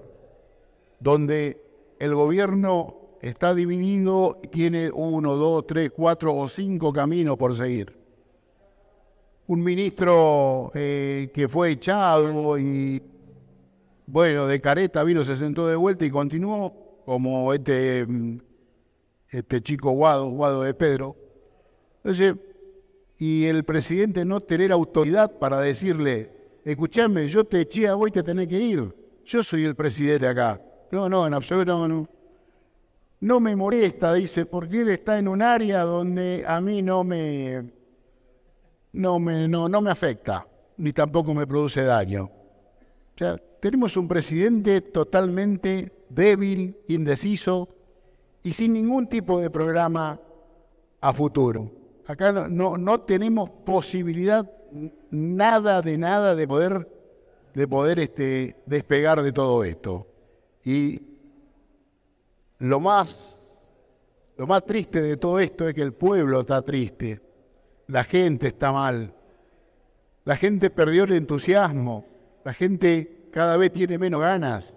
donde 1.00 1.62
el 2.00 2.14
gobierno 2.16 3.06
está 3.22 3.54
dividido, 3.54 4.40
tiene 4.52 4.92
uno, 4.92 5.36
dos, 5.36 5.66
tres, 5.66 5.92
cuatro 5.92 6.36
o 6.36 6.48
cinco 6.48 6.94
caminos 6.94 7.38
por 7.38 7.56
seguir. 7.56 7.98
Un 9.48 9.64
ministro 9.64 10.72
eh, 10.74 11.30
que 11.34 11.48
fue 11.48 11.72
echado 11.72 12.58
y, 12.58 13.02
bueno, 14.08 14.48
de 14.48 14.62
careta 14.62 15.04
vino, 15.04 15.24
se 15.24 15.36
sentó 15.36 15.68
de 15.68 15.76
vuelta 15.76 16.06
y 16.06 16.10
continuó, 16.10 17.02
como 17.06 17.54
este, 17.54 18.08
este 19.30 19.62
chico 19.62 19.92
Guado, 19.92 20.30
Guado 20.30 20.64
de 20.64 20.74
Pedro. 20.74 21.16
Entonces, 21.98 22.36
y 23.18 23.46
el 23.46 23.64
presidente 23.64 24.26
no 24.26 24.42
tener 24.42 24.72
autoridad 24.72 25.32
para 25.40 25.60
decirle, 25.62 26.32
escuchame, 26.64 27.28
yo 27.28 27.44
te 27.44 27.62
eché 27.62 27.88
a 27.88 27.96
vos 27.96 28.10
y 28.10 28.12
te 28.12 28.24
tenés 28.24 28.48
que 28.48 28.60
ir. 28.60 28.94
Yo 29.24 29.44
soy 29.44 29.66
el 29.66 29.76
presidente 29.76 30.28
acá. 30.28 30.62
No, 30.92 31.10
no, 31.10 31.28
en 31.28 31.34
absoluto 31.34 31.88
no. 31.88 32.08
No 33.22 33.40
me 33.40 33.56
molesta, 33.56 34.14
dice, 34.14 34.46
porque 34.46 34.82
él 34.82 34.90
está 34.90 35.18
en 35.18 35.28
un 35.28 35.42
área 35.42 35.82
donde 35.84 36.44
a 36.46 36.62
mí 36.62 36.82
no 36.82 37.04
me, 37.04 37.72
no 38.94 39.20
me, 39.20 39.48
no, 39.48 39.68
no 39.68 39.82
me 39.82 39.90
afecta, 39.90 40.46
ni 40.78 40.94
tampoco 40.94 41.34
me 41.34 41.48
produce 41.48 41.84
daño. 41.84 42.26
O 42.26 43.18
sea, 43.18 43.38
tenemos 43.60 43.98
un 43.98 44.08
presidente 44.08 44.82
totalmente 44.82 45.92
débil, 46.10 46.78
indeciso 46.88 47.70
y 48.44 48.54
sin 48.54 48.74
ningún 48.74 49.08
tipo 49.08 49.40
de 49.40 49.50
programa 49.50 50.20
a 51.02 51.14
futuro. 51.14 51.72
Acá 52.06 52.32
no, 52.32 52.78
no, 52.78 53.02
tenemos 53.02 53.50
posibilidad 53.50 54.50
nada 55.10 55.82
de 55.82 55.98
nada 55.98 56.36
de 56.36 56.48
poder, 56.48 56.88
de 57.54 57.68
poder 57.68 58.00
este, 58.00 58.56
despegar 58.66 59.24
de 59.24 59.32
todo 59.32 59.64
esto. 59.64 60.06
Y 60.66 61.00
lo 62.58 62.80
más, 62.80 63.38
lo 64.36 64.48
más 64.48 64.66
triste 64.66 65.02
de 65.02 65.16
todo 65.18 65.40
esto 65.40 65.68
es 65.68 65.76
que 65.76 65.84
el 65.84 65.94
pueblo 65.94 66.42
está 66.42 66.64
triste, 66.64 67.22
la 67.88 68.04
gente 68.04 68.48
está 68.48 68.72
mal, 68.72 69.14
la 70.24 70.36
gente 70.36 70.72
perdió 70.72 71.04
el 71.04 71.14
entusiasmo, 71.14 72.06
la 72.44 72.52
gente 72.54 73.30
cada 73.32 73.58
vez 73.58 73.72
tiene 73.72 74.00
menos 74.00 74.22
ganas, 74.22 74.74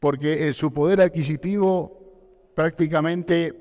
porque 0.00 0.52
su 0.52 0.70
poder 0.70 1.00
adquisitivo 1.00 2.50
prácticamente 2.54 3.54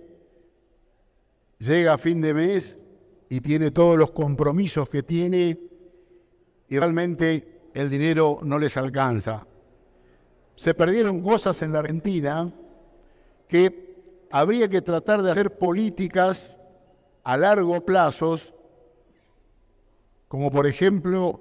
llega 1.59 1.93
a 1.93 1.97
fin 1.97 2.19
de 2.19 2.33
mes 2.33 2.77
y 3.29 3.39
tiene 3.39 3.71
todos 3.71 3.97
los 3.97 4.12
compromisos 4.12 4.89
que 4.89 5.03
tiene 5.03 5.57
y 6.67 6.77
realmente 6.77 7.69
el 7.73 7.89
dinero 7.89 8.39
no 8.43 8.59
les 8.59 8.75
alcanza. 8.75 9.47
Se 10.55 10.73
perdieron 10.73 11.21
cosas 11.21 11.61
en 11.61 11.73
la 11.73 11.79
Argentina 11.79 12.51
que 13.47 14.27
habría 14.31 14.67
que 14.67 14.81
tratar 14.81 15.21
de 15.21 15.31
hacer 15.31 15.57
políticas 15.57 16.59
a 17.23 17.37
largo 17.37 17.79
plazo, 17.85 18.35
como 20.27 20.51
por 20.51 20.67
ejemplo 20.67 21.39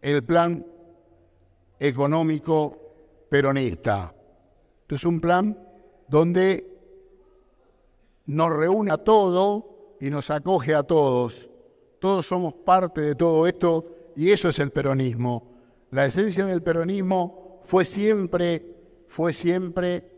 el 0.00 0.22
plan 0.24 0.66
económico 1.78 2.78
peronista. 3.28 4.14
es 4.88 5.04
un 5.04 5.20
plan 5.20 5.58
donde 6.08 6.66
nos 8.26 8.52
reúne 8.52 8.92
a 8.92 8.98
todo 8.98 9.96
y 10.00 10.10
nos 10.10 10.28
acoge 10.30 10.74
a 10.74 10.82
todos. 10.82 11.48
Todos 11.98 12.26
somos 12.26 12.52
parte 12.52 13.00
de 13.00 13.14
todo 13.14 13.46
esto 13.46 13.86
y 14.16 14.30
eso 14.30 14.48
es 14.48 14.58
el 14.58 14.70
peronismo. 14.70 15.51
La 15.92 16.06
esencia 16.06 16.46
del 16.46 16.62
peronismo 16.62 17.60
fue 17.64 17.84
siempre, 17.84 18.64
fue 19.08 19.34
siempre 19.34 20.10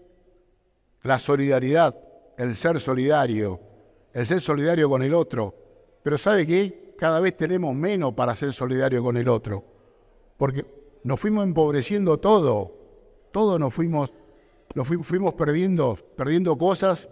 la 1.03 1.19
solidaridad, 1.19 1.99
el 2.39 2.55
ser 2.55 2.79
solidario, 2.79 3.59
el 4.13 4.25
ser 4.25 4.41
solidario 4.41 4.89
con 4.89 5.03
el 5.03 5.13
otro. 5.13 5.53
Pero 6.05 6.17
¿sabe 6.17 6.47
qué? 6.47 6.95
Cada 6.97 7.19
vez 7.19 7.37
tenemos 7.37 7.75
menos 7.75 8.15
para 8.15 8.37
ser 8.37 8.53
solidario 8.53 9.03
con 9.03 9.17
el 9.17 9.29
otro. 9.29 9.65
Porque 10.37 10.65
nos 11.03 11.19
fuimos 11.19 11.45
empobreciendo 11.45 12.21
todo. 12.21 12.73
Todo 13.33 13.59
nos 13.59 13.75
fuimos, 13.75 14.13
nos 14.77 14.87
fuimos 14.87 15.35
perdiendo, 15.35 15.99
perdiendo 16.17 16.57
cosas 16.57 17.09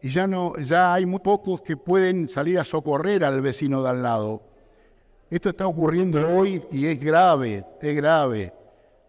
y 0.00 0.08
ya, 0.08 0.26
no, 0.26 0.56
ya 0.56 0.94
hay 0.94 1.04
muy 1.04 1.20
pocos 1.20 1.60
que 1.60 1.76
pueden 1.76 2.30
salir 2.30 2.58
a 2.58 2.64
socorrer 2.64 3.24
al 3.24 3.42
vecino 3.42 3.82
de 3.82 3.90
al 3.90 4.02
lado. 4.02 4.42
Esto 5.28 5.48
está 5.48 5.66
ocurriendo 5.66 6.24
hoy 6.36 6.62
y 6.70 6.86
es 6.86 7.00
grave, 7.00 7.64
es 7.80 7.96
grave. 7.96 8.52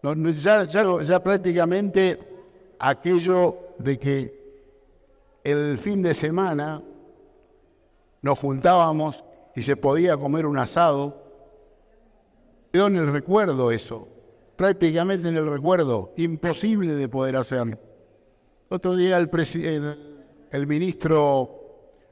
ya, 0.02 1.22
prácticamente 1.22 2.18
aquello 2.78 3.56
de 3.78 3.98
que 3.98 4.38
el 5.44 5.78
fin 5.78 6.02
de 6.02 6.14
semana 6.14 6.82
nos 8.20 8.38
juntábamos 8.38 9.24
y 9.54 9.62
se 9.62 9.76
podía 9.76 10.16
comer 10.16 10.44
un 10.46 10.58
asado, 10.58 11.22
quedó 12.72 12.88
en 12.88 12.96
el 12.96 13.12
recuerdo 13.12 13.70
eso, 13.70 14.08
prácticamente 14.56 15.28
en 15.28 15.36
el 15.36 15.48
recuerdo, 15.48 16.12
imposible 16.16 16.94
de 16.94 17.08
poder 17.08 17.36
hacer. 17.36 17.78
Otro 18.68 18.96
día 18.96 19.18
el 19.18 20.66
ministro 20.66 21.58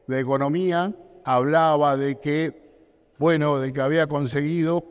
de 0.06 0.20
Economía 0.20 0.94
hablaba 1.24 1.96
de 1.96 2.20
que, 2.20 2.65
bueno, 3.18 3.58
de 3.58 3.72
que 3.72 3.80
había 3.80 4.06
conseguido 4.06 4.84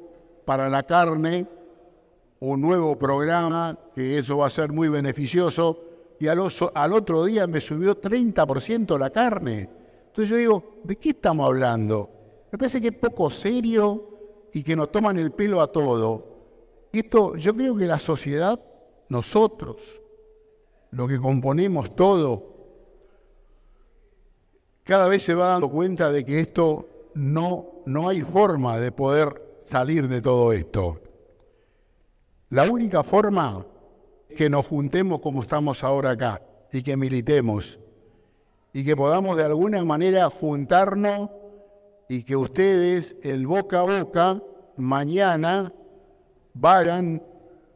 para 0.45 0.69
la 0.69 0.83
carne 0.83 1.47
un 2.39 2.61
nuevo 2.61 2.97
programa, 2.97 3.77
que 3.93 4.19
eso 4.19 4.38
va 4.38 4.47
a 4.47 4.49
ser 4.49 4.71
muy 4.71 4.89
beneficioso, 4.89 5.81
y 6.19 6.27
al, 6.27 6.39
otro 6.39 7.25
día 7.25 7.47
me 7.47 7.59
subió 7.59 7.99
30% 7.99 8.97
la 8.97 9.09
carne. 9.09 9.69
Entonces 10.07 10.29
yo 10.29 10.38
digo, 10.38 10.63
¿de 10.83 10.95
qué 10.95 11.09
estamos 11.09 11.45
hablando? 11.45 12.09
Me 12.51 12.57
parece 12.57 12.81
que 12.81 12.89
es 12.89 12.95
poco 12.95 13.29
serio 13.29 14.49
y 14.53 14.63
que 14.63 14.75
nos 14.75 14.91
toman 14.91 15.17
el 15.19 15.31
pelo 15.31 15.61
a 15.61 15.71
todo. 15.71 16.35
Esto, 16.93 17.35
yo 17.35 17.55
creo 17.55 17.75
que 17.75 17.85
la 17.85 17.99
sociedad, 17.99 18.59
nosotros, 19.09 20.01
lo 20.91 21.07
que 21.07 21.19
componemos 21.19 21.95
todo, 21.95 22.55
cada 24.83 25.07
vez 25.07 25.23
se 25.23 25.33
va 25.33 25.47
dando 25.47 25.69
cuenta 25.69 26.11
de 26.11 26.23
que 26.23 26.39
esto 26.39 26.88
no, 27.15 27.82
no 27.86 28.10
hay 28.10 28.21
forma 28.21 28.80
de 28.80 28.91
poder 28.91 29.58
salir 29.60 30.08
de 30.08 30.21
todo 30.21 30.54
esto. 30.54 31.01
La 32.49 32.69
única 32.69 33.04
forma 33.04 33.65
es 34.30 34.38
que 34.38 34.49
nos 34.49 34.67
juntemos 34.67 35.21
como 35.21 35.41
estamos 35.41 35.84
ahora 35.84 36.12
acá 36.12 36.41
y 36.71 36.84
que 36.84 36.95
militemos 36.95 37.80
y 38.73 38.84
que 38.84 38.95
podamos 38.95 39.38
de 39.38 39.43
alguna 39.43 39.84
manera 39.84 40.30
juntarnos 40.30 41.30
y 42.10 42.23
que 42.23 42.36
ustedes, 42.36 43.15
el 43.23 43.47
boca 43.47 43.80
a 43.80 44.01
boca, 44.01 44.41
mañana 44.75 45.73
vayan 46.54 47.23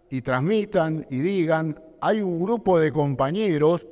y 0.10 0.22
transmitan 0.22 1.08
y 1.10 1.20
digan, 1.20 1.82
hay 2.02 2.22
un 2.22 2.44
grupo 2.44 2.78
de 2.78 2.92
compañeros, 2.92 3.88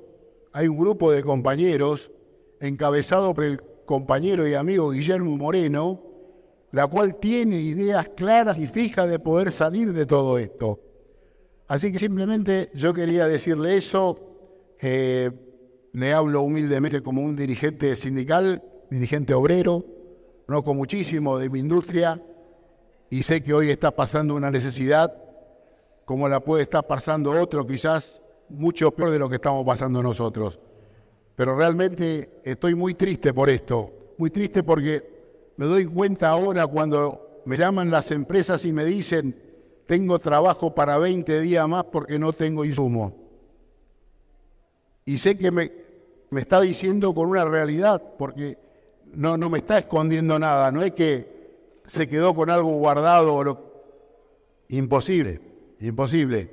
hay 0.52 0.68
un 0.68 0.78
grupo 0.78 1.12
de 1.12 1.24
compañeros 1.24 2.12
encabezado 2.60 3.34
por 3.34 3.46
el 3.46 3.62
compañero 3.88 4.48
y 4.48 4.54
amigo 4.54 4.92
Guillermo 4.92 5.36
Moreno, 5.36 6.00
la 6.72 6.86
cual 6.86 7.16
tiene 7.16 7.60
ideas 7.60 8.10
claras 8.10 8.60
y 8.60 8.68
fijas 8.68 9.10
de 9.10 9.18
poder 9.18 9.52
salir 9.52 9.94
de 9.94 10.06
todo 10.06 10.38
esto. 10.38 10.80
Así 11.68 11.92
que 11.92 11.98
simplemente 11.98 12.70
yo 12.76 12.94
quería 12.94 13.26
decirle 13.28 13.78
eso, 13.78 14.20
eh, 14.80 15.32
le 15.94 16.14
hablo 16.14 16.44
humildemente 16.44 17.02
como 17.02 17.24
un 17.24 17.36
dirigente 17.36 17.96
sindical, 17.96 18.62
dirigente 18.92 19.34
obrero, 19.34 19.84
conozco 20.46 20.74
muchísimo 20.74 21.40
de 21.40 21.50
mi 21.50 21.60
industria 21.60 22.22
y 23.10 23.24
sé 23.24 23.42
que 23.42 23.54
hoy 23.54 23.72
está 23.72 23.92
pasando 23.92 24.36
una 24.36 24.52
necesidad 24.52 25.14
como 26.06 26.28
la 26.30 26.42
puede 26.42 26.64
estar 26.64 26.86
pasando 26.86 27.32
otro, 27.32 27.66
quizás 27.66 28.22
mucho 28.50 28.92
peor 28.92 29.12
de 29.12 29.20
lo 29.20 29.30
que 29.30 29.36
estamos 29.36 29.66
pasando 29.66 30.04
nosotros. 30.04 30.60
Pero 31.38 31.56
realmente 31.56 32.40
estoy 32.44 32.74
muy 32.74 32.96
triste 32.96 33.32
por 33.32 33.48
esto, 33.48 34.16
muy 34.18 34.32
triste 34.32 34.64
porque 34.64 35.54
me 35.56 35.68
doy 35.68 35.86
cuenta 35.86 36.30
ahora 36.30 36.66
cuando 36.66 37.44
me 37.46 37.56
llaman 37.56 37.92
las 37.92 38.10
empresas 38.10 38.66
y 38.66 38.72
me 38.72 38.84
dicen, 38.84 39.40
tengo 39.86 40.18
trabajo 40.18 40.74
para 40.74 40.98
20 40.98 41.40
días 41.42 41.70
más 41.70 41.84
porque 41.84 42.18
no 42.18 42.34
tengo 42.34 42.66
insumo. 42.66 43.16
Y 45.06 45.20
sé 45.20 45.38
que 45.38 45.52
me, 45.52 45.72
está 46.36 46.60
diciendo 46.60 47.14
con 47.14 47.30
una 47.30 47.46
realidad, 47.46 48.02
porque 48.18 48.58
no, 49.14 49.38
no 49.38 49.48
me 49.52 49.60
está 49.60 49.78
escondiendo 49.78 50.40
nada, 50.40 50.72
no 50.72 50.82
es 50.82 50.94
que 50.94 51.38
se 51.86 52.10
quedó 52.10 52.34
con 52.34 52.50
algo 52.50 52.72
guardado 52.72 53.36
o 53.36 53.44
lo... 53.44 53.68
Imposible, 54.70 55.40
imposible. 55.82 56.50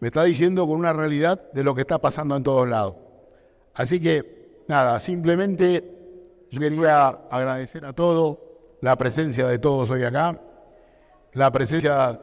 Me 0.00 0.08
está 0.08 0.24
diciendo 0.24 0.66
con 0.66 0.80
una 0.80 0.92
realidad 0.92 1.52
de 1.52 1.62
lo 1.62 1.76
que 1.76 1.82
está 1.82 1.98
pasando 1.98 2.34
en 2.34 2.42
todos 2.42 2.68
lados. 2.68 3.05
Así 3.76 4.00
que, 4.00 4.62
nada, 4.68 4.98
simplemente 4.98 5.84
yo 6.50 6.60
quería 6.60 7.08
agradecer 7.30 7.84
a 7.84 7.92
todos 7.92 8.38
la 8.80 8.96
presencia 8.96 9.46
de 9.46 9.58
todos 9.58 9.90
hoy 9.90 10.02
acá, 10.02 10.40
la 11.34 11.52
presencia 11.52 12.18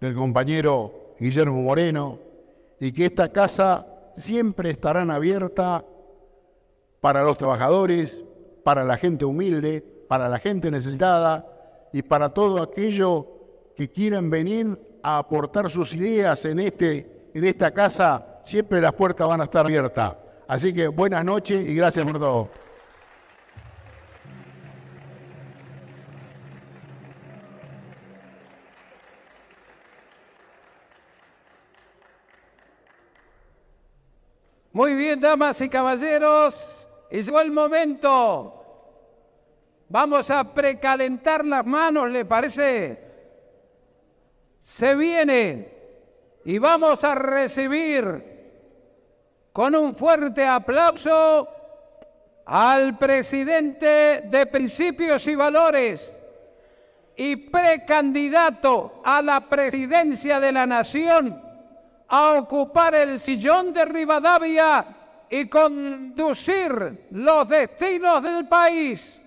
del 0.00 0.14
compañero 0.14 1.14
Guillermo 1.20 1.62
Moreno, 1.62 2.18
y 2.80 2.90
que 2.90 3.06
esta 3.06 3.30
casa 3.30 3.86
siempre 4.14 4.70
estará 4.70 5.02
abierta 5.02 5.84
para 7.00 7.22
los 7.22 7.38
trabajadores, 7.38 8.24
para 8.64 8.82
la 8.82 8.96
gente 8.96 9.24
humilde, 9.24 9.80
para 10.08 10.28
la 10.28 10.40
gente 10.40 10.72
necesitada 10.72 11.46
y 11.92 12.02
para 12.02 12.30
todo 12.30 12.60
aquello 12.60 13.26
que 13.76 13.90
quieran 13.90 14.28
venir 14.28 14.76
a 15.04 15.18
aportar 15.18 15.70
sus 15.70 15.94
ideas 15.94 16.44
en, 16.44 16.58
este, 16.58 17.30
en 17.32 17.44
esta 17.44 17.70
casa, 17.70 18.40
siempre 18.42 18.80
las 18.80 18.92
puertas 18.94 19.28
van 19.28 19.40
a 19.40 19.44
estar 19.44 19.64
abiertas. 19.64 20.16
Así 20.48 20.72
que 20.72 20.88
buenas 20.88 21.22
noches 21.26 21.68
y 21.68 21.74
gracias 21.74 22.06
por 22.06 22.18
todo. 22.18 22.48
Muy 34.72 34.94
bien, 34.94 35.20
damas 35.20 35.60
y 35.60 35.68
caballeros, 35.68 36.88
llegó 37.10 37.40
el 37.40 37.50
momento. 37.50 38.54
Vamos 39.90 40.30
a 40.30 40.54
precalentar 40.54 41.44
las 41.44 41.66
manos, 41.66 42.10
¿le 42.10 42.24
parece? 42.24 42.98
Se 44.60 44.94
viene 44.94 45.74
y 46.46 46.56
vamos 46.56 47.04
a 47.04 47.14
recibir 47.14 48.27
con 49.58 49.74
un 49.74 49.92
fuerte 49.92 50.46
aplauso 50.46 51.48
al 52.46 52.96
presidente 52.96 54.22
de 54.26 54.46
Principios 54.46 55.26
y 55.26 55.34
Valores 55.34 56.12
y 57.16 57.34
precandidato 57.34 59.02
a 59.04 59.20
la 59.20 59.40
presidencia 59.48 60.38
de 60.38 60.52
la 60.52 60.64
Nación 60.64 61.42
a 62.06 62.34
ocupar 62.34 62.94
el 62.94 63.18
sillón 63.18 63.72
de 63.72 63.84
Rivadavia 63.84 64.86
y 65.28 65.48
conducir 65.48 67.08
los 67.10 67.48
destinos 67.48 68.22
del 68.22 68.46
país. 68.46 69.20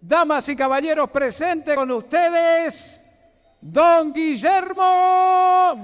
Damas 0.00 0.48
y 0.48 0.56
caballeros 0.56 1.08
presentes 1.08 1.76
con 1.76 1.88
ustedes, 1.92 3.00
don 3.60 4.12
Guillermo 4.12 5.76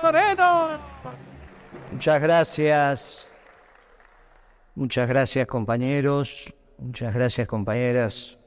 Moreno. 0.00 0.95
Muchas 1.96 2.20
gracias. 2.20 3.26
Muchas 4.74 5.08
gracias 5.08 5.46
compañeros, 5.46 6.52
muchas 6.76 7.14
gracias 7.14 7.48
compañeras 7.48 8.38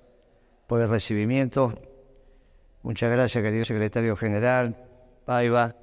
por 0.68 0.84
el 0.84 0.88
recibimiento. 0.88 1.74
Muchas 2.84 3.10
gracias 3.10 3.44
querido 3.44 3.66
secretario 3.66 4.16
general, 4.16 4.78
Paiva, 5.26 5.76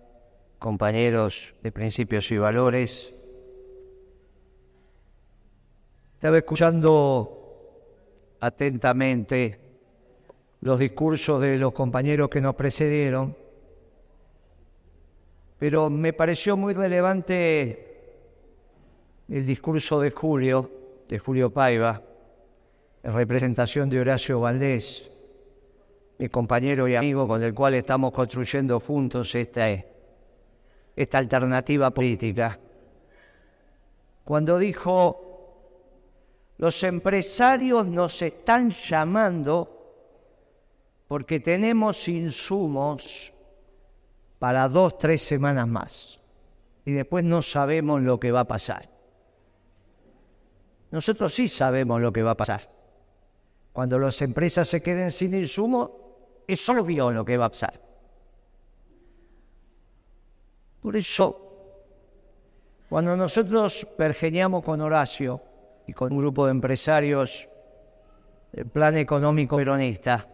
compañeros 0.61 1.57
de 1.61 1.73
principios 1.73 2.31
y 2.31 2.39
valores. 2.39 3.13
Estaba 6.15 6.39
escuchando 6.39 8.37
atentamente 8.39 9.59
los 10.61 10.79
discursos 10.79 11.43
de 11.43 11.59
los 11.59 11.73
compañeros 11.73 12.31
que 12.31 12.41
nos 12.41 12.55
precedieron 12.55 13.37
pero 15.59 15.89
me 15.89 16.13
pareció 16.13 16.57
muy 16.57 16.75
relevante 16.75 17.87
el 19.29 19.47
discurso 19.47 20.01
de 20.01 20.11
Julio, 20.11 20.71
de 21.09 21.19
Julio 21.19 21.51
Paiva, 21.51 22.03
en 23.03 23.13
representación 23.13 23.89
de 23.89 24.01
Horacio 24.01 24.41
Valdés, 24.41 25.11
mi 26.19 26.29
compañero 26.29 26.89
y 26.89 26.95
amigo 26.95 27.27
con 27.27 27.43
el 27.43 27.55
cual 27.55 27.75
estamos 27.75 28.13
construyendo 28.13 28.81
juntos 28.81 29.35
esta, 29.35 29.69
esta 30.95 31.19
alternativa 31.19 31.91
política. 31.91 32.59
Cuando 34.25 34.59
dijo, 34.59 35.27
los 36.59 36.83
empresarios 36.83 37.87
nos 37.87 38.21
están 38.23 38.71
llamando 38.71 39.73
porque 41.07 41.41
tenemos 41.41 42.09
insumos 42.09 43.33
para 44.47 44.69
dos, 44.69 44.97
tres 44.97 45.23
semanas 45.23 45.67
más. 45.67 46.21
Y 46.85 46.93
después 46.93 47.25
no 47.25 47.43
sabemos 47.43 48.01
lo 48.01 48.21
que 48.21 48.31
va 48.31 48.43
a 48.43 48.45
pasar. 48.47 48.89
Nosotros 50.93 51.35
sí 51.35 51.49
sabemos 51.49 52.01
lo 52.01 52.13
que 52.13 52.23
va 52.23 52.31
a 52.31 52.37
pasar. 52.37 52.71
Cuando 53.73 53.99
las 53.99 54.23
empresas 54.23 54.69
se 54.69 54.81
queden 54.81 55.11
sin 55.11 55.35
insumo, 55.35 56.45
es 56.47 56.69
obvio 56.69 57.11
lo 57.11 57.25
que 57.25 57.37
va 57.37 57.47
a 57.47 57.49
pasar. 57.49 57.81
Por 60.81 60.95
eso, 60.95 62.05
cuando 62.89 63.17
nosotros 63.17 63.85
pergeñamos 63.99 64.63
con 64.63 64.81
Horacio 64.81 65.43
y 65.89 65.93
con 65.93 66.13
un 66.13 66.19
grupo 66.19 66.45
de 66.45 66.53
empresarios 66.53 67.49
el 68.53 68.67
plan 68.67 68.97
económico 68.97 69.57
peronista, 69.57 70.25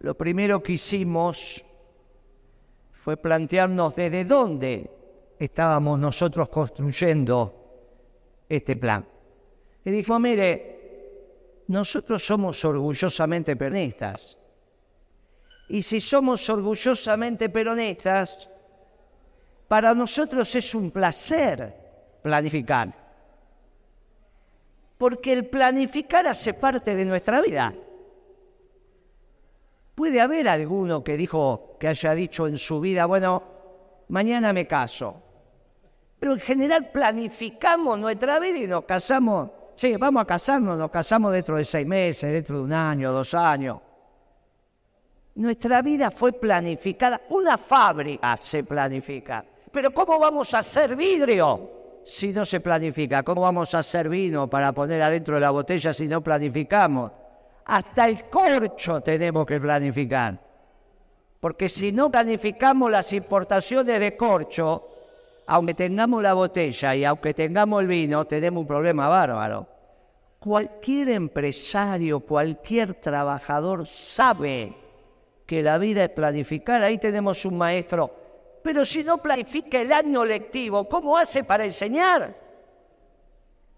lo 0.00 0.16
primero 0.16 0.60
que 0.60 0.72
hicimos 0.72 1.62
fue 3.06 3.16
plantearnos 3.16 3.94
desde 3.94 4.24
dónde 4.24 4.90
estábamos 5.38 5.96
nosotros 5.96 6.48
construyendo 6.48 7.54
este 8.48 8.74
plan. 8.74 9.06
Y 9.84 9.92
dijo, 9.92 10.18
mire, 10.18 11.62
nosotros 11.68 12.26
somos 12.26 12.64
orgullosamente 12.64 13.54
peronistas. 13.54 14.36
Y 15.68 15.82
si 15.82 16.00
somos 16.00 16.50
orgullosamente 16.50 17.48
peronistas, 17.48 18.50
para 19.68 19.94
nosotros 19.94 20.52
es 20.56 20.74
un 20.74 20.90
placer 20.90 21.76
planificar. 22.24 22.92
Porque 24.98 25.32
el 25.32 25.46
planificar 25.46 26.26
hace 26.26 26.54
parte 26.54 26.96
de 26.96 27.04
nuestra 27.04 27.40
vida. 27.40 27.72
Puede 29.96 30.20
haber 30.20 30.46
alguno 30.46 31.02
que 31.02 31.16
dijo, 31.16 31.78
que 31.80 31.88
haya 31.88 32.14
dicho 32.14 32.46
en 32.46 32.58
su 32.58 32.80
vida, 32.80 33.06
bueno, 33.06 33.42
mañana 34.08 34.52
me 34.52 34.66
caso. 34.66 35.22
Pero 36.20 36.34
en 36.34 36.38
general 36.38 36.90
planificamos 36.92 37.98
nuestra 37.98 38.38
vida 38.38 38.58
y 38.58 38.66
nos 38.66 38.84
casamos. 38.84 39.48
Sí, 39.74 39.96
vamos 39.96 40.20
a 40.20 40.26
casarnos, 40.26 40.76
nos 40.76 40.90
casamos 40.90 41.32
dentro 41.32 41.56
de 41.56 41.64
seis 41.64 41.86
meses, 41.86 42.30
dentro 42.30 42.58
de 42.58 42.64
un 42.64 42.74
año, 42.74 43.10
dos 43.10 43.32
años. 43.32 43.78
Nuestra 45.36 45.80
vida 45.80 46.10
fue 46.10 46.32
planificada. 46.32 47.22
Una 47.30 47.56
fábrica 47.56 48.36
se 48.36 48.64
planifica. 48.64 49.46
Pero 49.72 49.92
¿cómo 49.92 50.18
vamos 50.18 50.52
a 50.52 50.58
hacer 50.58 50.94
vidrio 50.94 52.02
si 52.04 52.34
no 52.34 52.44
se 52.44 52.60
planifica? 52.60 53.22
¿Cómo 53.22 53.40
vamos 53.40 53.74
a 53.74 53.78
hacer 53.78 54.10
vino 54.10 54.46
para 54.46 54.72
poner 54.72 55.00
adentro 55.00 55.36
de 55.36 55.40
la 55.40 55.50
botella 55.52 55.94
si 55.94 56.06
no 56.06 56.22
planificamos? 56.22 57.12
Hasta 57.66 58.08
el 58.08 58.28
corcho 58.30 59.00
tenemos 59.00 59.44
que 59.44 59.60
planificar. 59.60 60.38
Porque 61.40 61.68
si 61.68 61.92
no 61.92 62.10
planificamos 62.10 62.90
las 62.90 63.12
importaciones 63.12 63.98
de 63.98 64.16
corcho, 64.16 64.88
aunque 65.46 65.74
tengamos 65.74 66.22
la 66.22 66.34
botella 66.34 66.94
y 66.94 67.04
aunque 67.04 67.34
tengamos 67.34 67.82
el 67.82 67.88
vino, 67.88 68.24
tenemos 68.24 68.60
un 68.62 68.66
problema 68.66 69.08
bárbaro. 69.08 69.66
Cualquier 70.38 71.10
empresario, 71.10 72.20
cualquier 72.20 72.94
trabajador 72.94 73.86
sabe 73.86 74.76
que 75.44 75.62
la 75.62 75.78
vida 75.78 76.04
es 76.04 76.10
planificar. 76.10 76.82
Ahí 76.82 76.98
tenemos 76.98 77.44
un 77.44 77.58
maestro. 77.58 78.14
Pero 78.62 78.84
si 78.84 79.02
no 79.02 79.18
planifica 79.18 79.80
el 79.80 79.92
año 79.92 80.24
lectivo, 80.24 80.88
¿cómo 80.88 81.16
hace 81.16 81.42
para 81.42 81.64
enseñar? 81.64 82.34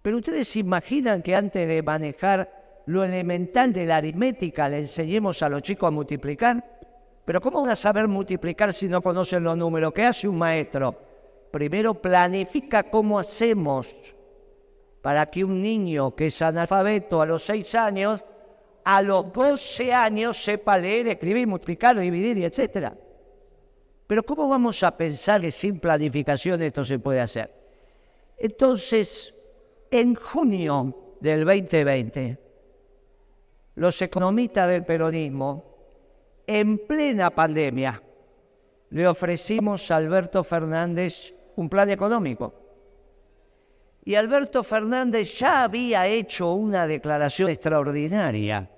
Pero 0.03 0.19
ustedes 0.19 0.49
se 0.49 0.61
imaginan 0.61 1.23
que 1.23 1.35
antes 1.35 1.67
de 1.67 1.83
manejar 1.83 2.58
lo 2.89 3.05
elemental 3.05 3.71
de 3.71 3.85
la 3.85 3.97
aritmética 3.97 4.67
le 4.67 4.79
enseñemos 4.79 5.43
a 5.43 5.51
los 5.51 5.61
chicos 5.61 5.89
a 5.89 5.91
multiplicar. 5.91 6.65
Pero 7.23 7.39
¿cómo 7.39 7.61
van 7.61 7.71
a 7.73 7.77
saber 7.77 8.09
multiplicar 8.09 8.73
si 8.73 8.89
no 8.89 9.03
conocen 9.03 9.45
los 9.45 9.59
números? 9.59 9.93
¿Qué 9.93 10.05
hace 10.05 10.27
un 10.27 10.39
maestro? 10.39 10.99
Primero 11.51 11.93
planifica 11.93 12.85
cómo 12.85 13.19
hacemos 13.19 13.95
para 15.03 15.27
que 15.27 15.45
un 15.45 15.61
niño 15.61 16.17
que 16.17 16.29
es 16.29 16.41
analfabeto 16.41 17.21
a 17.21 17.27
los 17.27 17.43
6 17.45 17.75
años, 17.75 18.25
a 18.85 19.03
los 19.03 19.35
12 19.35 19.93
años 19.93 20.43
sepa 20.43 20.79
leer, 20.79 21.09
escribir, 21.09 21.47
multiplicar, 21.47 22.01
dividir 22.01 22.43
etcétera. 22.43 22.97
Pero 24.07 24.23
¿cómo 24.23 24.49
vamos 24.49 24.83
a 24.83 24.97
pensar 24.97 25.43
que 25.43 25.53
sin 25.53 25.79
planificación 25.79 26.63
esto 26.63 26.83
se 26.83 26.99
puede 26.99 27.21
hacer? 27.21 27.53
Entonces, 28.39 29.35
en 29.91 30.15
junio 30.15 31.17
del 31.21 31.45
2020, 31.45 32.48
los 33.79 34.03
economistas 34.03 34.69
del 34.69 34.85
peronismo, 34.85 35.65
en 36.47 36.79
plena 36.79 37.31
pandemia, 37.31 38.03
le 38.91 39.07
ofrecimos 39.07 39.91
a 39.91 39.97
Alberto 39.97 40.43
Fernández 40.43 41.33
un 41.55 41.69
plan 41.69 41.89
económico. 41.89 42.55
Y 44.05 44.17
Alberto 44.17 44.65
Fernández 44.65 45.39
ya 45.39 45.63
había 45.63 46.07
hecho 46.09 46.55
una 46.55 46.89
declaración 46.89 47.51
extraordinaria. 47.51 48.69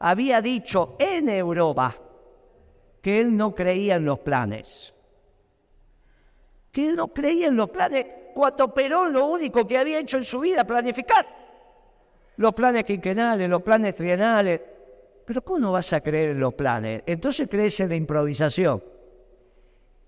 Había 0.00 0.42
dicho 0.42 0.96
en 0.98 1.28
Europa 1.28 1.96
que 3.00 3.20
él 3.20 3.36
no 3.36 3.54
creía 3.54 3.94
en 3.94 4.06
los 4.06 4.18
planes. 4.20 4.92
Que 6.72 6.88
él 6.88 6.96
no 6.96 7.08
creía 7.08 7.46
en 7.46 7.56
los 7.56 7.70
planes 7.70 8.06
cuando 8.34 8.74
Perón 8.74 9.12
lo 9.12 9.26
único 9.26 9.66
que 9.68 9.78
había 9.78 10.00
hecho 10.00 10.16
en 10.16 10.24
su 10.24 10.40
vida 10.40 10.64
planificar 10.64 11.45
los 12.36 12.54
planes 12.54 12.84
quinquenales, 12.84 13.48
los 13.48 13.62
planes 13.62 13.94
trienales. 13.94 14.60
Pero 15.24 15.42
¿cómo 15.42 15.58
no 15.58 15.72
vas 15.72 15.92
a 15.92 16.00
creer 16.00 16.30
en 16.30 16.40
los 16.40 16.54
planes? 16.54 17.02
Entonces 17.06 17.48
crees 17.48 17.80
en 17.80 17.88
la 17.88 17.96
improvisación. 17.96 18.82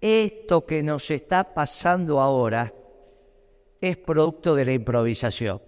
Esto 0.00 0.64
que 0.64 0.82
nos 0.82 1.10
está 1.10 1.54
pasando 1.54 2.20
ahora 2.20 2.72
es 3.80 3.96
producto 3.96 4.54
de 4.54 4.64
la 4.64 4.72
improvisación. 4.72 5.60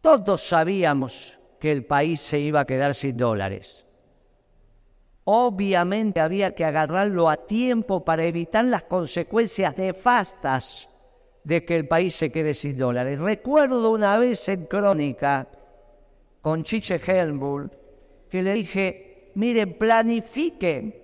Todos 0.00 0.42
sabíamos 0.42 1.38
que 1.58 1.72
el 1.72 1.84
país 1.84 2.20
se 2.20 2.38
iba 2.38 2.60
a 2.60 2.66
quedar 2.66 2.94
sin 2.94 3.16
dólares. 3.16 3.84
Obviamente 5.24 6.20
había 6.20 6.54
que 6.54 6.64
agarrarlo 6.64 7.28
a 7.28 7.36
tiempo 7.36 8.04
para 8.04 8.24
evitar 8.24 8.64
las 8.64 8.84
consecuencias 8.84 9.76
nefastas 9.76 10.88
de 11.44 11.64
que 11.64 11.76
el 11.76 11.88
país 11.88 12.14
se 12.14 12.30
quede 12.30 12.54
sin 12.54 12.76
dólares. 12.76 13.18
Recuerdo 13.18 13.90
una 13.90 14.18
vez 14.18 14.48
en 14.48 14.66
Crónica 14.66 15.48
con 16.40 16.62
Chiche 16.62 17.00
Helmbull 17.04 17.70
que 18.28 18.42
le 18.42 18.54
dije, 18.54 19.30
miren, 19.34 19.78
planifiquen, 19.78 20.94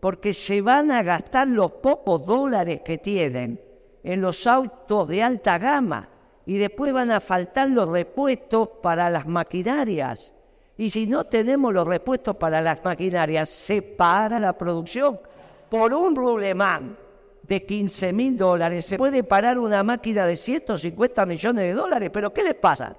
porque 0.00 0.34
se 0.34 0.60
van 0.60 0.90
a 0.90 1.02
gastar 1.02 1.48
los 1.48 1.72
pocos 1.72 2.24
dólares 2.26 2.80
que 2.84 2.98
tienen 2.98 3.60
en 4.02 4.20
los 4.20 4.46
autos 4.46 5.08
de 5.08 5.22
alta 5.22 5.58
gama 5.58 6.08
y 6.44 6.58
después 6.58 6.92
van 6.92 7.10
a 7.10 7.20
faltar 7.20 7.68
los 7.70 7.88
repuestos 7.88 8.68
para 8.82 9.08
las 9.10 9.26
maquinarias. 9.26 10.34
Y 10.76 10.90
si 10.90 11.06
no 11.06 11.24
tenemos 11.24 11.72
los 11.72 11.86
repuestos 11.86 12.36
para 12.36 12.60
las 12.60 12.82
maquinarias, 12.84 13.48
se 13.48 13.82
para 13.82 14.40
la 14.40 14.54
producción. 14.54 15.20
Por 15.68 15.94
un 15.94 16.16
rulemán 16.16 16.96
de 17.42 17.66
15 17.66 18.12
mil 18.12 18.36
dólares 18.36 18.86
se 18.86 18.96
puede 18.96 19.24
parar 19.24 19.58
una 19.58 19.82
máquina 19.82 20.26
de 20.26 20.36
150 20.36 21.26
millones 21.26 21.64
de 21.64 21.74
dólares. 21.74 22.10
Pero 22.12 22.32
¿qué 22.32 22.42
les 22.42 22.54
pasa? 22.54 22.96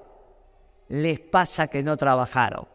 Les 0.90 1.20
pasa 1.20 1.68
que 1.68 1.82
no 1.82 1.98
trabajaron. 1.98 2.68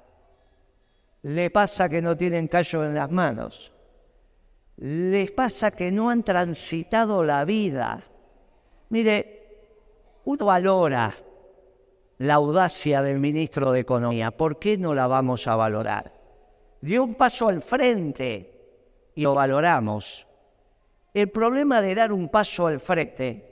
Les 1.22 1.50
pasa 1.50 1.88
que 1.88 2.00
no 2.00 2.16
tienen 2.16 2.48
callo 2.48 2.84
en 2.84 2.94
las 2.94 3.10
manos. 3.10 3.72
Les 4.76 5.30
pasa 5.32 5.72
que 5.72 5.90
no 5.90 6.08
han 6.10 6.22
transitado 6.22 7.24
la 7.24 7.44
vida. 7.44 8.02
Mire, 8.90 9.38
uno 10.24 10.46
valora 10.46 11.12
la 12.18 12.34
audacia 12.34 13.02
del 13.02 13.18
ministro 13.18 13.72
de 13.72 13.80
Economía. 13.80 14.30
¿Por 14.30 14.58
qué 14.58 14.78
no 14.78 14.94
la 14.94 15.06
vamos 15.06 15.46
a 15.48 15.56
valorar? 15.56 16.12
Dio 16.80 17.02
un 17.02 17.16
paso 17.16 17.48
al 17.48 17.60
frente 17.60 19.10
y 19.14 19.22
lo 19.22 19.34
valoramos. 19.34 20.27
El 21.14 21.30
problema 21.30 21.80
de 21.80 21.94
dar 21.94 22.12
un 22.12 22.28
paso 22.28 22.66
al 22.66 22.80
frente 22.80 23.48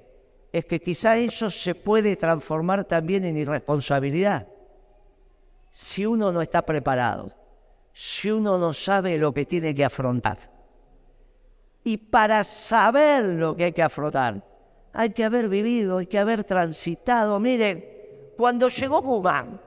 es 0.53 0.65
que 0.65 0.81
quizá 0.81 1.17
eso 1.17 1.51
se 1.51 1.75
puede 1.75 2.17
transformar 2.17 2.85
también 2.85 3.25
en 3.25 3.37
irresponsabilidad. 3.37 4.47
Si 5.71 6.07
uno 6.07 6.33
no 6.33 6.41
está 6.41 6.63
preparado, 6.63 7.33
si 7.93 8.31
uno 8.31 8.59
no 8.59 8.73
sabe 8.73 9.19
lo 9.19 9.33
que 9.33 9.47
tiene 9.47 9.75
que 9.75 9.85
afrontar. 9.85 10.39
Y 11.85 11.97
para 11.97 12.45
saber 12.45 13.25
lo 13.25 13.55
que 13.55 13.65
hay 13.65 13.73
que 13.73 13.83
afrontar, 13.83 14.43
hay 14.93 15.11
que 15.11 15.25
haber 15.25 15.49
vivido, 15.49 15.99
hay 15.99 16.07
que 16.07 16.19
haber 16.19 16.45
transitado. 16.45 17.39
Miren, 17.39 17.85
cuando 18.37 18.69
llegó 18.69 19.03
Guzmán 19.03 19.61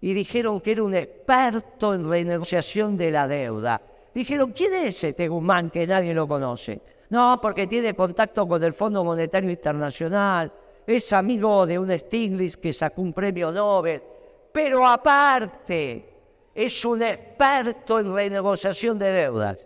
y 0.00 0.14
dijeron 0.14 0.60
que 0.60 0.72
era 0.72 0.82
un 0.82 0.94
experto 0.94 1.94
en 1.94 2.08
renegociación 2.08 2.96
de 2.96 3.10
la 3.10 3.28
deuda, 3.28 3.80
dijeron, 4.14 4.52
¿quién 4.52 4.74
es 4.74 5.02
este 5.04 5.28
Guzmán 5.28 5.70
que 5.70 5.86
nadie 5.86 6.14
lo 6.14 6.26
conoce? 6.26 6.80
No, 7.12 7.38
porque 7.42 7.66
tiene 7.66 7.92
contacto 7.92 8.48
con 8.48 8.64
el 8.64 8.72
Fondo 8.72 9.04
Monetario 9.04 9.50
Internacional, 9.50 10.50
es 10.86 11.12
amigo 11.12 11.66
de 11.66 11.78
un 11.78 11.90
Stiglitz 11.98 12.56
que 12.56 12.72
sacó 12.72 13.02
un 13.02 13.12
premio 13.12 13.52
Nobel, 13.52 14.02
pero 14.50 14.86
aparte 14.86 16.08
es 16.54 16.84
un 16.86 17.02
experto 17.02 18.00
en 18.00 18.14
renegociación 18.14 18.98
de 18.98 19.12
deudas. 19.12 19.58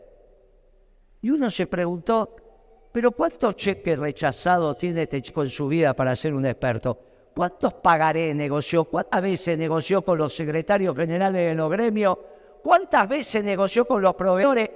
Y 1.22 1.30
uno 1.30 1.49
se 1.49 1.68
preguntó, 1.68 2.34
¿pero 2.90 3.12
cuántos 3.12 3.55
cheques 3.55 3.97
rechazados 3.97 4.76
tiene 4.76 5.03
este 5.03 5.22
chico 5.22 5.44
en 5.44 5.51
su 5.51 5.68
vida 5.68 5.94
para 5.94 6.16
ser 6.16 6.34
un 6.34 6.47
experto? 6.47 6.99
¿Cuántos 7.32 7.74
pagaré 7.74 8.34
negoció? 8.34 8.86
¿Cuántas 8.86 9.22
veces 9.22 9.57
negoció 9.57 10.03
con 10.03 10.18
los 10.18 10.34
secretarios 10.34 10.97
generales 10.97 11.51
de 11.51 11.55
los 11.55 11.70
gremios? 11.70 12.18
¿Cuántas 12.61 13.09
veces 13.09 13.44
negoció 13.44 13.84
con 13.84 14.03
los 14.03 14.16
proveedores? 14.16 14.68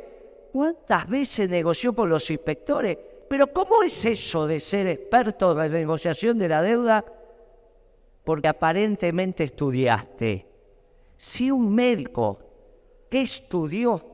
¿Cuántas 0.53 1.09
veces 1.09 1.49
negoció 1.49 1.95
con 1.95 2.09
los 2.09 2.31
inspectores? 2.31 2.99
Pero 3.29 3.47
¿cómo 3.53 3.83
es 3.83 4.05
eso 4.05 4.47
de 4.47 4.59
ser 4.59 4.89
experto 4.89 5.55
de 5.55 5.69
negociación 5.69 6.39
de 6.39 6.49
la 6.49 6.63
deuda? 6.63 7.05
Porque 8.25 8.49
aparentemente 8.49 9.45
estudiaste. 9.45 10.47
Si 11.17 11.51
un 11.51 11.73
médico 11.73 12.39
que 13.09 13.23
estudió 13.23 14.05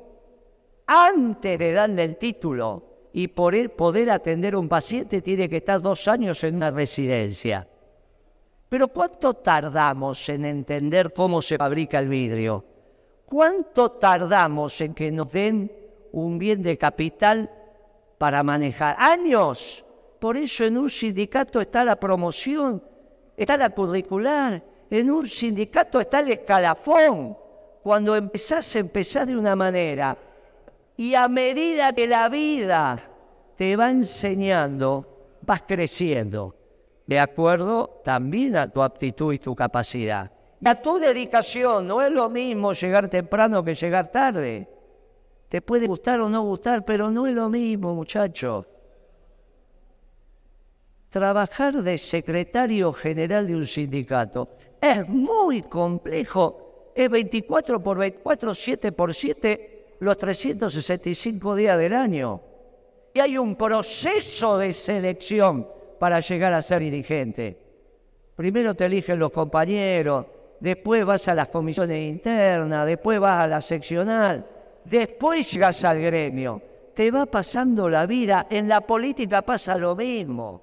antes 0.87 1.59
de 1.59 1.73
darle 1.73 2.05
el 2.05 2.17
título 2.17 2.85
y 3.13 3.29
por 3.29 3.55
él 3.55 3.71
poder 3.71 4.11
atender 4.11 4.55
a 4.55 4.59
un 4.59 4.69
paciente 4.69 5.23
tiene 5.23 5.49
que 5.49 5.59
estar 5.59 5.81
dos 5.81 6.07
años 6.09 6.45
en 6.45 6.57
una 6.57 6.71
residencia. 6.71 7.67
Pero 8.69 8.89
¿cuánto 8.89 9.35
tardamos 9.35 10.29
en 10.29 10.45
entender 10.45 11.13
cómo 11.15 11.41
se 11.41 11.57
fabrica 11.57 11.99
el 11.99 12.09
vidrio? 12.09 12.65
¿Cuánto 13.25 13.93
tardamos 13.93 14.79
en 14.83 14.93
que 14.93 15.11
nos 15.11 15.33
den 15.33 15.86
un 16.25 16.39
bien 16.39 16.63
de 16.63 16.79
capital 16.79 17.51
para 18.19 18.43
manejar? 18.43 18.97
Años. 18.99 19.85
Por 20.19 20.37
eso 20.37 20.65
en 20.65 20.79
un 20.79 20.89
sindicato 20.89 21.61
está 21.61 21.85
la 21.85 21.97
promoción, 21.97 22.83
está 23.37 23.57
la 23.59 23.69
curricular, 23.69 24.63
en 24.91 25.11
un 25.11 25.27
sindicato 25.27 26.01
está 26.01 26.21
el 26.21 26.31
escalafón. 26.31 27.37
Cuando 27.83 28.17
empezás, 28.17 28.75
empezás 28.77 29.27
de 29.27 29.37
una 29.37 29.55
manera. 29.55 30.17
Y 30.97 31.15
a 31.15 31.29
medida 31.29 31.93
que 31.93 32.07
la 32.07 32.31
vida 32.31 32.99
te 33.57 33.77
va 33.77 33.91
enseñando, 33.91 35.39
vas 35.43 35.63
creciendo 35.69 36.55
de 37.07 37.21
acuerdo 37.21 38.01
también 38.05 38.57
a 38.57 38.69
tu 38.69 38.83
aptitud 38.83 39.33
y 39.33 39.39
tu 39.39 39.55
capacidad. 39.55 40.31
Y 40.61 40.69
a 40.69 40.75
tu 40.75 40.99
dedicación, 40.99 41.87
no 41.87 42.03
es 42.03 42.11
lo 42.11 42.29
mismo 42.29 42.73
llegar 42.73 43.09
temprano 43.09 43.63
que 43.63 43.75
llegar 43.75 44.11
tarde. 44.11 44.69
Te 45.49 45.63
puede 45.63 45.87
gustar 45.87 46.21
o 46.21 46.29
no 46.29 46.43
gustar, 46.43 46.85
pero 46.85 47.11
no 47.11 47.27
es 47.27 47.35
lo 47.35 47.49
mismo, 47.49 47.95
muchacho. 47.95 48.67
Trabajar 51.09 51.83
de 51.83 51.99
secretario 51.99 52.93
general 52.93 53.47
de 53.47 53.55
un 53.55 53.67
sindicato 53.67 54.49
es 54.81 55.09
muy 55.09 55.63
complejo. 55.63 56.93
Es 56.95 57.09
24 57.09 57.83
por 57.83 57.99
24, 57.99 58.55
7 58.55 58.93
por 58.93 59.15
7, 59.15 59.87
los 60.01 60.17
365 60.19 61.55
días 61.55 61.79
del 61.79 61.93
año. 61.93 62.41
Y 63.15 63.21
hay 63.21 63.39
un 63.39 63.55
proceso 63.55 64.59
de 64.59 64.73
selección 64.73 65.69
para 65.99 66.21
llegar 66.21 66.53
a 66.53 66.63
ser 66.63 66.81
dirigente. 66.81 67.57
Primero 68.35 68.75
te 68.75 68.85
eligen 68.85 69.19
los 69.19 69.33
compañeros, 69.33 70.27
después 70.61 71.05
vas 71.05 71.27
a 71.29 71.35
las 71.35 71.49
comisiones 71.49 72.07
internas, 72.07 72.85
después 72.85 73.19
vas 73.19 73.41
a 73.41 73.47
la 73.47 73.61
seccional, 73.63 74.47
después 74.89 75.51
llegas 75.51 75.85
al 75.85 76.01
gremio. 76.01 76.63
Te 76.95 77.11
va 77.11 77.27
pasando 77.27 77.89
la 77.89 78.07
vida, 78.07 78.47
en 78.49 78.69
la 78.69 78.81
política 78.81 79.43
pasa 79.43 79.77
lo 79.77 79.95
mismo. 79.95 80.63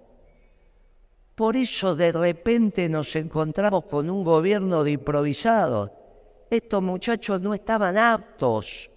Por 1.35 1.55
eso 1.55 1.95
de 1.95 2.11
repente 2.11 2.89
nos 2.89 3.15
encontramos 3.15 3.85
con 3.85 4.09
un 4.09 4.23
gobierno 4.23 4.83
de 4.83 4.91
improvisados. 4.91 5.91
Estos 6.49 6.81
muchachos 6.81 7.41
no 7.41 7.53
estaban 7.53 7.97
aptos. 7.97 8.89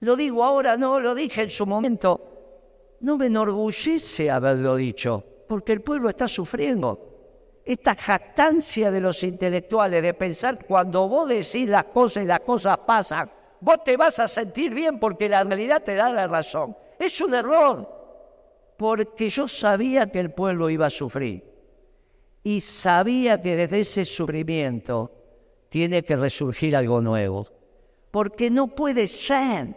Lo 0.00 0.16
digo 0.16 0.44
ahora, 0.44 0.76
no 0.76 1.00
lo 1.00 1.14
dije 1.14 1.42
en 1.42 1.50
su 1.50 1.66
momento 1.66 2.36
no 3.00 3.18
me 3.18 3.26
enorgullece 3.26 4.30
haberlo 4.30 4.76
dicho, 4.76 5.22
porque 5.48 5.72
el 5.72 5.82
pueblo 5.82 6.08
está 6.08 6.28
sufriendo. 6.28 7.12
Esta 7.64 7.94
jactancia 7.94 8.90
de 8.90 9.00
los 9.00 9.22
intelectuales 9.22 10.02
de 10.02 10.14
pensar 10.14 10.64
cuando 10.66 11.08
vos 11.08 11.28
decís 11.28 11.68
las 11.68 11.84
cosas 11.84 12.22
y 12.22 12.26
las 12.26 12.40
cosas 12.40 12.78
pasan, 12.78 13.30
vos 13.60 13.82
te 13.84 13.96
vas 13.96 14.18
a 14.18 14.28
sentir 14.28 14.74
bien 14.74 14.98
porque 14.98 15.28
la 15.28 15.44
realidad 15.44 15.82
te 15.82 15.94
da 15.94 16.12
la 16.12 16.26
razón. 16.26 16.76
Es 16.98 17.20
un 17.20 17.34
error, 17.34 17.88
porque 18.76 19.28
yo 19.28 19.48
sabía 19.48 20.10
que 20.10 20.20
el 20.20 20.30
pueblo 20.30 20.70
iba 20.70 20.86
a 20.86 20.90
sufrir 20.90 21.44
y 22.42 22.60
sabía 22.60 23.40
que 23.42 23.56
desde 23.56 23.80
ese 23.80 24.04
sufrimiento 24.04 25.10
tiene 25.68 26.04
que 26.04 26.16
resurgir 26.16 26.76
algo 26.76 27.00
nuevo, 27.00 27.46
porque 28.10 28.50
no 28.50 28.68
puede 28.68 29.08
ser 29.08 29.74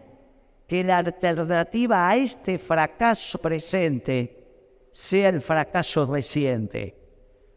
que 0.67 0.83
la 0.83 0.99
alternativa 0.99 2.07
a 2.07 2.15
este 2.15 2.59
fracaso 2.59 3.39
presente 3.39 4.87
sea 4.91 5.29
el 5.29 5.41
fracaso 5.41 6.05
reciente. 6.05 6.95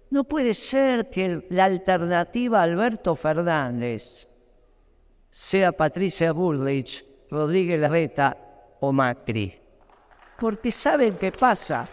No 0.08 0.24
puede 0.24 0.54
ser 0.54 1.10
que 1.10 1.44
la 1.50 1.66
alternativa 1.66 2.62
Alberto 2.62 3.14
Fernández 3.14 4.28
sea 5.32 5.72
Patricia 5.72 6.30
Bullrich, 6.30 7.06
Rodríguez 7.30 7.80
Larreta 7.80 8.36
o 8.80 8.92
Macri. 8.92 9.58
Porque 10.38 10.70
saben 10.70 11.16
qué 11.16 11.32
pasa. 11.32 11.88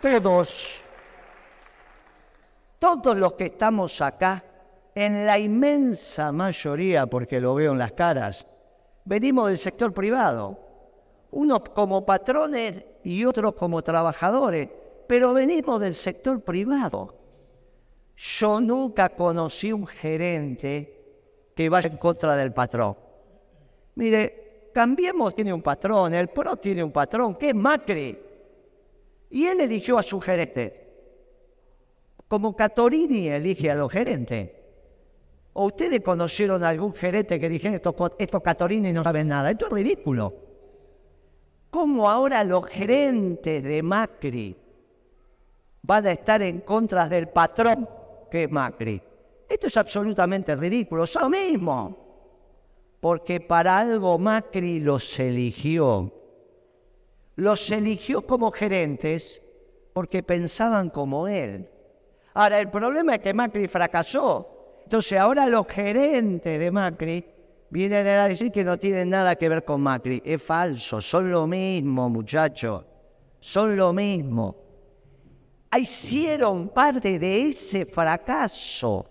Todos, 0.00 0.80
todos 2.78 3.16
los 3.16 3.34
que 3.34 3.44
estamos 3.44 4.00
acá, 4.00 4.42
en 4.94 5.26
la 5.26 5.38
inmensa 5.38 6.32
mayoría, 6.32 7.06
porque 7.06 7.40
lo 7.40 7.54
veo 7.54 7.72
en 7.72 7.78
las 7.78 7.92
caras, 7.92 8.46
venimos 9.04 9.48
del 9.48 9.58
sector 9.58 9.92
privado, 9.92 10.58
unos 11.30 11.60
como 11.74 12.06
patrones 12.06 12.82
y 13.04 13.24
otros 13.26 13.52
como 13.52 13.82
trabajadores, 13.82 14.70
pero 15.06 15.34
venimos 15.34 15.80
del 15.80 15.94
sector 15.94 16.40
privado. 16.40 17.21
Yo 18.16 18.60
nunca 18.60 19.08
conocí 19.10 19.72
un 19.72 19.86
gerente 19.86 21.50
que 21.54 21.68
vaya 21.68 21.88
en 21.88 21.96
contra 21.96 22.36
del 22.36 22.52
patrón. 22.52 22.96
Mire, 23.94 24.42
Cambiemos 24.72 25.34
tiene 25.34 25.52
un 25.52 25.62
patrón, 25.62 26.14
el 26.14 26.28
PRO 26.28 26.56
tiene 26.56 26.82
un 26.82 26.90
patrón, 26.90 27.36
que 27.36 27.50
es 27.50 27.54
Macri. 27.54 28.18
Y 29.30 29.44
él 29.44 29.60
eligió 29.60 29.98
a 29.98 30.02
su 30.02 30.20
gerente. 30.20 30.80
Como 32.26 32.56
Catorini 32.56 33.28
elige 33.28 33.70
a 33.70 33.74
los 33.74 33.92
gerentes. 33.92 34.50
¿O 35.52 35.66
ustedes 35.66 36.00
conocieron 36.00 36.64
a 36.64 36.70
algún 36.70 36.94
gerente 36.94 37.38
que 37.38 37.48
dijeron 37.50 37.74
estos, 37.74 37.94
estos 38.18 38.42
Catorini 38.42 38.92
no 38.92 39.04
saben 39.04 39.28
nada? 39.28 39.50
Esto 39.50 39.66
es 39.66 39.72
ridículo. 39.72 40.34
¿Cómo 41.70 42.08
ahora 42.08 42.42
los 42.42 42.66
gerentes 42.66 43.62
de 43.62 43.82
Macri 43.82 44.56
van 45.82 46.06
a 46.06 46.12
estar 46.12 46.40
en 46.42 46.60
contra 46.60 47.08
del 47.08 47.28
patrón 47.28 47.88
que 48.32 48.44
es 48.44 48.50
Macri? 48.50 49.00
Esto 49.46 49.66
es 49.66 49.76
absolutamente 49.76 50.56
ridículo. 50.56 51.04
Eso 51.04 51.28
mismo 51.28 52.02
porque 52.98 53.40
para 53.40 53.78
algo 53.78 54.16
Macri 54.16 54.78
los 54.80 55.18
eligió. 55.18 56.12
Los 57.34 57.70
eligió 57.70 58.24
como 58.24 58.52
gerentes 58.52 59.42
porque 59.92 60.22
pensaban 60.22 60.88
como 60.88 61.26
él. 61.26 61.68
Ahora, 62.34 62.60
el 62.60 62.70
problema 62.70 63.16
es 63.16 63.20
que 63.20 63.34
Macri 63.34 63.66
fracasó. 63.66 64.80
Entonces, 64.84 65.18
ahora 65.18 65.46
los 65.46 65.66
gerentes 65.66 66.58
de 66.58 66.70
Macri 66.70 67.26
vienen 67.70 68.06
a 68.06 68.28
decir 68.28 68.52
que 68.52 68.62
no 68.62 68.78
tienen 68.78 69.10
nada 69.10 69.34
que 69.34 69.48
ver 69.48 69.64
con 69.64 69.80
Macri. 69.80 70.22
Es 70.24 70.40
falso, 70.40 71.00
son 71.00 71.30
lo 71.30 71.46
mismo, 71.48 72.08
muchachos. 72.08 72.84
Son 73.40 73.76
lo 73.76 73.92
mismo. 73.92 74.61
Hicieron 75.78 76.68
parte 76.68 77.18
de 77.18 77.48
ese 77.48 77.86
fracaso. 77.86 79.06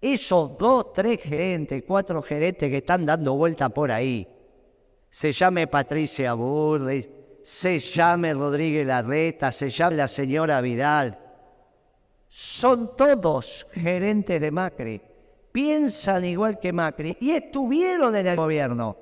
Esos 0.00 0.56
dos, 0.56 0.92
tres 0.92 1.20
gerentes, 1.20 1.82
cuatro 1.86 2.22
gerentes 2.22 2.70
que 2.70 2.78
están 2.78 3.04
dando 3.04 3.34
vuelta 3.34 3.68
por 3.68 3.90
ahí, 3.90 4.26
se 5.10 5.32
llame 5.32 5.66
Patricia 5.66 6.32
Burris, 6.34 7.10
se 7.42 7.78
llame 7.80 8.32
Rodríguez 8.32 8.86
Larreta, 8.86 9.52
se 9.52 9.68
llame 9.68 9.96
la 9.96 10.08
señora 10.08 10.60
Vidal, 10.60 11.18
son 12.28 12.96
todos 12.96 13.66
gerentes 13.72 14.40
de 14.40 14.50
Macri, 14.52 15.02
piensan 15.50 16.24
igual 16.24 16.60
que 16.60 16.72
Macri 16.72 17.16
y 17.20 17.32
estuvieron 17.32 18.14
en 18.14 18.28
el 18.28 18.36
gobierno. 18.36 18.96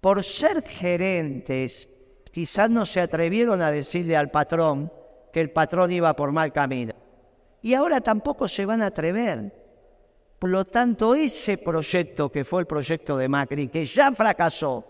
Por 0.00 0.24
ser 0.24 0.62
gerentes, 0.62 1.89
quizás 2.32 2.70
no 2.70 2.86
se 2.86 3.00
atrevieron 3.00 3.62
a 3.62 3.70
decirle 3.70 4.16
al 4.16 4.30
patrón 4.30 4.92
que 5.32 5.40
el 5.40 5.50
patrón 5.50 5.92
iba 5.92 6.14
por 6.14 6.32
mal 6.32 6.52
camino. 6.52 6.92
Y 7.62 7.74
ahora 7.74 8.00
tampoco 8.00 8.48
se 8.48 8.64
van 8.66 8.82
a 8.82 8.86
atrever. 8.86 9.52
Por 10.38 10.50
lo 10.50 10.64
tanto, 10.64 11.14
ese 11.14 11.58
proyecto 11.58 12.30
que 12.30 12.44
fue 12.44 12.62
el 12.62 12.66
proyecto 12.66 13.16
de 13.16 13.28
Macri, 13.28 13.68
que 13.68 13.84
ya 13.84 14.10
fracasó, 14.12 14.84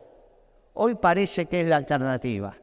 hoy 0.74 0.94
parece 0.94 1.46
que 1.46 1.62
es 1.62 1.68
la 1.68 1.76
alternativa. 1.76 2.56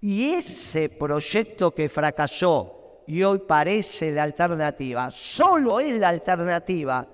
Y 0.00 0.30
ese 0.30 0.90
proyecto 0.90 1.74
que 1.74 1.88
fracasó 1.88 3.02
y 3.08 3.22
hoy 3.24 3.40
parece 3.40 4.12
la 4.12 4.22
alternativa, 4.22 5.10
solo 5.10 5.80
es 5.80 5.96
la 5.96 6.08
alternativa 6.08 7.06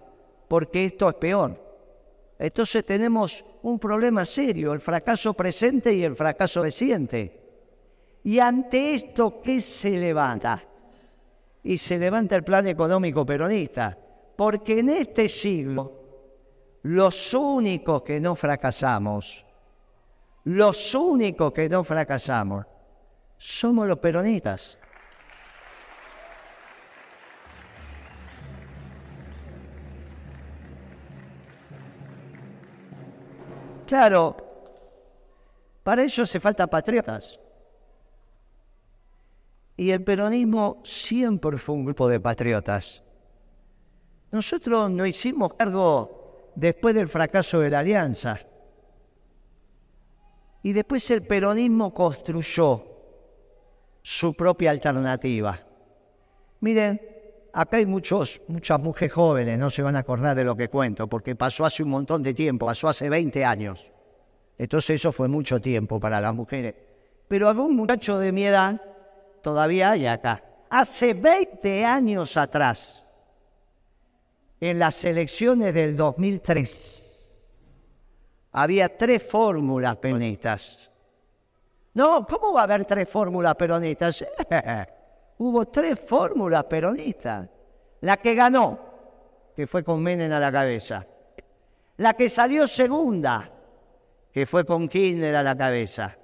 porque 0.49 0.85
esto 0.85 1.09
es 1.09 1.15
peor. 1.15 1.64
Entonces 2.45 2.85
tenemos 2.85 3.45
un 3.63 3.79
problema 3.79 4.25
serio, 4.25 4.75
el 4.75 4.81
fracaso 4.81 5.33
presente 5.33 5.95
y 5.95 6.05
el 6.05 6.15
fracaso 6.15 6.63
reciente. 6.63 7.41
Y 8.25 8.39
ante 8.39 8.95
esto, 8.95 9.41
¿qué 9.43 9.61
se 9.61 9.91
levanta? 9.91 10.63
Y 11.63 11.79
se 11.79 11.99
levanta 11.99 12.37
el 12.37 12.45
plan 12.45 12.67
económico 12.67 13.25
peronista 13.25 13.97
porque 14.37 14.81
en 14.81 14.91
este 14.91 15.29
siglo 15.29 15.93
los 16.83 17.33
únicos 17.33 18.03
que 18.03 18.21
no 18.21 18.35
fracasamos, 18.35 19.45
los 20.45 20.95
únicos 20.95 21.51
que 21.53 21.69
no 21.69 21.83
fracasamos, 21.83 22.67
somos 23.39 23.89
los 23.89 23.99
peronistas. 23.99 24.79
Claro, 33.87 34.37
para 35.83 36.03
eso 36.03 36.23
hace 36.23 36.41
falta 36.41 36.67
patriotas. 36.67 37.39
Y 39.77 39.91
el 39.91 40.03
peronismo 40.03 40.81
siempre 40.85 41.59
fue 41.59 41.75
un 41.75 41.85
grupo 41.85 42.09
de 42.09 42.21
patriotas. 42.21 43.03
Nosotros 44.31 44.91
no 44.91 45.05
hicimos 45.05 45.55
cargo 45.55 46.53
después 46.55 46.95
del 46.95 47.09
fracaso 47.09 47.61
de 47.61 47.71
la 47.71 47.81
alianza. 47.81 48.39
Y 50.63 50.73
después 50.73 51.11
el 51.11 51.27
peronismo 51.27 51.93
construyó 51.93 52.85
su 54.01 54.35
propia 54.35 54.71
alternativa. 54.71 55.59
Miren, 56.61 57.14
acá 57.55 57.77
hay 57.77 57.87
muchos, 57.87 58.41
muchas 58.49 58.81
mujeres 58.81 59.13
jóvenes, 59.13 59.59
no 59.59 59.71
se 59.71 59.83
van 59.83 59.97
a 59.97 60.01
acordar 60.01 60.37
de 60.37 60.45
lo 60.45 60.57
que 60.57 60.69
cuento, 60.69 61.07
porque 61.07 61.37
pasó 61.37 61.65
hace 61.65 61.83
un 61.83 61.91
montón 61.91 62.23
de 62.23 62.35
tiempo, 62.35 62.67
pasó 62.67 62.89
hace 62.89 63.09
20 63.09 63.45
años. 63.45 63.91
Entonces 64.59 64.97
eso 64.97 65.13
fue 65.13 65.29
mucho 65.29 65.61
tiempo 65.61 65.99
para 66.01 66.21
las 66.21 66.35
mujeres. 66.35 66.75
Pero 67.29 67.49
algún 67.49 67.77
muchacho 67.77 68.19
de 68.19 68.33
mi 68.33 68.45
edad 68.45 68.81
todavía 69.41 69.93
hay 69.93 70.07
acá. 70.07 70.43
Hace 70.69 71.15
20 71.15 71.85
años 71.85 72.37
atrás, 72.37 73.05
en 74.61 74.79
las 74.79 75.05
elecciones 75.05 75.73
del 75.75 75.97
2003 75.97 77.03
había 78.53 78.97
tres 78.97 79.23
fórmulas 79.23 79.97
peronistas. 79.97 80.91
No, 81.95 82.27
¿cómo 82.27 82.53
va 82.53 82.63
a 82.63 82.65
haber 82.65 82.85
tres 82.85 83.09
fórmulas 83.09 83.55
peronistas? 83.55 84.25
Hubo 85.39 85.67
tres 85.67 85.99
fórmulas 85.99 86.65
peronistas. 86.65 87.49
La 88.01 88.17
que 88.19 88.35
ganó, 88.35 88.79
que 89.57 89.67
fue 89.67 89.83
con 89.83 90.03
Menem 90.03 90.33
a 90.33 90.39
la 90.39 90.53
cabeza. 90.53 91.07
La 91.97 92.15
que 92.15 92.29
salió 92.29 92.67
segunda, 92.67 93.51
que 94.33 94.47
fue 94.47 94.65
con 94.65 94.89
Kirchner 94.89 95.37
a 95.37 95.43
la 95.43 95.57
cabeza. 95.57 96.17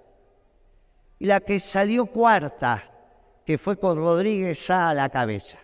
Y 1.19 1.27
la 1.27 1.41
que 1.41 1.61
salió 1.61 2.07
cuarta, 2.07 2.83
que 3.45 3.59
fue 3.59 3.79
con 3.79 3.97
Rodríguez 3.97 4.69
a 4.71 4.93
la 4.95 5.09
cabeza. 5.09 5.59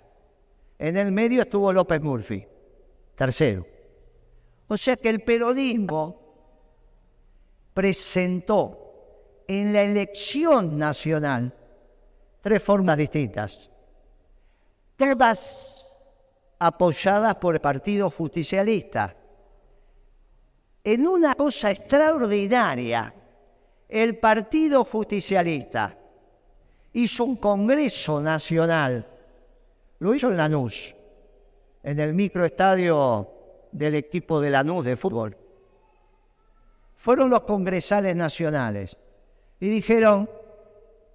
En 0.79 0.97
el 0.97 1.13
medio 1.13 1.43
estuvo 1.43 1.73
López 1.73 2.01
Murphy. 2.01 2.47
Tercero. 3.15 3.67
O 4.69 4.77
sea 4.77 4.97
que 4.97 5.09
el 5.09 5.21
peronismo 5.21 6.21
presentó 7.73 9.45
en 9.47 9.73
la 9.73 9.83
elección 9.83 10.79
nacional 10.79 11.55
tres 12.47 12.63
formas 12.63 12.97
distintas, 12.97 13.69
todas 14.95 15.85
apoyadas 16.61 17.35
por 17.35 17.57
el 17.57 17.61
Partido 17.61 18.09
Justicialista. 18.09 19.17
En 20.85 21.09
una 21.09 21.35
cosa 21.35 21.73
extraordinaria, 21.73 23.13
el 23.89 24.19
Partido 24.19 24.85
Justicialista 24.85 25.99
hizo 26.93 27.25
un 27.25 27.35
Congreso 27.39 28.21
Nacional, 28.21 29.05
lo 29.99 30.15
hizo 30.15 30.31
en 30.31 30.37
Lanús, 30.37 30.95
en 31.83 31.99
el 31.99 32.15
microestadio 32.15 33.29
del 33.73 33.97
equipo 33.97 34.41
de 34.41 34.51
Lanús 34.51 34.85
de 34.85 34.95
fútbol. 34.95 35.37
Fueron 36.95 37.29
los 37.29 37.41
congresales 37.41 38.15
nacionales 38.15 38.97
y 39.59 39.69
dijeron, 39.69 40.31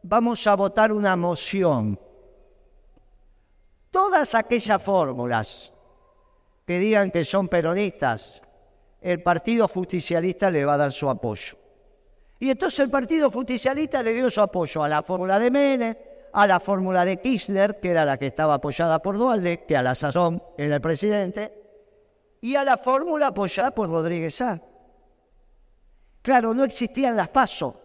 vamos 0.04 0.46
a 0.48 0.56
votar 0.56 0.92
una 0.92 1.16
moción. 1.16 2.00
Todas 3.90 4.36
aquellas 4.36 4.82
fórmulas 4.82 5.74
que 6.66 6.80
digan 6.80 7.12
que 7.12 7.26
son 7.26 7.48
peronistas, 7.48 8.42
el 9.02 9.22
Partido 9.22 9.68
Justicialista 9.68 10.50
le 10.50 10.64
va 10.64 10.76
a 10.76 10.78
dar 10.78 10.92
su 10.92 11.10
apoyo. 11.10 11.58
Y 12.40 12.50
entonces 12.50 12.80
el 12.80 12.90
Partido 12.90 13.30
Justicialista 13.30 14.02
le 14.02 14.14
dio 14.14 14.30
su 14.30 14.42
apoyo 14.42 14.84
a 14.84 14.90
la 14.90 15.04
fórmula 15.04 15.40
de 15.40 15.52
Menem, 15.52 15.96
a 16.34 16.48
la 16.48 16.60
fórmula 16.60 17.04
de 17.04 17.20
Kirchner, 17.20 17.80
que 17.80 17.92
era 17.92 18.06
la 18.06 18.18
que 18.18 18.28
estaba 18.28 18.56
apoyada 18.56 19.02
por 19.02 19.18
Dualde, 19.18 19.66
que 19.66 19.76
a 19.76 19.82
la 19.82 19.96
sazón 19.96 20.42
era 20.58 20.76
el 20.76 20.82
presidente, 20.82 21.54
y 22.40 22.56
a 22.56 22.64
la 22.64 22.78
fórmula 22.78 23.28
apoyada 23.28 23.72
por 23.72 23.90
Rodríguez 23.90 24.36
Sá. 24.36 24.62
Claro, 26.22 26.54
no 26.54 26.64
existían 26.64 27.16
las 27.16 27.30
pasos, 27.30 27.76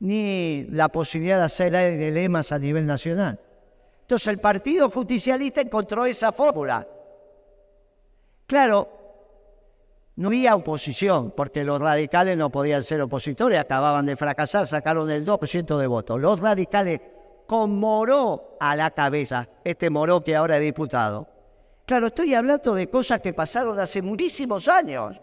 ni 0.00 0.64
la 0.70 0.88
posibilidad 0.88 1.38
de 1.38 1.44
hacer 1.44 1.72
lemas 2.12 2.52
a 2.52 2.58
nivel 2.58 2.86
nacional. 2.86 3.38
Entonces 4.02 4.28
el 4.28 4.38
Partido 4.38 4.90
Justicialista 4.90 5.60
encontró 5.60 6.04
esa 6.04 6.32
fórmula. 6.32 6.86
Claro, 8.46 8.88
no 10.16 10.28
había 10.28 10.54
oposición, 10.54 11.32
porque 11.36 11.64
los 11.64 11.80
radicales 11.80 12.36
no 12.36 12.50
podían 12.50 12.84
ser 12.84 13.00
opositores, 13.00 13.58
acababan 13.58 14.06
de 14.06 14.16
fracasar, 14.16 14.66
sacaron 14.66 15.10
el 15.10 15.26
2% 15.26 15.78
de 15.78 15.86
votos. 15.86 16.20
Los 16.20 16.38
radicales 16.38 17.00
con 17.46 17.78
Moró 17.78 18.56
a 18.60 18.76
la 18.76 18.90
cabeza, 18.90 19.48
este 19.64 19.90
Moró 19.90 20.22
que 20.22 20.36
ahora 20.36 20.56
es 20.56 20.62
diputado. 20.62 21.26
Claro, 21.86 22.06
estoy 22.06 22.34
hablando 22.34 22.74
de 22.74 22.88
cosas 22.88 23.20
que 23.20 23.32
pasaron 23.34 23.78
hace 23.78 24.00
muchísimos 24.02 24.68
años. 24.68 25.20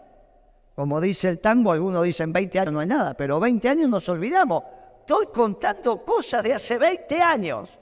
Como 0.74 1.00
dice 1.00 1.28
el 1.28 1.38
tango, 1.38 1.72
algunos 1.72 2.02
dicen 2.02 2.32
20 2.32 2.58
años 2.58 2.72
no 2.72 2.82
es 2.82 2.88
nada, 2.88 3.14
pero 3.14 3.38
20 3.38 3.68
años 3.68 3.90
nos 3.90 4.08
olvidamos. 4.08 4.62
Estoy 5.00 5.26
contando 5.26 6.02
cosas 6.02 6.42
de 6.42 6.54
hace 6.54 6.78
20 6.78 7.20
años. 7.20 7.78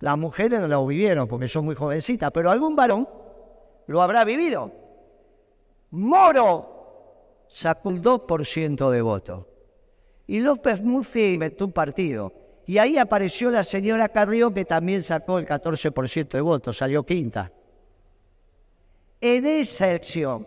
Las 0.00 0.18
mujeres 0.18 0.60
no 0.60 0.68
lo 0.68 0.86
vivieron 0.86 1.26
porque 1.26 1.48
son 1.48 1.64
muy 1.64 1.74
jovencitas, 1.74 2.30
pero 2.32 2.50
algún 2.50 2.76
varón 2.76 3.08
lo 3.86 4.02
habrá 4.02 4.24
vivido. 4.24 4.70
Moro 5.90 7.46
sacó 7.48 7.88
un 7.88 8.02
2% 8.02 8.90
de 8.90 9.02
votos. 9.02 9.46
Y 10.26 10.40
López 10.40 10.82
Murphy 10.82 11.34
inventó 11.34 11.64
un 11.64 11.72
partido. 11.72 12.32
Y 12.66 12.76
ahí 12.76 12.98
apareció 12.98 13.50
la 13.50 13.64
señora 13.64 14.10
Carrió 14.10 14.52
que 14.52 14.66
también 14.66 15.02
sacó 15.02 15.38
el 15.38 15.46
14% 15.46 16.28
de 16.28 16.40
votos, 16.42 16.76
salió 16.76 17.04
quinta. 17.04 17.50
En 19.20 19.46
esa 19.46 19.88
elección, 19.88 20.46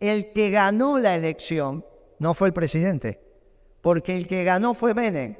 el 0.00 0.32
que 0.32 0.50
ganó 0.50 0.98
la 0.98 1.14
elección 1.14 1.84
no 2.18 2.34
fue 2.34 2.48
el 2.48 2.54
presidente, 2.54 3.20
porque 3.80 4.16
el 4.16 4.26
que 4.26 4.44
ganó 4.44 4.74
fue 4.74 4.94
Menem. 4.94 5.36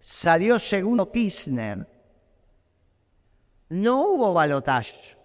Salió 0.00 0.58
segundo 0.58 1.10
Kirchner. 1.10 1.86
No 3.70 4.08
hubo 4.08 4.34
balotaje. 4.34 5.16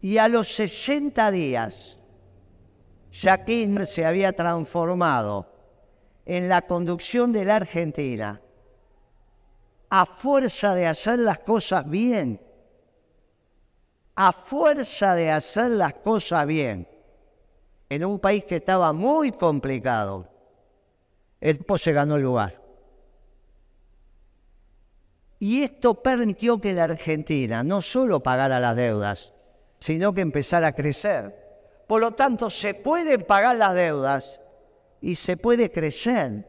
Y 0.00 0.18
a 0.18 0.28
los 0.28 0.54
60 0.54 1.30
días, 1.32 1.98
ya 3.12 3.44
Kirchner 3.44 3.86
se 3.86 4.06
había 4.06 4.32
transformado 4.32 5.52
en 6.24 6.48
la 6.48 6.62
conducción 6.62 7.32
de 7.32 7.44
la 7.44 7.56
Argentina, 7.56 8.40
a 9.90 10.06
fuerza 10.06 10.74
de 10.74 10.86
hacer 10.86 11.18
las 11.18 11.40
cosas 11.40 11.88
bien, 11.88 12.40
a 14.20 14.32
fuerza 14.32 15.14
de 15.14 15.30
hacer 15.30 15.70
las 15.70 15.94
cosas 15.94 16.44
bien, 16.44 16.88
en 17.88 18.04
un 18.04 18.18
país 18.18 18.42
que 18.42 18.56
estaba 18.56 18.92
muy 18.92 19.30
complicado, 19.30 20.26
el 21.40 21.58
tipo 21.58 21.78
se 21.78 21.92
ganó 21.92 22.16
el 22.16 22.22
lugar. 22.22 22.60
Y 25.38 25.62
esto 25.62 26.02
permitió 26.02 26.60
que 26.60 26.72
la 26.72 26.82
Argentina 26.82 27.62
no 27.62 27.80
solo 27.80 28.20
pagara 28.20 28.58
las 28.58 28.74
deudas, 28.74 29.32
sino 29.78 30.12
que 30.12 30.22
empezara 30.22 30.66
a 30.66 30.74
crecer. 30.74 31.36
Por 31.86 32.00
lo 32.00 32.10
tanto, 32.10 32.50
se 32.50 32.74
pueden 32.74 33.22
pagar 33.22 33.54
las 33.54 33.72
deudas 33.72 34.40
y 35.00 35.14
se 35.14 35.36
puede 35.36 35.70
crecer. 35.70 36.44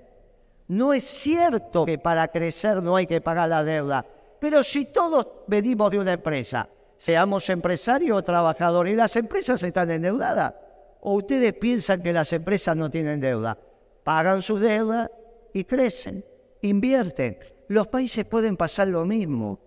No 0.70 0.92
es 0.92 1.04
cierto 1.04 1.86
que 1.86 2.00
para 2.00 2.30
crecer 2.30 2.82
no 2.82 2.96
hay 2.96 3.06
que 3.06 3.22
pagar 3.22 3.48
la 3.48 3.64
deuda, 3.64 4.04
pero 4.40 4.64
si 4.64 4.86
todos 4.86 5.28
venimos 5.46 5.92
de 5.92 6.00
una 6.00 6.14
empresa, 6.14 6.68
seamos 7.00 7.50
empresarios 7.50 8.18
o 8.18 8.24
trabajadores, 8.24 8.94
y 8.94 8.98
las 8.98 9.16
empresas 9.16 9.64
están 9.64 9.90
endeudadas, 9.90 10.54
o 11.00 11.14
ustedes 11.14 11.54
piensan 11.54 12.04
que 12.04 12.12
las 12.12 12.32
empresas 12.34 12.76
no 12.76 12.92
tienen 12.92 13.22
deuda, 13.22 13.58
pagan 14.04 14.42
su 14.42 14.60
deuda 14.60 15.10
y 15.54 15.64
crecen, 15.64 16.26
invierten. 16.62 17.40
Los 17.70 17.88
países 17.88 18.26
pueden 18.26 18.58
pasar 18.58 18.90
lo 18.90 19.06
mismo. 19.06 19.60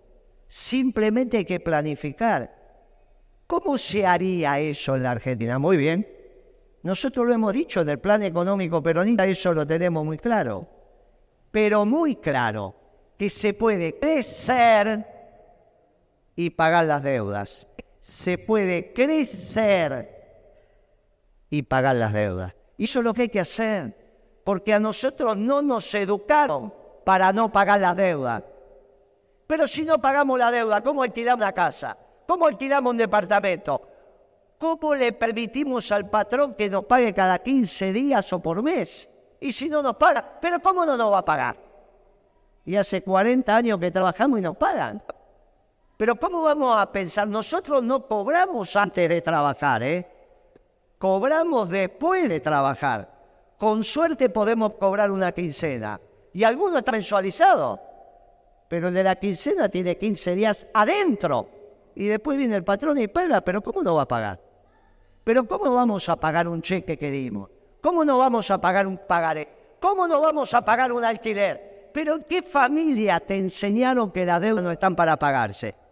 Simplemente 0.47 1.37
hay 1.37 1.45
que 1.45 1.59
planificar. 1.59 2.53
¿Cómo 3.47 3.79
se 3.79 4.05
haría 4.05 4.59
eso 4.59 4.95
en 4.95 5.03
la 5.03 5.11
Argentina? 5.11 5.57
Muy 5.57 5.77
bien. 5.77 6.07
Nosotros 6.83 7.25
lo 7.25 7.33
hemos 7.33 7.53
dicho 7.53 7.81
en 7.81 7.89
el 7.89 7.99
plan 7.99 8.21
económico 8.21 8.83
peronista, 8.83 9.25
eso 9.25 9.53
lo 9.53 9.65
tenemos 9.65 10.05
muy 10.05 10.19
claro. 10.19 10.67
Pero 11.49 11.83
muy 11.83 12.17
claro, 12.17 12.75
que 13.17 13.29
se 13.31 13.55
puede 13.55 13.97
crecer 13.97 15.12
y 16.35 16.49
pagar 16.51 16.85
las 16.85 17.03
deudas. 17.03 17.67
Se 17.99 18.37
puede 18.37 18.93
crecer 18.93 20.13
y 21.49 21.63
pagar 21.63 21.95
las 21.95 22.13
deudas. 22.13 22.55
Y 22.77 22.85
eso 22.85 22.99
es 22.99 23.05
lo 23.05 23.13
que 23.13 23.23
hay 23.23 23.29
que 23.29 23.39
hacer, 23.39 23.95
porque 24.43 24.73
a 24.73 24.79
nosotros 24.79 25.37
no 25.37 25.61
nos 25.61 25.93
educaron 25.93 26.73
para 27.05 27.31
no 27.31 27.51
pagar 27.51 27.79
las 27.79 27.95
deudas. 27.95 28.43
Pero 29.47 29.67
si 29.67 29.83
no 29.83 29.99
pagamos 29.99 30.39
la 30.39 30.51
deuda, 30.51 30.81
¿cómo 30.81 31.03
alquilamos 31.03 31.43
una 31.43 31.53
casa? 31.53 31.97
¿Cómo 32.27 32.47
alquilamos 32.47 32.91
un 32.91 32.97
departamento? 32.97 33.81
¿Cómo 34.57 34.95
le 34.95 35.11
permitimos 35.11 35.91
al 35.91 36.09
patrón 36.09 36.55
que 36.55 36.69
nos 36.69 36.85
pague 36.85 37.13
cada 37.13 37.39
15 37.39 37.93
días 37.93 38.31
o 38.33 38.41
por 38.41 38.63
mes? 38.63 39.09
Y 39.39 39.51
si 39.51 39.67
no 39.67 39.81
nos 39.81 39.97
paga, 39.97 40.39
¿pero 40.39 40.59
cómo 40.61 40.85
no 40.85 40.95
nos 40.95 41.11
va 41.11 41.19
a 41.19 41.25
pagar? 41.25 41.57
Y 42.65 42.75
hace 42.77 43.03
40 43.03 43.55
años 43.55 43.77
que 43.77 43.91
trabajamos 43.91 44.39
y 44.39 44.41
nos 44.41 44.55
pagan. 44.55 45.03
Pero 45.97 46.15
¿cómo 46.15 46.41
vamos 46.41 46.75
a 46.77 46.91
pensar? 46.91 47.27
Nosotros 47.27 47.83
no 47.83 48.05
cobramos 48.07 48.75
antes 48.75 49.07
de 49.07 49.21
trabajar, 49.21 49.83
¿eh? 49.83 50.07
Cobramos 50.97 51.69
después 51.69 52.27
de 52.29 52.39
trabajar. 52.39 53.09
Con 53.57 53.83
suerte 53.83 54.29
podemos 54.29 54.73
cobrar 54.73 55.11
una 55.11 55.31
quincena. 55.31 55.99
Y 56.33 56.43
alguno 56.43 56.79
está 56.79 56.91
mensualizado. 56.91 57.79
Pero 58.67 58.87
el 58.87 58.93
de 58.93 59.03
la 59.03 59.15
quincena 59.17 59.69
tiene 59.69 59.97
15 59.97 60.35
días 60.35 60.67
adentro. 60.73 61.47
Y 61.95 62.07
después 62.07 62.37
viene 62.37 62.55
el 62.55 62.63
patrón 62.63 62.97
y 62.97 63.07
paga, 63.07 63.41
pero 63.41 63.61
¿cómo 63.61 63.83
no 63.83 63.95
va 63.95 64.03
a 64.03 64.07
pagar? 64.07 64.39
Pero 65.23 65.47
¿cómo 65.47 65.75
vamos 65.75 66.09
a 66.09 66.15
pagar 66.15 66.47
un 66.47 66.61
cheque 66.61 66.97
que 66.97 67.11
dimos? 67.11 67.49
¿Cómo 67.81 68.03
no 68.03 68.17
vamos 68.17 68.49
a 68.49 68.59
pagar 68.59 68.87
un 68.87 68.97
pagaré? 68.97 69.47
¿Cómo 69.79 70.07
no 70.07 70.19
vamos 70.21 70.53
a 70.53 70.65
pagar 70.65 70.91
un 70.91 71.05
alquiler? 71.05 71.91
Pero 71.93 72.15
¿en 72.15 72.23
qué 72.23 72.41
familia 72.41 73.19
te 73.19 73.37
enseñaron 73.37 74.11
que 74.11 74.25
las 74.25 74.41
deudas 74.41 74.63
no 74.63 74.71
están 74.71 74.95
para 74.95 75.17
pagarse? 75.17 75.82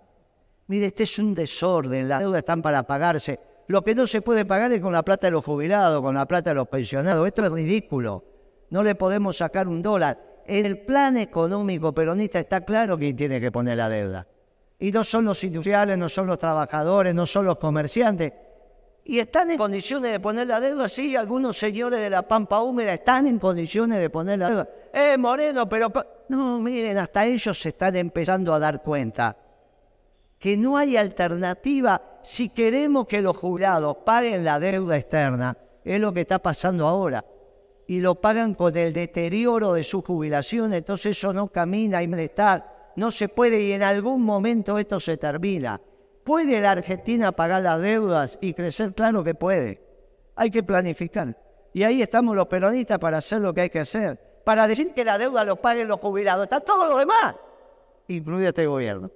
Mire, 0.72 0.86
este 0.86 1.04
es 1.04 1.20
un 1.20 1.36
desorden, 1.36 2.08
las 2.08 2.22
deudas 2.22 2.40
están 2.40 2.62
para 2.62 2.84
pagarse. 2.84 3.38
Lo 3.68 3.84
que 3.84 3.94
no 3.94 4.08
se 4.08 4.22
puede 4.22 4.46
pagar 4.46 4.72
es 4.72 4.80
con 4.80 4.94
la 4.94 5.04
plata 5.04 5.28
de 5.28 5.32
los 5.32 5.44
jubilados, 5.44 6.02
con 6.02 6.16
la 6.16 6.26
plata 6.26 6.52
de 6.52 6.56
los 6.56 6.70
pensionados. 6.70 7.28
Esto 7.28 7.44
es 7.44 7.52
ridículo. 7.52 8.24
No 8.70 8.82
le 8.82 8.96
podemos 8.96 9.36
sacar 9.36 9.68
un 9.68 9.82
dólar. 9.82 10.18
En 10.48 10.66
el 10.66 10.78
plan 10.78 11.18
económico 11.18 11.94
peronista 11.94 12.40
está 12.40 12.62
claro 12.62 12.98
quién 12.98 13.18
tiene 13.18 13.42
que 13.42 13.52
poner 13.52 13.76
la 13.76 13.90
deuda. 13.90 14.26
Y 14.80 14.94
no 14.94 15.04
son 15.04 15.26
los 15.26 15.44
industriales, 15.44 15.98
no 15.98 16.08
son 16.08 16.28
los 16.28 16.40
trabajadores, 16.40 17.14
no 17.14 17.26
son 17.26 17.48
los 17.48 17.58
comerciantes 17.58 18.32
y 19.04 19.20
están 19.20 19.52
en 19.52 19.58
condiciones 19.58 20.10
de 20.10 20.20
poner 20.22 20.48
la 20.48 20.62
deuda, 20.62 20.88
sí, 20.88 21.18
algunos 21.18 21.58
señores 21.58 22.00
de 22.00 22.10
la 22.10 22.22
Pampa 22.22 22.62
Húmeda 22.62 22.94
están 22.94 23.26
en 23.28 23.40
condiciones 23.40 24.00
de 24.00 24.10
poner 24.10 24.40
la 24.40 24.50
deuda. 24.50 24.70
Eh, 24.94 25.18
Moreno, 25.18 25.68
pero... 25.68 25.92
No, 26.30 26.60
miren, 26.60 26.98
hasta 27.00 27.26
ellos 27.26 27.60
se 27.60 27.70
están 27.70 27.96
empezando 27.98 28.54
a 28.54 28.60
dar 28.60 28.82
cuenta 28.82 29.36
que 30.42 30.58
no 30.58 30.76
hay 30.76 30.98
alternativa 30.98 32.20
si 32.24 32.50
queremos 32.50 33.06
que 33.06 33.22
los 33.22 33.38
jubilados 33.38 33.98
paguen 34.04 34.44
la 34.44 34.60
deuda 34.60 34.98
externa, 34.98 35.56
es 35.86 36.02
lo 36.02 36.12
que 36.12 36.22
está 36.22 36.40
pasando 36.40 36.88
ahora, 36.88 37.24
y 37.86 38.02
lo 38.02 38.16
pagan 38.16 38.56
con 38.56 38.76
el 38.76 38.92
deterioro 38.92 39.74
de 39.74 39.84
su 39.84 40.02
jubilación, 40.02 40.74
entonces 40.74 41.16
eso 41.16 41.32
no 41.32 41.48
camina 41.50 42.02
y 42.02 42.08
malestar, 42.08 42.92
no 42.96 43.12
se 43.12 43.30
puede 43.30 43.62
y 43.62 43.72
en 43.72 43.84
algún 43.84 44.24
momento 44.24 44.80
esto 44.80 45.00
se 45.00 45.16
termina. 45.16 45.80
¿Puede 46.24 46.60
la 46.60 46.72
Argentina 46.72 47.32
pagar 47.32 47.62
las 47.62 47.80
deudas 47.80 48.40
y 48.42 48.56
crecer? 48.56 48.94
Claro 48.96 49.24
que 49.24 49.36
puede. 49.36 49.80
Hay 50.36 50.50
que 50.50 50.64
planificar. 50.64 51.38
Y 51.72 51.84
ahí 51.84 52.02
estamos 52.02 52.36
los 52.36 52.48
peronistas 52.48 52.98
para 52.98 53.18
hacer 53.18 53.42
lo 53.42 53.54
que 53.54 53.62
hay 53.62 53.70
que 53.70 53.80
hacer. 53.80 54.42
Para 54.44 54.68
decir 54.68 54.92
que 54.94 55.06
la 55.06 55.20
deuda 55.20 55.44
lo 55.44 55.58
paguen 55.58 55.88
los 55.88 56.00
jubilados. 56.00 56.44
Está 56.44 56.60
todo 56.62 56.88
lo 56.88 56.98
demás, 56.98 57.36
incluido 58.08 58.50
este 58.50 58.66
gobierno. 58.66 59.12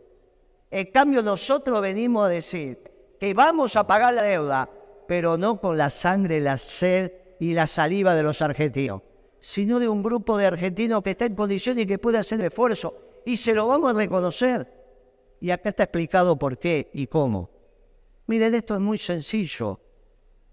En 0.75 0.91
cambio, 0.91 1.23
nosotros 1.23 1.81
venimos 1.81 2.25
a 2.25 2.27
decir 2.27 2.77
que 3.17 3.33
vamos 3.33 3.77
a 3.77 3.87
pagar 3.87 4.13
la 4.13 4.23
deuda, 4.23 4.69
pero 5.07 5.37
no 5.37 5.61
con 5.61 5.77
la 5.77 5.89
sangre, 5.89 6.41
la 6.41 6.57
sed 6.57 7.13
y 7.39 7.53
la 7.53 7.65
saliva 7.65 8.13
de 8.13 8.23
los 8.23 8.41
argentinos, 8.41 9.01
sino 9.39 9.79
de 9.79 9.87
un 9.87 10.03
grupo 10.03 10.37
de 10.37 10.47
argentinos 10.47 11.01
que 11.01 11.11
está 11.11 11.27
en 11.27 11.35
condiciones 11.35 11.85
y 11.85 11.87
que 11.87 11.97
puede 11.97 12.17
hacer 12.17 12.41
esfuerzo. 12.41 12.93
Y 13.25 13.37
se 13.37 13.53
lo 13.53 13.67
vamos 13.67 13.93
a 13.93 13.97
reconocer. 13.97 14.69
Y 15.39 15.49
acá 15.49 15.69
está 15.69 15.83
explicado 15.83 16.37
por 16.37 16.57
qué 16.57 16.89
y 16.93 17.07
cómo. 17.07 17.49
Miren, 18.27 18.53
esto 18.53 18.73
es 18.73 18.81
muy 18.81 18.97
sencillo. 18.97 19.79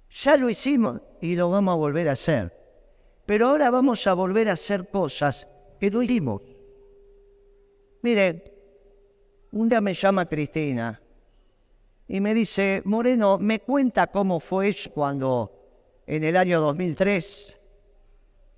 Ya 0.09 0.37
lo 0.37 0.49
hicimos 0.49 1.01
y 1.20 1.35
lo 1.35 1.51
vamos 1.51 1.73
a 1.73 1.79
volver 1.79 2.09
a 2.09 2.12
hacer. 2.12 2.57
Pero 3.27 3.49
ahora 3.49 3.70
vamos 3.70 4.07
a 4.07 4.14
volver 4.14 4.51
a 4.51 4.53
hacer 4.53 4.89
cosas 4.89 5.49
que 5.81 5.91
no 5.91 6.01
hicimos. 6.01 6.43
Miren, 8.03 8.52
un 9.53 9.69
día 9.69 9.81
me 9.81 9.95
llama 9.95 10.27
Cristina 10.27 11.01
y 12.09 12.21
me 12.21 12.35
dice, 12.35 12.83
Moreno, 12.85 13.39
me 13.39 13.61
cuenta 13.61 14.07
cómo 14.07 14.41
fue 14.41 14.75
cuando 14.93 15.53
en 16.07 16.25
el 16.25 16.37
año 16.37 16.61
2003 16.61 17.61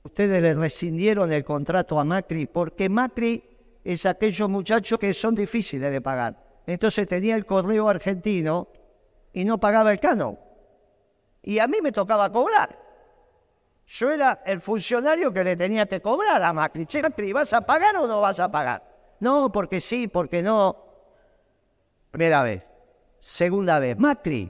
ustedes 0.05 0.43
le 0.43 0.55
rescindieron 0.55 1.33
el 1.33 1.45
contrato 1.45 1.99
a 1.99 2.05
Macri 2.05 2.47
porque 2.47 2.89
Macri 2.89 3.43
es 3.83 4.07
aquellos 4.07 4.49
muchachos 4.49 4.99
que 4.99 5.13
son 5.13 5.35
difíciles 5.35 5.91
de 5.91 6.01
pagar. 6.01 6.63
Entonces 6.67 7.07
tenía 7.07 7.35
el 7.35 7.45
correo 7.45 7.89
argentino 7.89 8.69
y 9.33 9.45
no 9.45 9.59
pagaba 9.59 9.93
el 9.93 10.01
cano. 10.01 10.39
Y 11.43 11.59
a 11.59 11.67
mí 11.67 11.79
me 11.83 11.93
tocaba 11.93 12.31
cobrar. 12.31 12.79
Yo 13.87 14.11
era 14.11 14.43
el 14.47 14.61
funcionario 14.61 15.33
que 15.33 15.45
le 15.45 15.57
tenía 15.57 15.87
que 15.87 16.01
cobrar 16.01 16.43
a 16.43 16.53
Macri. 16.53 16.87
Che, 16.87 17.03
Macri, 17.03 17.33
¿vas 17.33 17.53
a 17.53 17.61
pagar 17.61 17.97
o 17.97 18.07
no 18.07 18.21
vas 18.21 18.41
a 18.41 18.51
pagar? 18.51 18.95
No, 19.21 19.51
porque 19.53 19.81
sí, 19.81 20.09
porque 20.09 20.43
no. 20.43 20.84
Primera 22.15 22.45
vez. 22.45 22.63
Segunda 23.19 23.81
vez, 23.81 23.99
Macri, 23.99 24.49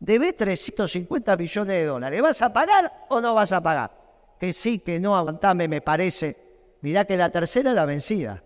debe 0.00 0.32
350 0.32 1.36
millones 1.36 1.76
de 1.76 1.84
dólares. 1.84 2.22
¿Vas 2.22 2.40
a 2.40 2.50
pagar 2.50 3.04
o 3.10 3.20
no 3.20 3.34
vas 3.34 3.52
a 3.52 3.60
pagar? 3.60 3.90
Que 4.40 4.54
sí, 4.54 4.78
que 4.78 4.98
no, 4.98 5.14
aguantame, 5.14 5.68
me 5.68 5.82
parece. 5.82 6.78
Mirá 6.80 7.04
que 7.04 7.18
la 7.18 7.28
tercera 7.28 7.74
la 7.74 7.84
vencida. 7.84 8.42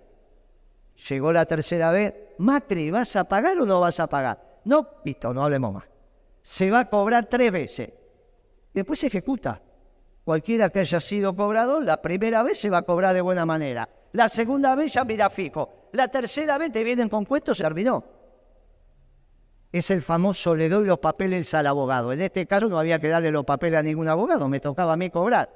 Llegó 1.08 1.32
la 1.32 1.46
tercera 1.46 1.92
vez. 1.92 2.14
Macri, 2.38 2.90
¿vas 2.90 3.14
a 3.14 3.22
pagar 3.22 3.60
o 3.60 3.64
no 3.64 3.80
vas 3.80 4.00
a 4.00 4.08
pagar? 4.08 4.58
No, 4.64 4.88
listo, 5.04 5.32
no 5.32 5.44
hablemos 5.44 5.74
más. 5.74 5.84
Se 6.42 6.68
va 6.68 6.80
a 6.80 6.90
cobrar 6.90 7.26
tres 7.26 7.52
veces. 7.52 7.90
Después 8.74 8.98
se 8.98 9.06
ejecuta. 9.06 9.62
Cualquiera 10.24 10.68
que 10.70 10.80
haya 10.80 10.98
sido 10.98 11.36
cobrador, 11.36 11.84
la 11.84 12.02
primera 12.02 12.42
vez 12.42 12.58
se 12.58 12.70
va 12.70 12.78
a 12.78 12.82
cobrar 12.82 13.14
de 13.14 13.20
buena 13.20 13.46
manera. 13.46 13.88
La 14.10 14.28
segunda 14.28 14.74
vez 14.74 14.94
ya 14.94 15.04
mira 15.04 15.30
fijo. 15.30 15.90
La 15.92 16.08
tercera 16.08 16.58
vez 16.58 16.72
te 16.72 16.82
vienen 16.82 17.08
con 17.08 17.24
puestos, 17.24 17.58
se 17.58 17.62
terminó. 17.62 18.21
Es 19.72 19.90
el 19.90 20.02
famoso 20.02 20.54
le 20.54 20.68
doy 20.68 20.86
los 20.86 20.98
papeles 20.98 21.52
al 21.54 21.66
abogado. 21.66 22.12
En 22.12 22.20
este 22.20 22.46
caso 22.46 22.68
no 22.68 22.78
había 22.78 22.98
que 22.98 23.08
darle 23.08 23.30
los 23.30 23.44
papeles 23.44 23.80
a 23.80 23.82
ningún 23.82 24.06
abogado, 24.06 24.46
me 24.48 24.60
tocaba 24.60 24.92
a 24.92 24.96
mí 24.96 25.08
cobrar. 25.08 25.48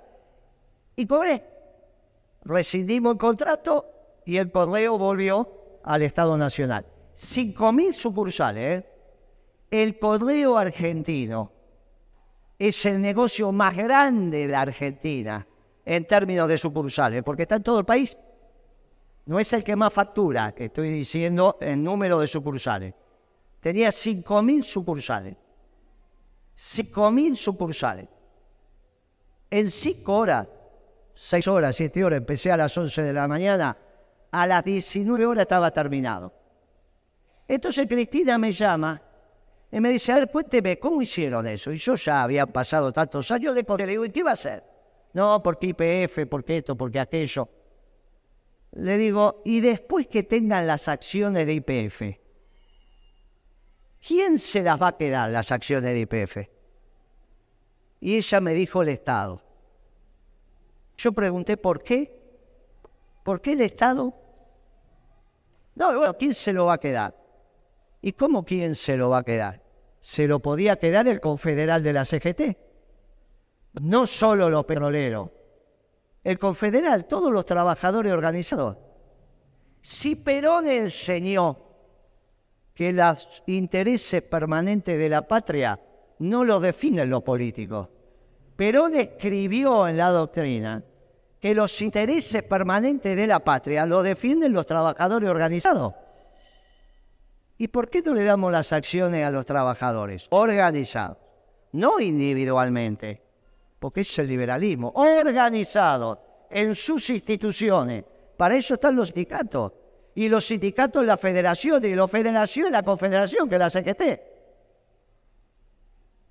Y 0.96 1.06
cobré. 1.06 1.44
Rescindimos 2.44 3.12
el 3.12 3.18
contrato 3.18 3.84
y 4.24 4.38
el 4.38 4.50
correo 4.50 4.96
volvió 4.96 5.80
al 5.84 6.02
Estado 6.02 6.38
Nacional. 6.38 6.86
5.000 7.14 7.92
sucursales. 7.92 8.80
¿eh? 8.80 8.86
El 9.70 9.98
correo 9.98 10.56
argentino 10.56 11.52
es 12.58 12.86
el 12.86 13.02
negocio 13.02 13.52
más 13.52 13.76
grande 13.76 14.46
de 14.46 14.48
la 14.48 14.62
Argentina 14.62 15.46
en 15.84 16.06
términos 16.06 16.48
de 16.48 16.58
sucursales, 16.58 17.22
porque 17.22 17.42
está 17.42 17.56
en 17.56 17.62
todo 17.62 17.80
el 17.80 17.84
país. 17.84 18.16
No 19.26 19.38
es 19.38 19.52
el 19.52 19.62
que 19.62 19.76
más 19.76 19.92
factura, 19.92 20.52
que 20.52 20.66
estoy 20.66 20.90
diciendo 20.90 21.58
en 21.60 21.82
número 21.82 22.18
de 22.18 22.26
sucursales. 22.26 22.94
Tenía 23.60 23.88
5.000 23.90 24.62
sucursales. 24.62 25.36
5.000 26.56 27.36
sucursales. 27.36 28.08
En 29.50 29.70
5 29.70 30.16
horas, 30.16 30.48
6 31.14 31.48
horas, 31.48 31.76
7 31.76 32.04
horas, 32.04 32.18
empecé 32.18 32.50
a 32.50 32.56
las 32.56 32.76
11 32.76 33.02
de 33.02 33.12
la 33.12 33.28
mañana, 33.28 33.76
a 34.30 34.46
las 34.46 34.64
19 34.64 35.26
horas 35.26 35.42
estaba 35.42 35.70
terminado. 35.70 36.32
Entonces 37.48 37.86
Cristina 37.86 38.38
me 38.38 38.52
llama 38.52 39.00
y 39.70 39.80
me 39.80 39.90
dice, 39.90 40.12
a 40.12 40.16
ver, 40.16 40.30
cuénteme, 40.30 40.78
¿cómo 40.78 41.00
hicieron 41.02 41.46
eso? 41.46 41.72
Y 41.72 41.78
yo 41.78 41.94
ya 41.94 42.22
había 42.22 42.46
pasado 42.46 42.92
tantos 42.92 43.30
años, 43.30 43.54
le 43.54 43.86
digo, 43.86 44.04
¿y 44.04 44.10
qué 44.10 44.22
va 44.22 44.30
a 44.30 44.34
hacer? 44.34 44.64
No, 45.12 45.42
porque 45.42 45.68
IPF, 45.68 46.26
porque 46.28 46.58
esto, 46.58 46.76
porque 46.76 47.00
aquello. 47.00 47.48
Le 48.72 48.98
digo, 48.98 49.42
y 49.44 49.60
después 49.60 50.06
que 50.08 50.22
tengan 50.22 50.66
las 50.66 50.88
acciones 50.88 51.46
de 51.46 51.54
IPF, 51.54 52.02
¿quién 54.04 54.38
se 54.38 54.62
las 54.62 54.80
va 54.80 54.88
a 54.88 54.96
quedar 54.96 55.30
las 55.30 55.52
acciones 55.52 55.92
de 55.92 56.00
IPF? 56.00 56.36
Y 58.00 58.16
ella 58.16 58.40
me 58.40 58.54
dijo 58.54 58.82
el 58.82 58.88
Estado. 58.88 59.42
Yo 60.96 61.12
pregunté, 61.12 61.56
¿por 61.56 61.82
qué? 61.82 62.16
¿Por 63.22 63.40
qué 63.40 63.52
el 63.52 63.60
Estado? 63.60 64.14
No, 65.74 65.96
bueno, 65.96 66.16
¿quién 66.16 66.34
se 66.34 66.52
lo 66.52 66.66
va 66.66 66.74
a 66.74 66.78
quedar? 66.78 67.14
¿Y 68.00 68.12
cómo 68.12 68.44
quién 68.44 68.74
se 68.74 68.96
lo 68.96 69.10
va 69.10 69.18
a 69.18 69.22
quedar? 69.24 69.62
Se 70.00 70.26
lo 70.26 70.40
podía 70.40 70.78
quedar 70.78 71.08
el 71.08 71.20
confederal 71.20 71.82
de 71.82 71.92
la 71.92 72.04
CGT. 72.04 72.56
No 73.80 74.06
solo 74.06 74.48
los 74.48 74.64
petroleros. 74.64 75.30
El 76.22 76.38
confederal, 76.38 77.06
todos 77.06 77.32
los 77.32 77.44
trabajadores 77.44 78.12
organizados. 78.12 78.78
Si 79.82 80.16
Perón 80.16 80.66
enseñó 80.68 81.65
que 82.76 82.92
los 82.92 83.42
intereses 83.46 84.22
permanentes 84.22 84.98
de 84.98 85.08
la 85.08 85.26
patria 85.26 85.80
no 86.18 86.44
lo 86.44 86.60
definen 86.60 87.08
los 87.08 87.22
políticos, 87.22 87.88
Perón 88.54 88.94
escribió 88.94 89.88
en 89.88 89.96
la 89.96 90.10
doctrina 90.10 90.82
que 91.40 91.54
los 91.54 91.80
intereses 91.80 92.42
permanentes 92.42 93.16
de 93.16 93.26
la 93.26 93.40
patria 93.40 93.86
lo 93.86 94.02
defienden 94.02 94.52
los 94.52 94.66
trabajadores 94.66 95.28
organizados. 95.28 95.94
¿Y 97.58 97.68
por 97.68 97.88
qué 97.88 98.02
no 98.02 98.14
le 98.14 98.24
damos 98.24 98.52
las 98.52 98.72
acciones 98.72 99.24
a 99.24 99.30
los 99.30 99.46
trabajadores 99.46 100.26
organizados? 100.30 101.16
No 101.72 101.98
individualmente, 101.98 103.22
porque 103.78 104.00
es 104.00 104.18
el 104.18 104.28
liberalismo, 104.28 104.92
organizados 104.94 106.18
en 106.50 106.74
sus 106.74 107.08
instituciones. 107.08 108.04
Para 108.36 108.56
eso 108.56 108.74
están 108.74 108.96
los 108.96 109.08
sindicatos. 109.08 109.72
Y 110.16 110.30
los 110.30 110.46
sindicatos 110.46 111.04
la 111.04 111.18
federación, 111.18 111.84
y 111.84 111.94
la 111.94 112.08
federación 112.08 112.72
la 112.72 112.82
confederación, 112.82 113.50
que 113.50 113.58
la 113.58 113.68
CGT. 113.68 114.02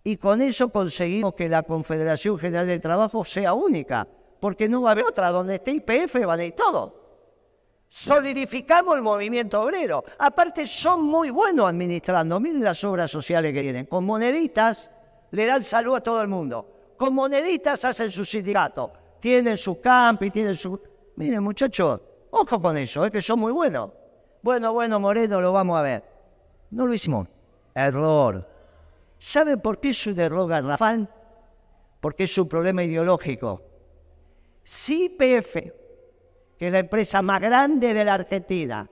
Y 0.04 0.18
con 0.18 0.42
eso 0.42 0.70
conseguimos 0.70 1.36
que 1.36 1.48
la 1.48 1.62
Confederación 1.62 2.38
General 2.40 2.66
de 2.66 2.80
Trabajo 2.80 3.24
sea 3.24 3.54
única, 3.54 4.08
porque 4.40 4.68
no 4.68 4.82
va 4.82 4.90
a 4.90 4.92
haber 4.94 5.06
otra. 5.06 5.30
Donde 5.30 5.56
esté 5.56 5.72
IPF 5.72 6.26
van 6.26 6.40
a 6.40 6.46
ir 6.46 6.54
todos. 6.54 6.94
Solidificamos 7.88 8.96
el 8.96 9.04
movimiento 9.04 9.62
obrero. 9.62 10.04
Aparte, 10.18 10.66
son 10.66 11.04
muy 11.04 11.30
buenos 11.30 11.70
administrando. 11.70 12.40
Miren 12.40 12.64
las 12.64 12.84
obras 12.84 13.12
sociales 13.12 13.54
que 13.54 13.62
tienen. 13.62 13.86
Con 13.86 14.04
moneditas 14.04 14.90
le 15.30 15.46
dan 15.46 15.62
salud 15.62 15.96
a 15.96 16.02
todo 16.02 16.24
el 16.24 16.28
mundo. 16.28 16.94
Con 16.98 17.14
moneditas 17.14 17.86
hacen 17.86 18.10
su 18.10 18.26
sindicato. 18.26 18.92
Tienen 19.20 19.58
su 19.58 19.80
campi, 19.80 20.32
tienen 20.32 20.56
su. 20.56 20.82
Miren, 21.18 21.44
muchachos, 21.44 22.02
ojo 22.36 22.62
con 22.62 22.78
eso, 22.78 23.06
es 23.06 23.12
que 23.12 23.22
son 23.22 23.40
muy 23.40 23.52
buenos. 23.52 23.92
Bueno, 24.42 24.74
bueno, 24.74 25.00
Moreno, 25.00 25.42
lo 25.42 25.52
vamos 25.52 25.80
a 25.80 25.82
ver. 25.82 26.04
No 26.72 26.86
lo 26.86 26.94
hicimos. 26.94 27.28
Error. 27.74 28.48
¿Saben 29.18 29.60
por 29.60 29.80
qué 29.80 29.90
es 29.90 30.08
un 30.08 30.20
error 30.20 30.48
garrafal? 30.48 31.10
Porque 32.00 32.26
es 32.26 32.38
un 32.38 32.48
problema 32.48 32.84
ideológico. 32.84 33.62
Si 34.64 35.10
PF, 35.10 35.74
que 36.58 36.68
es 36.68 36.72
la 36.72 36.80
empresa 36.80 37.22
más 37.22 37.42
grande 37.42 37.94
de 37.94 38.06
la 38.06 38.16
Argentina, 38.16 38.88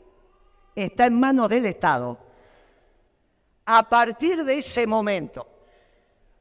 está 0.73 1.05
en 1.05 1.19
manos 1.19 1.49
del 1.49 1.65
Estado, 1.65 2.17
a 3.65 3.87
partir 3.87 4.43
de 4.43 4.57
ese 4.57 4.87
momento, 4.87 5.47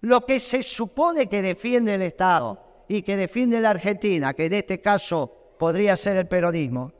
lo 0.00 0.24
que 0.24 0.40
se 0.40 0.62
supone 0.62 1.28
que 1.28 1.42
defiende 1.42 1.94
el 1.94 2.02
Estado 2.02 2.84
y 2.88 3.02
que 3.02 3.16
defiende 3.16 3.60
la 3.60 3.70
Argentina, 3.70 4.34
que 4.34 4.46
en 4.46 4.54
este 4.54 4.80
caso 4.80 5.41
podría 5.62 5.96
ser 5.96 6.16
el 6.16 6.26
peronismo, 6.26 6.90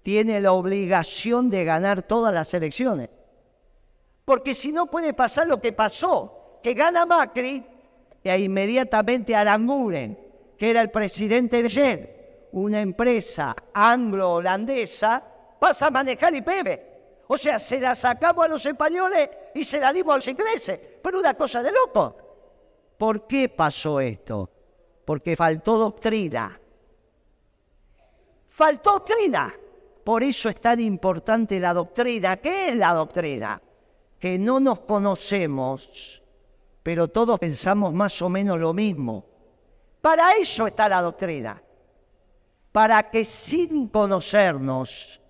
tiene 0.00 0.40
la 0.40 0.52
obligación 0.52 1.50
de 1.50 1.66
ganar 1.66 2.02
todas 2.02 2.32
las 2.32 2.54
elecciones. 2.54 3.10
Porque 4.24 4.54
si 4.54 4.72
no 4.72 4.86
puede 4.86 5.12
pasar 5.12 5.46
lo 5.46 5.60
que 5.60 5.74
pasó, 5.74 6.60
que 6.62 6.72
gana 6.72 7.04
Macri 7.04 7.62
e 8.22 8.38
inmediatamente 8.38 9.36
Aranguren, 9.36 10.18
que 10.56 10.70
era 10.70 10.80
el 10.80 10.90
presidente 10.90 11.60
de 11.60 11.66
ayer, 11.66 12.48
una 12.52 12.80
empresa 12.80 13.54
anglo-holandesa, 13.74 15.22
pasa 15.60 15.88
a 15.88 15.90
manejar 15.90 16.34
IPV. 16.34 16.80
O 17.28 17.36
sea, 17.36 17.58
se 17.58 17.78
la 17.78 17.94
sacamos 17.94 18.46
a 18.46 18.48
los 18.48 18.64
españoles 18.64 19.28
y 19.54 19.62
se 19.62 19.78
la 19.78 19.92
dimos 19.92 20.14
a 20.14 20.16
los 20.16 20.28
ingleses. 20.28 20.80
Pero 21.02 21.18
una 21.18 21.34
cosa 21.34 21.62
de 21.62 21.70
loco. 21.70 22.16
¿Por 22.96 23.26
qué 23.26 23.50
pasó 23.50 24.00
esto? 24.00 24.48
Porque 25.04 25.36
faltó 25.36 25.76
doctrina. 25.76 26.62
Faltó 28.54 28.92
doctrina. 28.92 29.52
Por 30.04 30.22
eso 30.22 30.48
es 30.48 30.60
tan 30.60 30.78
importante 30.78 31.58
la 31.58 31.74
doctrina. 31.74 32.36
¿Qué 32.36 32.68
es 32.68 32.76
la 32.76 32.94
doctrina? 32.94 33.60
Que 34.16 34.38
no 34.38 34.60
nos 34.60 34.80
conocemos, 34.80 36.22
pero 36.80 37.08
todos 37.08 37.40
pensamos 37.40 37.92
más 37.92 38.22
o 38.22 38.28
menos 38.28 38.60
lo 38.60 38.72
mismo. 38.72 39.26
Para 40.00 40.36
eso 40.36 40.68
está 40.68 40.88
la 40.88 41.02
doctrina. 41.02 41.60
Para 42.70 43.10
que 43.10 43.24
sin 43.24 43.88
conocernos 43.88 45.20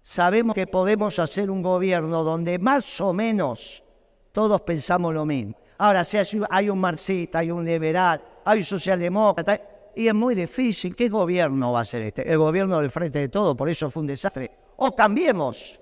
sabemos 0.00 0.54
que 0.54 0.66
podemos 0.66 1.18
hacer 1.18 1.50
un 1.50 1.60
gobierno 1.60 2.24
donde 2.24 2.58
más 2.58 2.98
o 3.02 3.12
menos 3.12 3.84
todos 4.32 4.62
pensamos 4.62 5.12
lo 5.12 5.26
mismo. 5.26 5.54
Ahora, 5.76 6.02
si 6.02 6.16
hay 6.48 6.70
un 6.70 6.78
marxista, 6.78 7.40
hay 7.40 7.50
un 7.50 7.62
liberal, 7.62 8.22
hay 8.42 8.60
un 8.60 8.64
socialdemócrata, 8.64 9.60
y 9.96 10.08
es 10.08 10.14
muy 10.14 10.34
difícil. 10.34 10.94
¿Qué 10.94 11.08
gobierno 11.08 11.72
va 11.72 11.80
a 11.80 11.84
ser 11.84 12.02
este? 12.02 12.30
El 12.30 12.38
gobierno 12.38 12.80
del 12.80 12.90
frente 12.90 13.18
de 13.18 13.28
todo, 13.28 13.56
por 13.56 13.68
eso 13.68 13.90
fue 13.90 14.00
un 14.02 14.06
desastre. 14.06 14.50
O 14.76 14.94
cambiemos. 14.94 15.78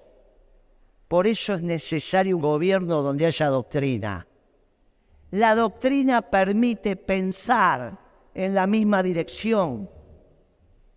Por 1.08 1.26
eso 1.26 1.54
es 1.54 1.62
necesario 1.62 2.36
un 2.36 2.42
gobierno 2.42 3.02
donde 3.02 3.26
haya 3.26 3.48
doctrina. 3.48 4.26
La 5.32 5.54
doctrina 5.54 6.22
permite 6.22 6.96
pensar 6.96 7.98
en 8.34 8.54
la 8.54 8.66
misma 8.66 9.02
dirección. 9.02 9.88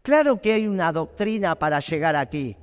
Claro 0.02 0.42
que 0.42 0.54
hay 0.54 0.68
una 0.68 0.92
doctrina 0.92 1.56
para 1.56 1.80
llegar 1.80 2.16
aquí. 2.16 2.56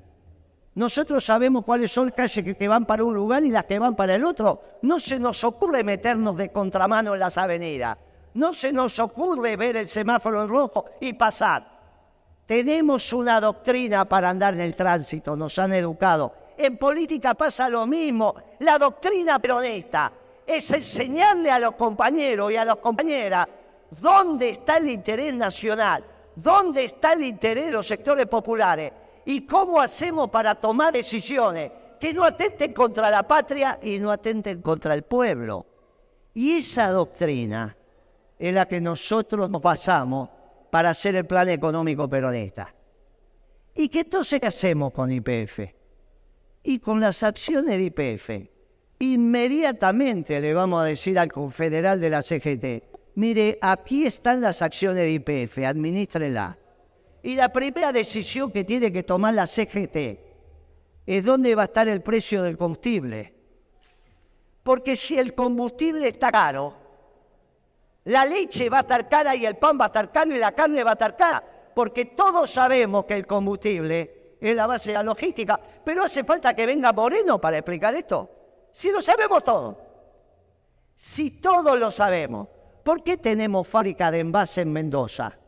Nosotros 0.75 1.25
sabemos 1.25 1.65
cuáles 1.65 1.93
son 1.93 2.07
las 2.07 2.15
calles 2.15 2.57
que, 2.57 2.69
van 2.69 2.87
para 2.87 3.05
un 3.05 3.15
lugar 3.15 3.45
y 3.45 3.51
las 3.51 3.65
que 3.65 3.79
van 3.79 3.95
para 3.95 4.15
el 4.15 4.25
otro. 4.25 4.61
No 4.83 4.99
se 4.99 5.19
nos 5.19 5.45
ocurre 5.45 5.85
meternos 5.85 6.37
de 6.37 6.51
contramano 6.51 7.13
en 7.15 7.21
las 7.21 7.37
avenidas. 7.37 7.99
No 8.35 8.53
se 8.53 8.73
nos 8.73 8.99
ocurre 8.99 9.57
ver 9.57 9.77
el 9.77 9.89
semáforo 9.89 10.43
en 10.43 10.49
rojo 10.49 10.87
y 11.01 11.13
pasar. 11.13 11.73
Tenemos 12.47 13.13
una 13.13 13.41
doctrina 13.41 14.05
para 14.05 14.31
andar 14.31 14.55
en 14.55 14.61
el 14.61 14.75
tránsito, 14.75 15.37
nos 15.37 15.59
han 15.59 15.73
educado. 15.75 16.35
En 16.57 16.77
política 16.77 17.35
pasa 17.35 17.69
lo 17.69 17.87
mismo. 17.87 18.35
La 18.61 18.79
doctrina 18.79 19.39
peronista 19.39 20.13
es 20.47 20.71
enseñarle 20.71 21.51
a 21.51 21.59
los 21.59 21.75
compañeros 21.75 22.53
y 22.53 22.57
a 22.57 22.65
las 22.65 22.77
compañeras 22.77 23.49
dónde 24.01 24.51
está 24.51 24.79
el 24.79 24.89
interés 24.89 25.35
nacional, 25.35 26.05
dónde 26.35 26.85
está 26.85 27.13
el 27.13 27.25
interés 27.25 27.67
de 27.67 27.73
los 27.73 27.87
sectores 27.87 28.27
populares 28.27 28.93
y 29.25 29.47
cómo 29.47 29.81
hacemos 29.81 30.31
para 30.31 30.55
tomar 30.55 30.93
decisiones 30.93 31.71
que 32.01 32.13
no 32.13 32.25
atenten 32.25 32.73
contra 32.73 33.11
la 33.11 33.23
patria 33.23 33.79
y 33.83 33.99
no 33.99 34.11
atenten 34.11 34.61
contra 34.61 34.95
el 34.95 35.03
pueblo. 35.05 35.67
Y 36.35 36.59
esa 36.59 36.91
doctrina 36.91 37.77
es 38.43 38.53
la 38.53 38.67
que 38.67 38.81
nosotros 38.81 39.49
nos 39.49 39.63
basamos 39.63 40.29
para 40.69 40.91
hacer 40.91 41.15
el 41.15 41.27
plan 41.27 41.49
económico 41.49 42.09
peronista. 42.09 42.75
¿Y 43.73 43.89
qué 43.89 44.01
entonces 44.01 44.41
hacemos 44.43 44.93
con 44.93 45.13
IPF? 45.13 45.61
Y 46.65 46.81
con 46.81 47.01
las 47.01 47.23
acciones 47.23 47.79
de 47.79 47.85
IPF, 47.85 48.31
inmediatamente 48.99 50.41
le 50.41 50.53
vamos 50.55 50.83
a 50.83 50.87
decir 50.87 51.21
al 51.21 51.31
confederal 51.31 52.01
de 52.01 52.11
la 52.11 52.23
CGT, 52.23 53.15
mire, 53.15 53.59
aquí 53.63 54.07
están 54.07 54.41
las 54.41 54.61
acciones 54.61 55.05
de 55.05 55.13
IPF, 55.13 55.59
administrela. 55.59 56.59
Y 57.23 57.37
la 57.37 57.53
primera 57.53 57.93
decisión 57.93 58.51
que 58.51 58.65
tiene 58.65 58.93
que 58.93 59.05
tomar 59.05 59.35
la 59.35 59.47
CGT 59.47 60.19
es 61.07 61.25
dónde 61.25 61.55
va 61.55 61.63
a 61.63 61.67
estar 61.67 61.87
el 61.87 62.03
precio 62.03 62.43
del 62.43 62.59
combustible. 62.59 63.35
Porque 64.65 64.97
si 64.97 65.17
el 65.17 65.33
combustible 65.33 66.09
está 66.09 66.33
caro, 66.33 66.82
la 68.05 68.25
leche 68.25 68.69
va 68.69 68.79
a 68.79 68.81
estar 68.81 69.09
cara 69.09 69.35
y 69.37 69.47
el 69.47 69.57
pan 69.57 69.79
va 69.81 69.85
a 69.85 69.87
estar 69.89 70.11
caro 70.11 70.35
y 70.35 70.39
la 70.39 70.53
carne 70.53 70.83
va 70.83 70.91
a 70.91 70.95
estar 70.95 71.17
cara. 71.17 71.43
Porque 71.75 72.07
todos 72.07 72.51
sabemos 72.51 73.05
que 73.05 73.15
el 73.15 73.27
combustible 73.27 74.37
es 74.41 74.57
la 74.57 74.67
base 74.67 74.91
de 74.91 74.95
la 74.95 75.03
logística. 75.03 75.59
Pero 75.85 76.03
hace 76.03 76.25
falta 76.25 76.55
que 76.55 76.67
venga 76.67 76.93
Moreno 76.93 77.41
para 77.41 77.59
explicar 77.59 77.95
esto. 77.95 78.29
Si 78.73 78.91
lo 78.91 79.01
sabemos 79.01 79.45
todo. 79.45 79.79
Si 80.97 81.41
todos 81.41 81.79
lo 81.79 81.91
sabemos. 81.91 82.49
¿Por 82.83 83.05
qué 83.05 83.17
tenemos 83.17 83.69
fábrica 83.69 84.11
de 84.11 84.19
envase 84.19 84.63
en 84.63 84.73
Mendoza? 84.73 85.39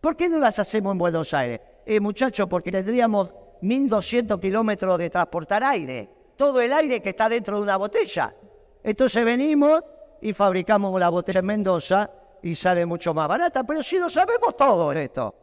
¿Por 0.00 0.16
qué 0.16 0.28
no 0.28 0.38
las 0.38 0.58
hacemos 0.58 0.92
en 0.92 0.98
Buenos 0.98 1.34
Aires? 1.34 1.60
Eh, 1.84 2.00
muchachos, 2.00 2.48
porque 2.48 2.72
tendríamos 2.72 3.30
1.200 3.60 4.40
kilómetros 4.40 4.98
de 4.98 5.10
transportar 5.10 5.62
aire. 5.62 6.08
Todo 6.36 6.60
el 6.60 6.72
aire 6.72 7.02
que 7.02 7.10
está 7.10 7.28
dentro 7.28 7.56
de 7.56 7.62
una 7.62 7.76
botella. 7.76 8.34
Entonces 8.82 9.24
venimos 9.24 9.82
y 10.22 10.32
fabricamos 10.32 10.98
la 10.98 11.08
botella 11.08 11.40
en 11.40 11.46
Mendoza 11.46 12.10
y 12.42 12.54
sale 12.54 12.86
mucho 12.86 13.12
más 13.12 13.28
barata. 13.28 13.64
Pero 13.64 13.82
si 13.82 13.98
lo 13.98 14.08
sabemos 14.08 14.56
todo 14.56 14.92
esto, 14.92 15.34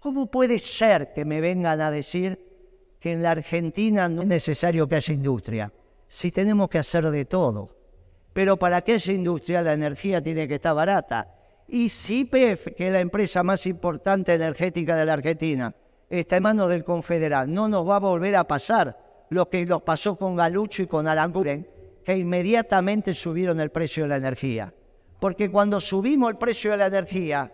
¿cómo 0.00 0.26
puede 0.26 0.58
ser 0.58 1.12
que 1.14 1.24
me 1.24 1.40
vengan 1.40 1.80
a 1.80 1.90
decir 1.90 2.38
que 3.00 3.12
en 3.12 3.22
la 3.22 3.30
Argentina 3.30 4.08
no 4.08 4.22
es 4.22 4.26
necesario 4.26 4.88
que 4.88 4.96
haya 4.96 5.14
industria? 5.14 5.72
Si 6.08 6.32
tenemos 6.32 6.68
que 6.68 6.78
hacer 6.78 7.08
de 7.08 7.24
todo. 7.24 7.70
Pero 8.32 8.56
para 8.56 8.82
que 8.82 8.94
haya 8.94 9.12
industria 9.12 9.62
la 9.62 9.74
energía 9.74 10.20
tiene 10.20 10.48
que 10.48 10.56
estar 10.56 10.74
barata. 10.74 11.28
Y 11.68 11.88
si 11.88 12.24
PF, 12.24 12.74
que 12.74 12.88
es 12.88 12.92
la 12.92 13.00
empresa 13.00 13.44
más 13.44 13.64
importante 13.64 14.34
energética 14.34 14.96
de 14.96 15.06
la 15.06 15.12
Argentina, 15.12 15.72
está 16.10 16.36
en 16.36 16.42
manos 16.42 16.68
del 16.68 16.82
Confederal, 16.82 17.52
no 17.52 17.68
nos 17.68 17.88
va 17.88 17.96
a 17.96 18.00
volver 18.00 18.34
a 18.34 18.44
pasar 18.44 18.98
lo 19.30 19.48
que 19.48 19.64
nos 19.64 19.82
pasó 19.82 20.16
con 20.16 20.34
Galucho 20.34 20.82
y 20.82 20.86
con 20.88 21.06
Aranguren, 21.06 21.66
que 22.04 22.16
inmediatamente 22.16 23.14
subieron 23.14 23.60
el 23.60 23.70
precio 23.70 24.04
de 24.04 24.10
la 24.10 24.16
energía. 24.16 24.72
Porque 25.18 25.50
cuando 25.50 25.80
subimos 25.80 26.30
el 26.30 26.36
precio 26.36 26.72
de 26.72 26.76
la 26.76 26.86
energía, 26.86 27.50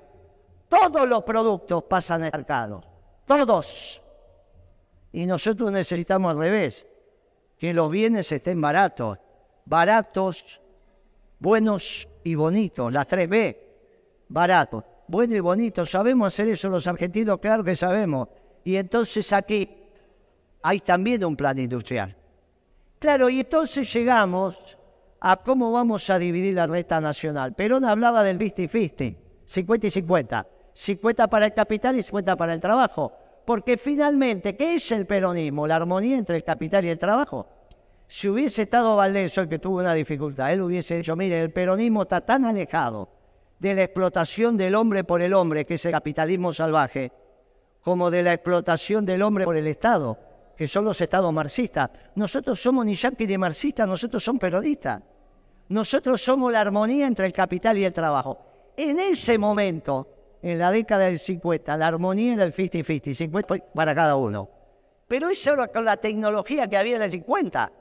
todos 0.68 1.08
los 1.08 1.22
productos 1.22 1.84
pasan 1.84 2.24
al 2.24 2.32
mercado. 2.32 2.82
Todos. 3.26 4.02
Y 5.12 5.24
nosotros 5.26 5.70
necesitamos 5.70 6.32
al 6.32 6.38
revés, 6.38 6.86
que 7.58 7.72
los 7.72 7.90
bienes 7.90 8.30
estén 8.32 8.60
baratos. 8.60 9.18
Baratos, 9.64 10.60
buenos 11.38 12.08
y 12.24 12.34
bonitos. 12.34 12.92
Las 12.92 13.06
tres 13.06 13.28
B. 13.28 13.68
Baratos, 14.28 14.84
bueno 15.06 15.34
y 15.36 15.40
bonito. 15.40 15.84
¿Sabemos 15.86 16.28
hacer 16.28 16.48
eso 16.48 16.68
los 16.68 16.86
argentinos? 16.86 17.38
Claro 17.38 17.62
que 17.62 17.76
sabemos. 17.76 18.28
Y 18.64 18.76
entonces 18.76 19.32
aquí 19.32 19.68
hay 20.62 20.80
también 20.80 21.24
un 21.24 21.36
plan 21.36 21.58
industrial. 21.58 22.16
Claro, 23.00 23.30
y 23.30 23.40
entonces 23.40 23.90
llegamos 23.90 24.76
a 25.20 25.38
cómo 25.38 25.72
vamos 25.72 26.10
a 26.10 26.18
dividir 26.18 26.54
la 26.54 26.66
renta 26.66 27.00
nacional. 27.00 27.54
Perón 27.54 27.86
hablaba 27.86 28.22
del 28.22 28.38
50-50, 28.38 29.16
50 29.46 29.86
y 29.86 29.90
50. 29.90 30.46
50 30.74 31.28
para 31.28 31.46
el 31.46 31.54
capital 31.54 31.98
y 31.98 32.02
50 32.02 32.36
para 32.36 32.52
el 32.52 32.60
trabajo. 32.60 33.12
Porque 33.46 33.78
finalmente, 33.78 34.54
¿qué 34.54 34.74
es 34.74 34.92
el 34.92 35.06
peronismo? 35.06 35.66
La 35.66 35.76
armonía 35.76 36.18
entre 36.18 36.36
el 36.36 36.44
capital 36.44 36.84
y 36.84 36.90
el 36.90 36.98
trabajo. 36.98 37.46
Si 38.06 38.28
hubiese 38.28 38.62
estado 38.62 38.94
Valdés, 38.96 39.36
el 39.38 39.48
que 39.48 39.58
tuvo 39.58 39.78
una 39.78 39.94
dificultad, 39.94 40.52
él 40.52 40.60
hubiese 40.60 40.98
dicho, 40.98 41.16
mire, 41.16 41.38
el 41.38 41.52
peronismo 41.52 42.02
está 42.02 42.20
tan 42.20 42.44
alejado 42.44 43.08
de 43.58 43.74
la 43.74 43.84
explotación 43.84 44.58
del 44.58 44.74
hombre 44.74 45.04
por 45.04 45.22
el 45.22 45.32
hombre, 45.32 45.64
que 45.64 45.74
es 45.74 45.84
el 45.86 45.92
capitalismo 45.92 46.52
salvaje, 46.52 47.12
como 47.80 48.10
de 48.10 48.22
la 48.22 48.34
explotación 48.34 49.06
del 49.06 49.22
hombre 49.22 49.46
por 49.46 49.56
el 49.56 49.68
Estado, 49.68 50.18
que 50.60 50.68
son 50.68 50.84
los 50.84 51.00
estados 51.00 51.32
marxistas. 51.32 51.88
Nosotros 52.16 52.60
somos 52.60 52.84
ni 52.84 52.94
yanquis 52.94 53.26
ni 53.26 53.38
marxistas, 53.38 53.88
nosotros 53.88 54.22
somos 54.22 54.40
peronistas. 54.40 55.00
Nosotros 55.70 56.20
somos 56.20 56.52
la 56.52 56.60
armonía 56.60 57.06
entre 57.06 57.24
el 57.24 57.32
capital 57.32 57.78
y 57.78 57.86
el 57.86 57.94
trabajo. 57.94 58.36
En 58.76 59.00
ese 59.00 59.38
momento, 59.38 60.36
en 60.42 60.58
la 60.58 60.70
década 60.70 61.06
del 61.06 61.18
50, 61.18 61.74
la 61.78 61.86
armonía 61.86 62.34
era 62.34 62.44
el 62.44 62.52
50-50, 62.52 63.14
50 63.14 63.56
para 63.72 63.94
cada 63.94 64.16
uno. 64.16 64.50
Pero 65.08 65.30
eso 65.30 65.54
era 65.54 65.68
con 65.68 65.86
la 65.86 65.96
tecnología 65.96 66.68
que 66.68 66.76
había 66.76 66.96
en 66.96 67.02
el 67.04 67.10
50. 67.10 67.72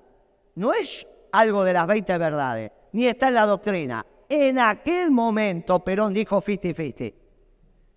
No 0.56 0.72
es 0.72 1.06
algo 1.34 1.66
de 1.66 1.74
las 1.74 1.86
20 1.86 2.18
verdades, 2.18 2.72
ni 2.94 3.08
está 3.08 3.28
en 3.28 3.34
la 3.34 3.46
doctrina. 3.46 4.06
En 4.30 4.58
aquel 4.58 5.12
momento 5.12 5.84
Perón 5.84 6.14
dijo 6.14 6.42
50-50. 6.42 7.14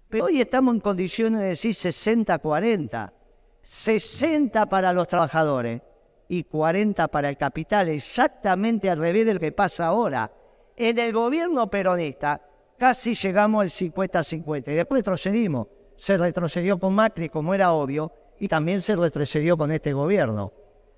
Pero 0.08 0.24
hoy 0.24 0.40
estamos 0.40 0.74
en 0.74 0.80
condiciones 0.80 1.38
de 1.38 1.46
decir 1.46 1.72
60-40. 1.72 3.21
60 3.62 4.66
para 4.66 4.92
los 4.92 5.06
trabajadores 5.08 5.80
y 6.28 6.44
40 6.44 7.08
para 7.08 7.28
el 7.28 7.36
capital, 7.36 7.88
exactamente 7.88 8.90
al 8.90 8.98
revés 8.98 9.26
de 9.26 9.34
lo 9.34 9.40
que 9.40 9.52
pasa 9.52 9.86
ahora. 9.86 10.30
En 10.76 10.98
el 10.98 11.12
gobierno 11.12 11.68
peronista 11.68 12.40
casi 12.78 13.14
llegamos 13.14 13.62
al 13.62 13.70
50-50 13.70 14.68
y 14.68 14.74
después 14.74 15.00
retrocedimos. 15.00 15.68
Se 15.96 16.16
retrocedió 16.16 16.78
con 16.78 16.94
Macri, 16.94 17.28
como 17.28 17.54
era 17.54 17.72
obvio, 17.72 18.10
y 18.40 18.48
también 18.48 18.82
se 18.82 18.96
retrocedió 18.96 19.56
con 19.56 19.70
este 19.70 19.92
gobierno. 19.92 20.52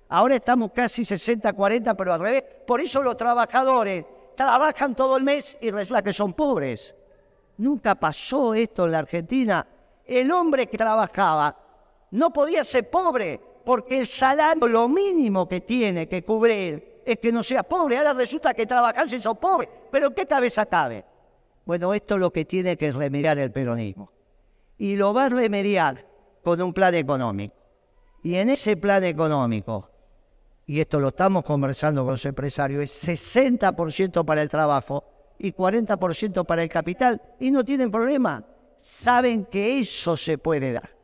Ahora 0.09 0.35
estamos 0.35 0.71
casi 0.71 1.03
60-40, 1.03 1.95
pero 1.95 2.13
al 2.13 2.19
revés. 2.19 2.43
Por 2.65 2.81
eso 2.81 3.03
los 3.03 3.17
trabajadores 3.17 4.05
trabajan 4.35 4.95
todo 4.95 5.17
el 5.17 5.23
mes 5.23 5.57
y 5.61 5.71
resulta 5.71 6.01
que 6.01 6.13
son 6.13 6.33
pobres. 6.33 6.95
Nunca 7.57 7.95
pasó 7.95 8.53
esto 8.53 8.85
en 8.85 8.91
la 8.91 8.99
Argentina. 8.99 9.67
El 10.05 10.31
hombre 10.31 10.67
que 10.67 10.77
trabajaba 10.77 11.64
no 12.15 12.31
podía 12.31 12.63
ser 12.63 12.89
pobre, 12.89 13.39
porque 13.65 13.97
el 13.97 14.07
salario, 14.07 14.67
lo 14.67 14.87
mínimo 14.87 15.47
que 15.47 15.61
tiene 15.61 16.07
que 16.07 16.23
cubrir 16.23 17.01
es 17.05 17.19
que 17.19 17.31
no 17.31 17.43
sea 17.43 17.63
pobre. 17.63 17.97
Ahora 17.97 18.13
resulta 18.13 18.53
que 18.53 18.65
trabajan 18.65 19.09
si 19.09 19.19
son 19.19 19.35
pobres. 19.35 19.69
¿Pero 19.91 20.13
qué 20.15 20.25
cabeza 20.25 20.65
cabe? 20.65 21.03
Bueno, 21.65 21.93
esto 21.93 22.15
es 22.15 22.21
lo 22.21 22.31
que 22.31 22.45
tiene 22.45 22.77
que 22.77 22.91
remediar 22.91 23.37
el 23.37 23.51
peronismo. 23.51 24.11
Y 24.77 24.95
lo 24.95 25.13
va 25.13 25.25
a 25.25 25.29
remediar 25.29 26.05
con 26.43 26.61
un 26.61 26.73
plan 26.73 26.95
económico. 26.95 27.55
Y 28.23 28.35
en 28.35 28.49
ese 28.49 28.77
plan 28.77 29.03
económico, 29.03 29.89
y 30.65 30.79
esto 30.79 30.99
lo 30.99 31.09
estamos 31.09 31.43
conversando 31.43 32.03
con 32.03 32.13
los 32.13 32.25
empresarios, 32.25 32.83
es 32.83 33.29
60% 33.35 34.23
para 34.23 34.41
el 34.41 34.49
trabajo 34.49 35.03
y 35.37 35.51
40% 35.51 36.45
para 36.45 36.63
el 36.63 36.69
capital. 36.69 37.21
Y 37.39 37.51
no 37.51 37.65
tienen 37.65 37.91
problema. 37.91 38.43
Saben 38.77 39.45
que 39.45 39.79
eso 39.79 40.15
se 40.15 40.37
puede 40.37 40.71
dar. 40.71 40.94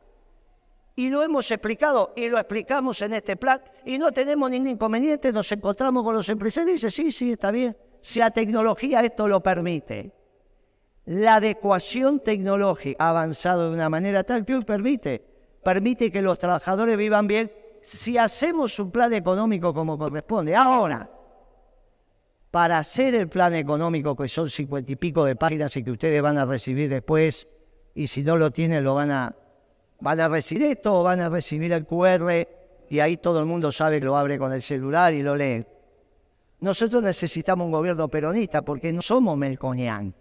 Y 0.95 1.09
lo 1.09 1.23
hemos 1.23 1.49
explicado 1.49 2.13
y 2.15 2.27
lo 2.29 2.37
explicamos 2.37 3.01
en 3.01 3.13
este 3.13 3.37
plan 3.37 3.61
y 3.85 3.97
no 3.97 4.11
tenemos 4.11 4.49
ningún 4.49 4.71
inconveniente, 4.71 5.31
nos 5.31 5.51
encontramos 5.51 6.03
con 6.03 6.13
los 6.13 6.27
empresarios 6.27 6.71
y 6.71 6.73
dicen, 6.73 6.91
sí, 6.91 7.11
sí, 7.11 7.31
está 7.31 7.49
bien, 7.51 7.75
si 7.99 8.19
la 8.19 8.31
tecnología 8.31 9.01
esto 9.01 9.27
lo 9.27 9.41
permite. 9.41 10.11
La 11.05 11.35
adecuación 11.35 12.19
tecnológica 12.19 13.03
ha 13.03 13.09
avanzado 13.09 13.69
de 13.69 13.75
una 13.75 13.89
manera 13.89 14.23
tal 14.23 14.45
que 14.45 14.55
hoy 14.55 14.63
permite, 14.63 15.25
permite 15.63 16.11
que 16.11 16.21
los 16.21 16.37
trabajadores 16.37 16.97
vivan 16.97 17.25
bien 17.25 17.51
si 17.81 18.17
hacemos 18.17 18.77
un 18.79 18.91
plan 18.91 19.13
económico 19.13 19.73
como 19.73 19.97
corresponde. 19.97 20.55
Ahora, 20.55 21.09
para 22.51 22.77
hacer 22.77 23.15
el 23.15 23.29
plan 23.29 23.55
económico, 23.55 24.15
que 24.15 24.27
son 24.27 24.49
cincuenta 24.49 24.91
y 24.91 24.97
pico 24.97 25.23
de 25.25 25.35
páginas 25.35 25.75
y 25.77 25.83
que 25.83 25.91
ustedes 25.91 26.21
van 26.21 26.37
a 26.37 26.45
recibir 26.45 26.89
después, 26.89 27.47
y 27.95 28.07
si 28.07 28.23
no 28.23 28.37
lo 28.37 28.51
tienen 28.51 28.83
lo 28.83 28.95
van 28.95 29.11
a 29.11 29.35
van 30.01 30.19
a 30.19 30.27
recibir 30.27 30.63
esto 30.63 30.99
o 30.99 31.03
van 31.03 31.21
a 31.21 31.29
recibir 31.29 31.71
el 31.71 31.85
QR 31.85 32.47
y 32.89 32.99
ahí 32.99 33.17
todo 33.17 33.39
el 33.39 33.45
mundo 33.45 33.71
sabe 33.71 33.99
que 33.99 34.05
lo 34.05 34.17
abre 34.17 34.37
con 34.37 34.51
el 34.51 34.61
celular 34.61 35.13
y 35.13 35.21
lo 35.21 35.35
lee. 35.35 35.65
Nosotros 36.59 37.01
necesitamos 37.01 37.65
un 37.65 37.71
gobierno 37.71 38.07
peronista 38.07 38.61
porque 38.61 38.91
no 38.91 39.01
somos 39.01 39.37
Melconian. 39.37 40.13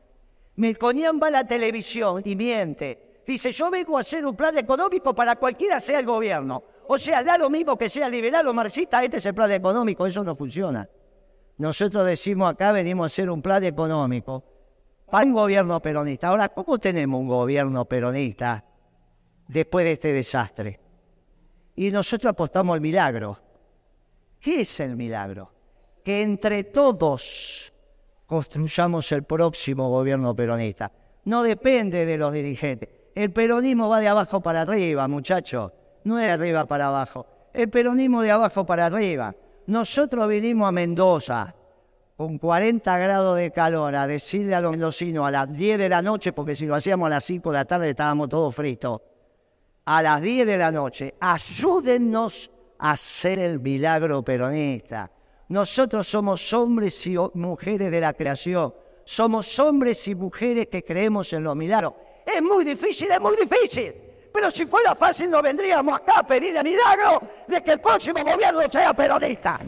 Melconian 0.57 1.18
va 1.20 1.28
a 1.28 1.31
la 1.31 1.45
televisión 1.45 2.22
y 2.24 2.37
miente. 2.37 3.22
Dice, 3.26 3.53
yo 3.53 3.70
vengo 3.70 3.97
a 3.97 4.01
hacer 4.01 4.24
un 4.24 4.37
plan 4.37 4.57
económico 4.57 5.14
para 5.14 5.37
cualquiera 5.37 5.81
sea 5.81 6.01
el 6.01 6.07
gobierno. 6.07 6.62
O 6.89 6.99
sea, 6.99 7.22
da 7.22 7.39
lo 7.39 7.51
mismo 7.51 7.76
que 7.76 7.89
sea 7.89 8.09
liberal 8.09 8.47
o 8.47 8.55
marxista, 8.55 9.03
este 9.03 9.18
es 9.18 9.26
el 9.26 9.35
plan 9.35 9.51
económico, 9.53 10.07
eso 10.07 10.24
no 10.24 10.35
funciona. 10.35 10.89
Nosotros 11.59 12.07
decimos 12.07 12.51
acá, 12.51 12.72
venimos 12.72 13.05
a 13.05 13.07
hacer 13.07 13.31
un 13.31 13.43
plan 13.43 13.62
económico 13.64 14.43
para 15.11 15.24
un 15.24 15.33
gobierno 15.33 15.81
peronista. 15.81 16.28
Ahora, 16.28 16.49
¿cómo 16.49 16.78
tenemos 16.78 17.20
un 17.20 17.28
gobierno 17.28 17.85
peronista 17.85 18.64
después 19.53 19.85
de 19.85 19.93
este 19.93 20.13
desastre? 20.13 20.81
Y 21.77 21.91
nosotros 21.91 22.31
apostamos 22.31 22.75
al 22.75 22.81
milagro. 22.81 23.39
¿Qué 24.41 24.63
es 24.63 24.81
el 24.81 24.97
milagro? 24.97 25.53
Que 26.05 26.23
entre 26.23 26.65
todos 26.65 27.73
construyamos 28.27 29.11
el 29.13 29.25
próximo 29.25 29.91
gobierno 29.91 30.35
peronista. 30.35 30.91
No 31.25 31.43
depende 31.43 32.07
de 32.07 32.17
los 32.17 32.33
dirigentes. 32.33 32.89
El 33.15 33.33
peronismo 33.33 33.89
va 33.89 34.01
de 34.01 34.09
abajo 34.09 34.41
para 34.41 34.63
arriba, 34.63 35.07
muchachos. 35.09 35.73
No 36.05 36.19
es 36.19 36.27
de 36.27 36.33
arriba 36.33 36.65
para 36.65 36.87
abajo. 36.87 37.27
El 37.53 37.69
peronismo 37.69 38.23
de 38.23 38.31
abajo 38.31 38.65
para 38.65 38.87
arriba. 38.87 39.35
Nosotros 39.67 40.29
vinimos 40.29 40.69
a 40.69 40.73
Mendoza 40.73 41.55
con 42.17 42.39
40 42.39 42.99
grados 42.99 43.37
de 43.39 43.51
calor 43.51 43.95
a 43.97 44.07
decirle 44.07 44.55
a 44.55 44.61
los 44.61 44.73
mendocinos 44.73 45.27
a 45.27 45.31
las 45.31 45.53
10 45.53 45.79
de 45.79 45.89
la 45.89 46.03
noche, 46.03 46.33
porque 46.33 46.55
si 46.55 46.67
lo 46.67 46.75
hacíamos 46.75 47.07
a 47.07 47.11
las 47.11 47.25
5 47.25 47.51
de 47.51 47.57
la 47.57 47.65
tarde 47.65 47.91
estábamos 47.91 48.29
todos 48.29 48.55
fritos, 48.55 49.01
a 49.91 50.03
las 50.03 50.22
10 50.22 50.47
de 50.47 50.57
la 50.57 50.70
noche, 50.70 51.16
ayúdennos 51.18 52.49
a 52.78 52.93
hacer 52.93 53.41
el 53.41 53.59
milagro 53.59 54.22
peronista. 54.22 55.11
Nosotros 55.49 56.07
somos 56.07 56.53
hombres 56.53 57.05
y 57.09 57.16
mujeres 57.34 57.91
de 57.91 58.01
la 58.01 58.14
creación, 58.14 58.72
somos 59.03 59.59
hombres 59.59 60.07
y 60.07 60.14
mujeres 60.14 60.68
que 60.68 60.84
creemos 60.84 61.32
en 61.32 61.43
los 61.43 61.57
milagros. 61.57 61.95
Es 62.24 62.41
muy 62.41 62.64
difícil, 62.64 63.11
es 63.11 63.20
muy 63.20 63.36
difícil. 63.36 63.93
Pero 64.32 64.49
si 64.53 64.64
fuera 64.64 64.95
fácil 64.95 65.28
no 65.28 65.43
vendríamos 65.43 65.99
acá 65.99 66.20
a 66.20 66.22
pedir 66.22 66.57
el 66.57 66.62
milagro 66.62 67.20
de 67.49 67.61
que 67.61 67.72
el 67.72 67.80
próximo 67.80 68.22
gobierno 68.22 68.61
sea 68.70 68.95
peronista. 68.95 69.59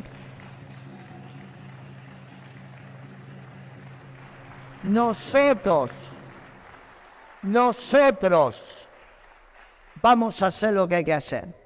Nosotros, 4.84 5.90
nosotros 7.42 8.81
vamos 10.02 10.42
a 10.42 10.48
hacer 10.48 10.74
lo 10.74 10.86
que 10.88 10.96
hay 10.96 11.04
que 11.04 11.14
hacer. 11.14 11.62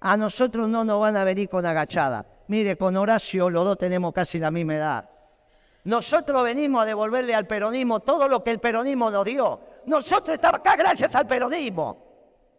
A 0.00 0.16
nosotros 0.16 0.68
no 0.68 0.84
nos 0.84 1.00
van 1.00 1.16
a 1.16 1.24
venir 1.24 1.48
con 1.48 1.64
agachada. 1.66 2.26
Mire, 2.48 2.76
con 2.76 2.96
Horacio 2.96 3.50
los 3.50 3.64
dos 3.64 3.78
tenemos 3.78 4.12
casi 4.12 4.38
la 4.38 4.50
misma 4.50 4.76
edad. 4.76 5.10
Nosotros 5.84 6.42
venimos 6.42 6.82
a 6.82 6.84
devolverle 6.84 7.34
al 7.34 7.46
peronismo 7.46 8.00
todo 8.00 8.28
lo 8.28 8.42
que 8.42 8.50
el 8.50 8.58
peronismo 8.58 9.10
nos 9.10 9.24
dio. 9.24 9.60
Nosotros 9.86 10.34
estamos 10.34 10.60
acá 10.60 10.74
gracias 10.76 11.14
al 11.14 11.26
peronismo. 11.26 12.04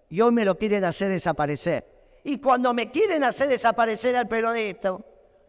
Y 0.10 0.22
hoy 0.22 0.32
me 0.32 0.46
lo 0.46 0.58
quieren 0.58 0.86
hacer 0.86 1.10
desaparecer. 1.10 1.86
Y 2.24 2.40
cuando 2.40 2.74
me 2.74 2.90
quieren 2.90 3.24
hacer 3.24 3.50
desaparecer 3.50 4.16
al 4.16 4.28
peronista, 4.28 4.98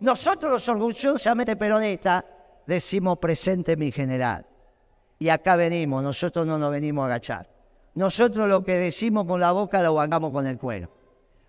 nosotros 0.00 0.52
los 0.52 0.68
orgullosamente 0.68 1.56
peronistas 1.56 2.24
decimos 2.66 3.18
presente 3.18 3.76
mi 3.76 3.92
general. 3.92 4.44
Y 5.18 5.28
acá 5.28 5.56
venimos, 5.56 6.02
nosotros 6.02 6.46
no 6.46 6.58
nos 6.58 6.70
venimos 6.70 7.02
a 7.02 7.06
agachar. 7.06 7.57
Nosotros 7.98 8.48
lo 8.48 8.62
que 8.62 8.74
decimos 8.74 9.24
con 9.24 9.40
la 9.40 9.50
boca 9.50 9.82
lo 9.82 9.92
bancamos 9.92 10.30
con 10.30 10.46
el 10.46 10.56
cuero. 10.56 10.88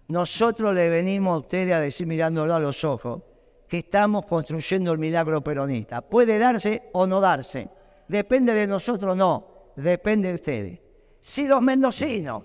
Nosotros 0.08 0.74
le 0.74 0.90
venimos 0.90 1.36
a 1.36 1.38
ustedes 1.42 1.72
a 1.76 1.80
decir 1.80 2.08
mirándolo 2.08 2.56
a 2.56 2.60
los 2.60 2.84
ojos 2.84 3.22
que 3.68 3.78
estamos 3.78 4.26
construyendo 4.26 4.92
el 4.92 4.98
milagro 4.98 5.44
peronista. 5.44 6.02
Puede 6.02 6.40
darse 6.40 6.90
o 6.94 7.06
no 7.06 7.22
darse. 7.22 7.70
Depende 8.08 8.56
de 8.56 8.66
nosotros, 8.66 9.16
no. 9.16 9.46
Depende 9.76 10.30
de 10.30 10.34
ustedes. 10.34 10.80
Si 11.20 11.46
los 11.46 11.62
mendocinos 11.62 12.42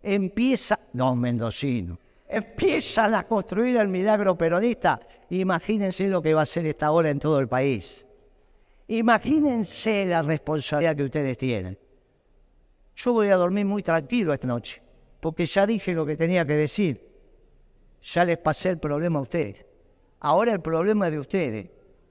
empiezan, 0.00 0.78
los 0.92 1.16
mendocinos, 1.16 1.98
empiezan 2.28 3.16
a 3.16 3.26
construir 3.26 3.78
el 3.78 3.88
milagro 3.88 4.38
peronista, 4.38 5.00
imagínense 5.30 6.06
lo 6.06 6.22
que 6.22 6.34
va 6.34 6.42
a 6.42 6.46
ser 6.46 6.66
esta 6.66 6.92
hora 6.92 7.10
en 7.10 7.18
todo 7.18 7.40
el 7.40 7.48
país. 7.48 8.06
Imagínense 8.86 10.06
la 10.06 10.22
responsabilidad 10.22 10.94
que 10.94 11.02
ustedes 11.02 11.36
tienen. 11.36 11.89
Yo 13.02 13.14
voy 13.14 13.28
a 13.28 13.36
dormir 13.36 13.64
muy 13.64 13.82
tranquilo 13.82 14.34
esta 14.34 14.46
noche, 14.46 14.82
porque 15.20 15.46
ya 15.46 15.66
dije 15.66 15.94
lo 15.94 16.04
que 16.04 16.18
tenía 16.18 16.44
que 16.44 16.54
decir. 16.54 17.08
Ya 18.02 18.26
les 18.26 18.36
pasé 18.36 18.68
el 18.68 18.78
problema 18.78 19.18
a 19.18 19.22
ustedes. 19.22 19.64
Ahora 20.20 20.52
el 20.52 20.60
problema 20.60 21.06
es 21.06 21.12
de 21.12 21.18
ustedes. 21.18 21.70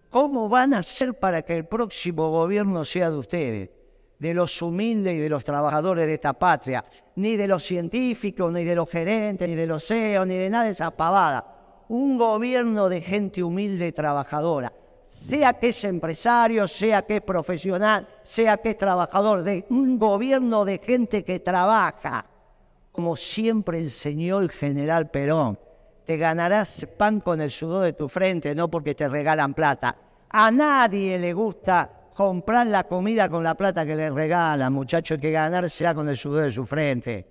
¿Cómo 0.09 0.49
van 0.49 0.73
a 0.73 0.79
hacer 0.79 1.13
para 1.13 1.43
que 1.43 1.55
el 1.55 1.67
próximo 1.67 2.31
gobierno 2.31 2.83
sea 2.85 3.11
de 3.11 3.17
ustedes? 3.17 3.69
De 4.17 4.33
los 4.33 4.59
humildes 4.63 5.13
y 5.13 5.19
de 5.19 5.29
los 5.29 5.43
trabajadores 5.43 6.07
de 6.07 6.15
esta 6.15 6.33
patria. 6.33 6.83
Ni 7.17 7.35
de 7.35 7.47
los 7.47 7.63
científicos, 7.63 8.51
ni 8.51 8.63
de 8.63 8.73
los 8.73 8.89
gerentes, 8.89 9.47
ni 9.47 9.53
de 9.53 9.67
los 9.67 9.85
CEOs, 9.85 10.25
ni 10.25 10.37
de 10.37 10.49
nada 10.49 10.63
de 10.63 10.71
esa 10.71 10.89
pavada. 10.89 11.85
Un 11.89 12.17
gobierno 12.17 12.89
de 12.89 13.01
gente 13.01 13.43
humilde 13.43 13.87
y 13.87 13.91
trabajadora 13.91 14.73
sea 15.19 15.53
que 15.53 15.69
es 15.69 15.83
empresario, 15.83 16.67
sea 16.67 17.03
que 17.03 17.17
es 17.17 17.21
profesional, 17.21 18.07
sea 18.23 18.57
que 18.57 18.71
es 18.71 18.77
trabajador, 18.77 19.43
de 19.43 19.65
un 19.69 19.99
gobierno 19.99 20.65
de 20.65 20.79
gente 20.79 21.23
que 21.23 21.39
trabaja, 21.39 22.25
como 22.91 23.15
siempre 23.15 23.79
enseñó 23.79 24.39
el 24.39 24.49
general 24.49 25.09
Perón. 25.09 25.59
Te 26.05 26.17
ganarás 26.17 26.87
pan 26.97 27.19
con 27.19 27.41
el 27.41 27.51
sudor 27.51 27.83
de 27.83 27.93
tu 27.93 28.09
frente, 28.09 28.55
no 28.55 28.71
porque 28.71 28.95
te 28.95 29.07
regalan 29.07 29.53
plata. 29.53 29.95
A 30.29 30.49
nadie 30.49 31.19
le 31.19 31.33
gusta 31.33 31.89
comprar 32.15 32.65
la 32.67 32.85
comida 32.85 33.29
con 33.29 33.43
la 33.43 33.55
plata 33.55 33.85
que 33.85 33.95
le 33.95 34.09
regalan, 34.09 34.73
muchacho, 34.73 35.15
hay 35.15 35.19
que 35.19 35.31
ganársela 35.31 35.93
con 35.93 36.09
el 36.09 36.17
sudor 36.17 36.45
de 36.45 36.51
su 36.51 36.65
frente. 36.65 37.27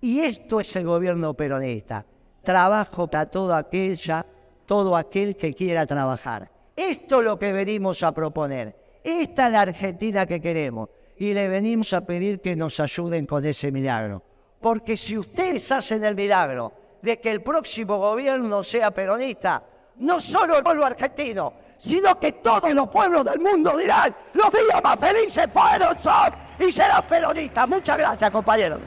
Y 0.00 0.20
esto 0.20 0.60
es 0.60 0.74
el 0.76 0.86
gobierno 0.86 1.34
peronista. 1.34 2.04
Trabajo 2.42 3.06
para 3.06 3.26
todo 3.26 3.54
aquella, 3.54 4.24
todo 4.66 4.96
aquel 4.96 5.36
que 5.36 5.54
quiera 5.54 5.86
trabajar. 5.86 6.57
Esto 6.78 7.18
es 7.18 7.24
lo 7.24 7.36
que 7.36 7.52
venimos 7.52 8.04
a 8.04 8.12
proponer. 8.12 9.00
Esta 9.02 9.46
es 9.46 9.52
la 9.52 9.62
Argentina 9.62 10.26
que 10.26 10.40
queremos. 10.40 10.88
Y 11.16 11.34
le 11.34 11.48
venimos 11.48 11.92
a 11.92 12.02
pedir 12.02 12.40
que 12.40 12.54
nos 12.54 12.78
ayuden 12.78 13.26
con 13.26 13.44
ese 13.44 13.72
milagro. 13.72 14.22
Porque 14.60 14.96
si 14.96 15.18
ustedes 15.18 15.72
hacen 15.72 16.04
el 16.04 16.14
milagro 16.14 16.72
de 17.02 17.18
que 17.18 17.32
el 17.32 17.42
próximo 17.42 17.98
gobierno 17.98 18.62
sea 18.62 18.92
peronista, 18.92 19.60
no 19.96 20.20
solo 20.20 20.56
el 20.56 20.62
pueblo 20.62 20.86
argentino, 20.86 21.52
sino 21.78 22.16
que 22.20 22.30
todos 22.34 22.72
los 22.72 22.88
pueblos 22.90 23.24
del 23.24 23.40
mundo 23.40 23.76
dirán, 23.76 24.14
los 24.34 24.52
días 24.52 24.80
más 24.80 25.00
felices 25.00 25.48
fueron, 25.52 25.98
son 25.98 26.32
y 26.60 26.70
serán 26.70 27.02
peronistas. 27.08 27.68
Muchas 27.68 27.98
gracias, 27.98 28.30
compañeros. 28.30 28.78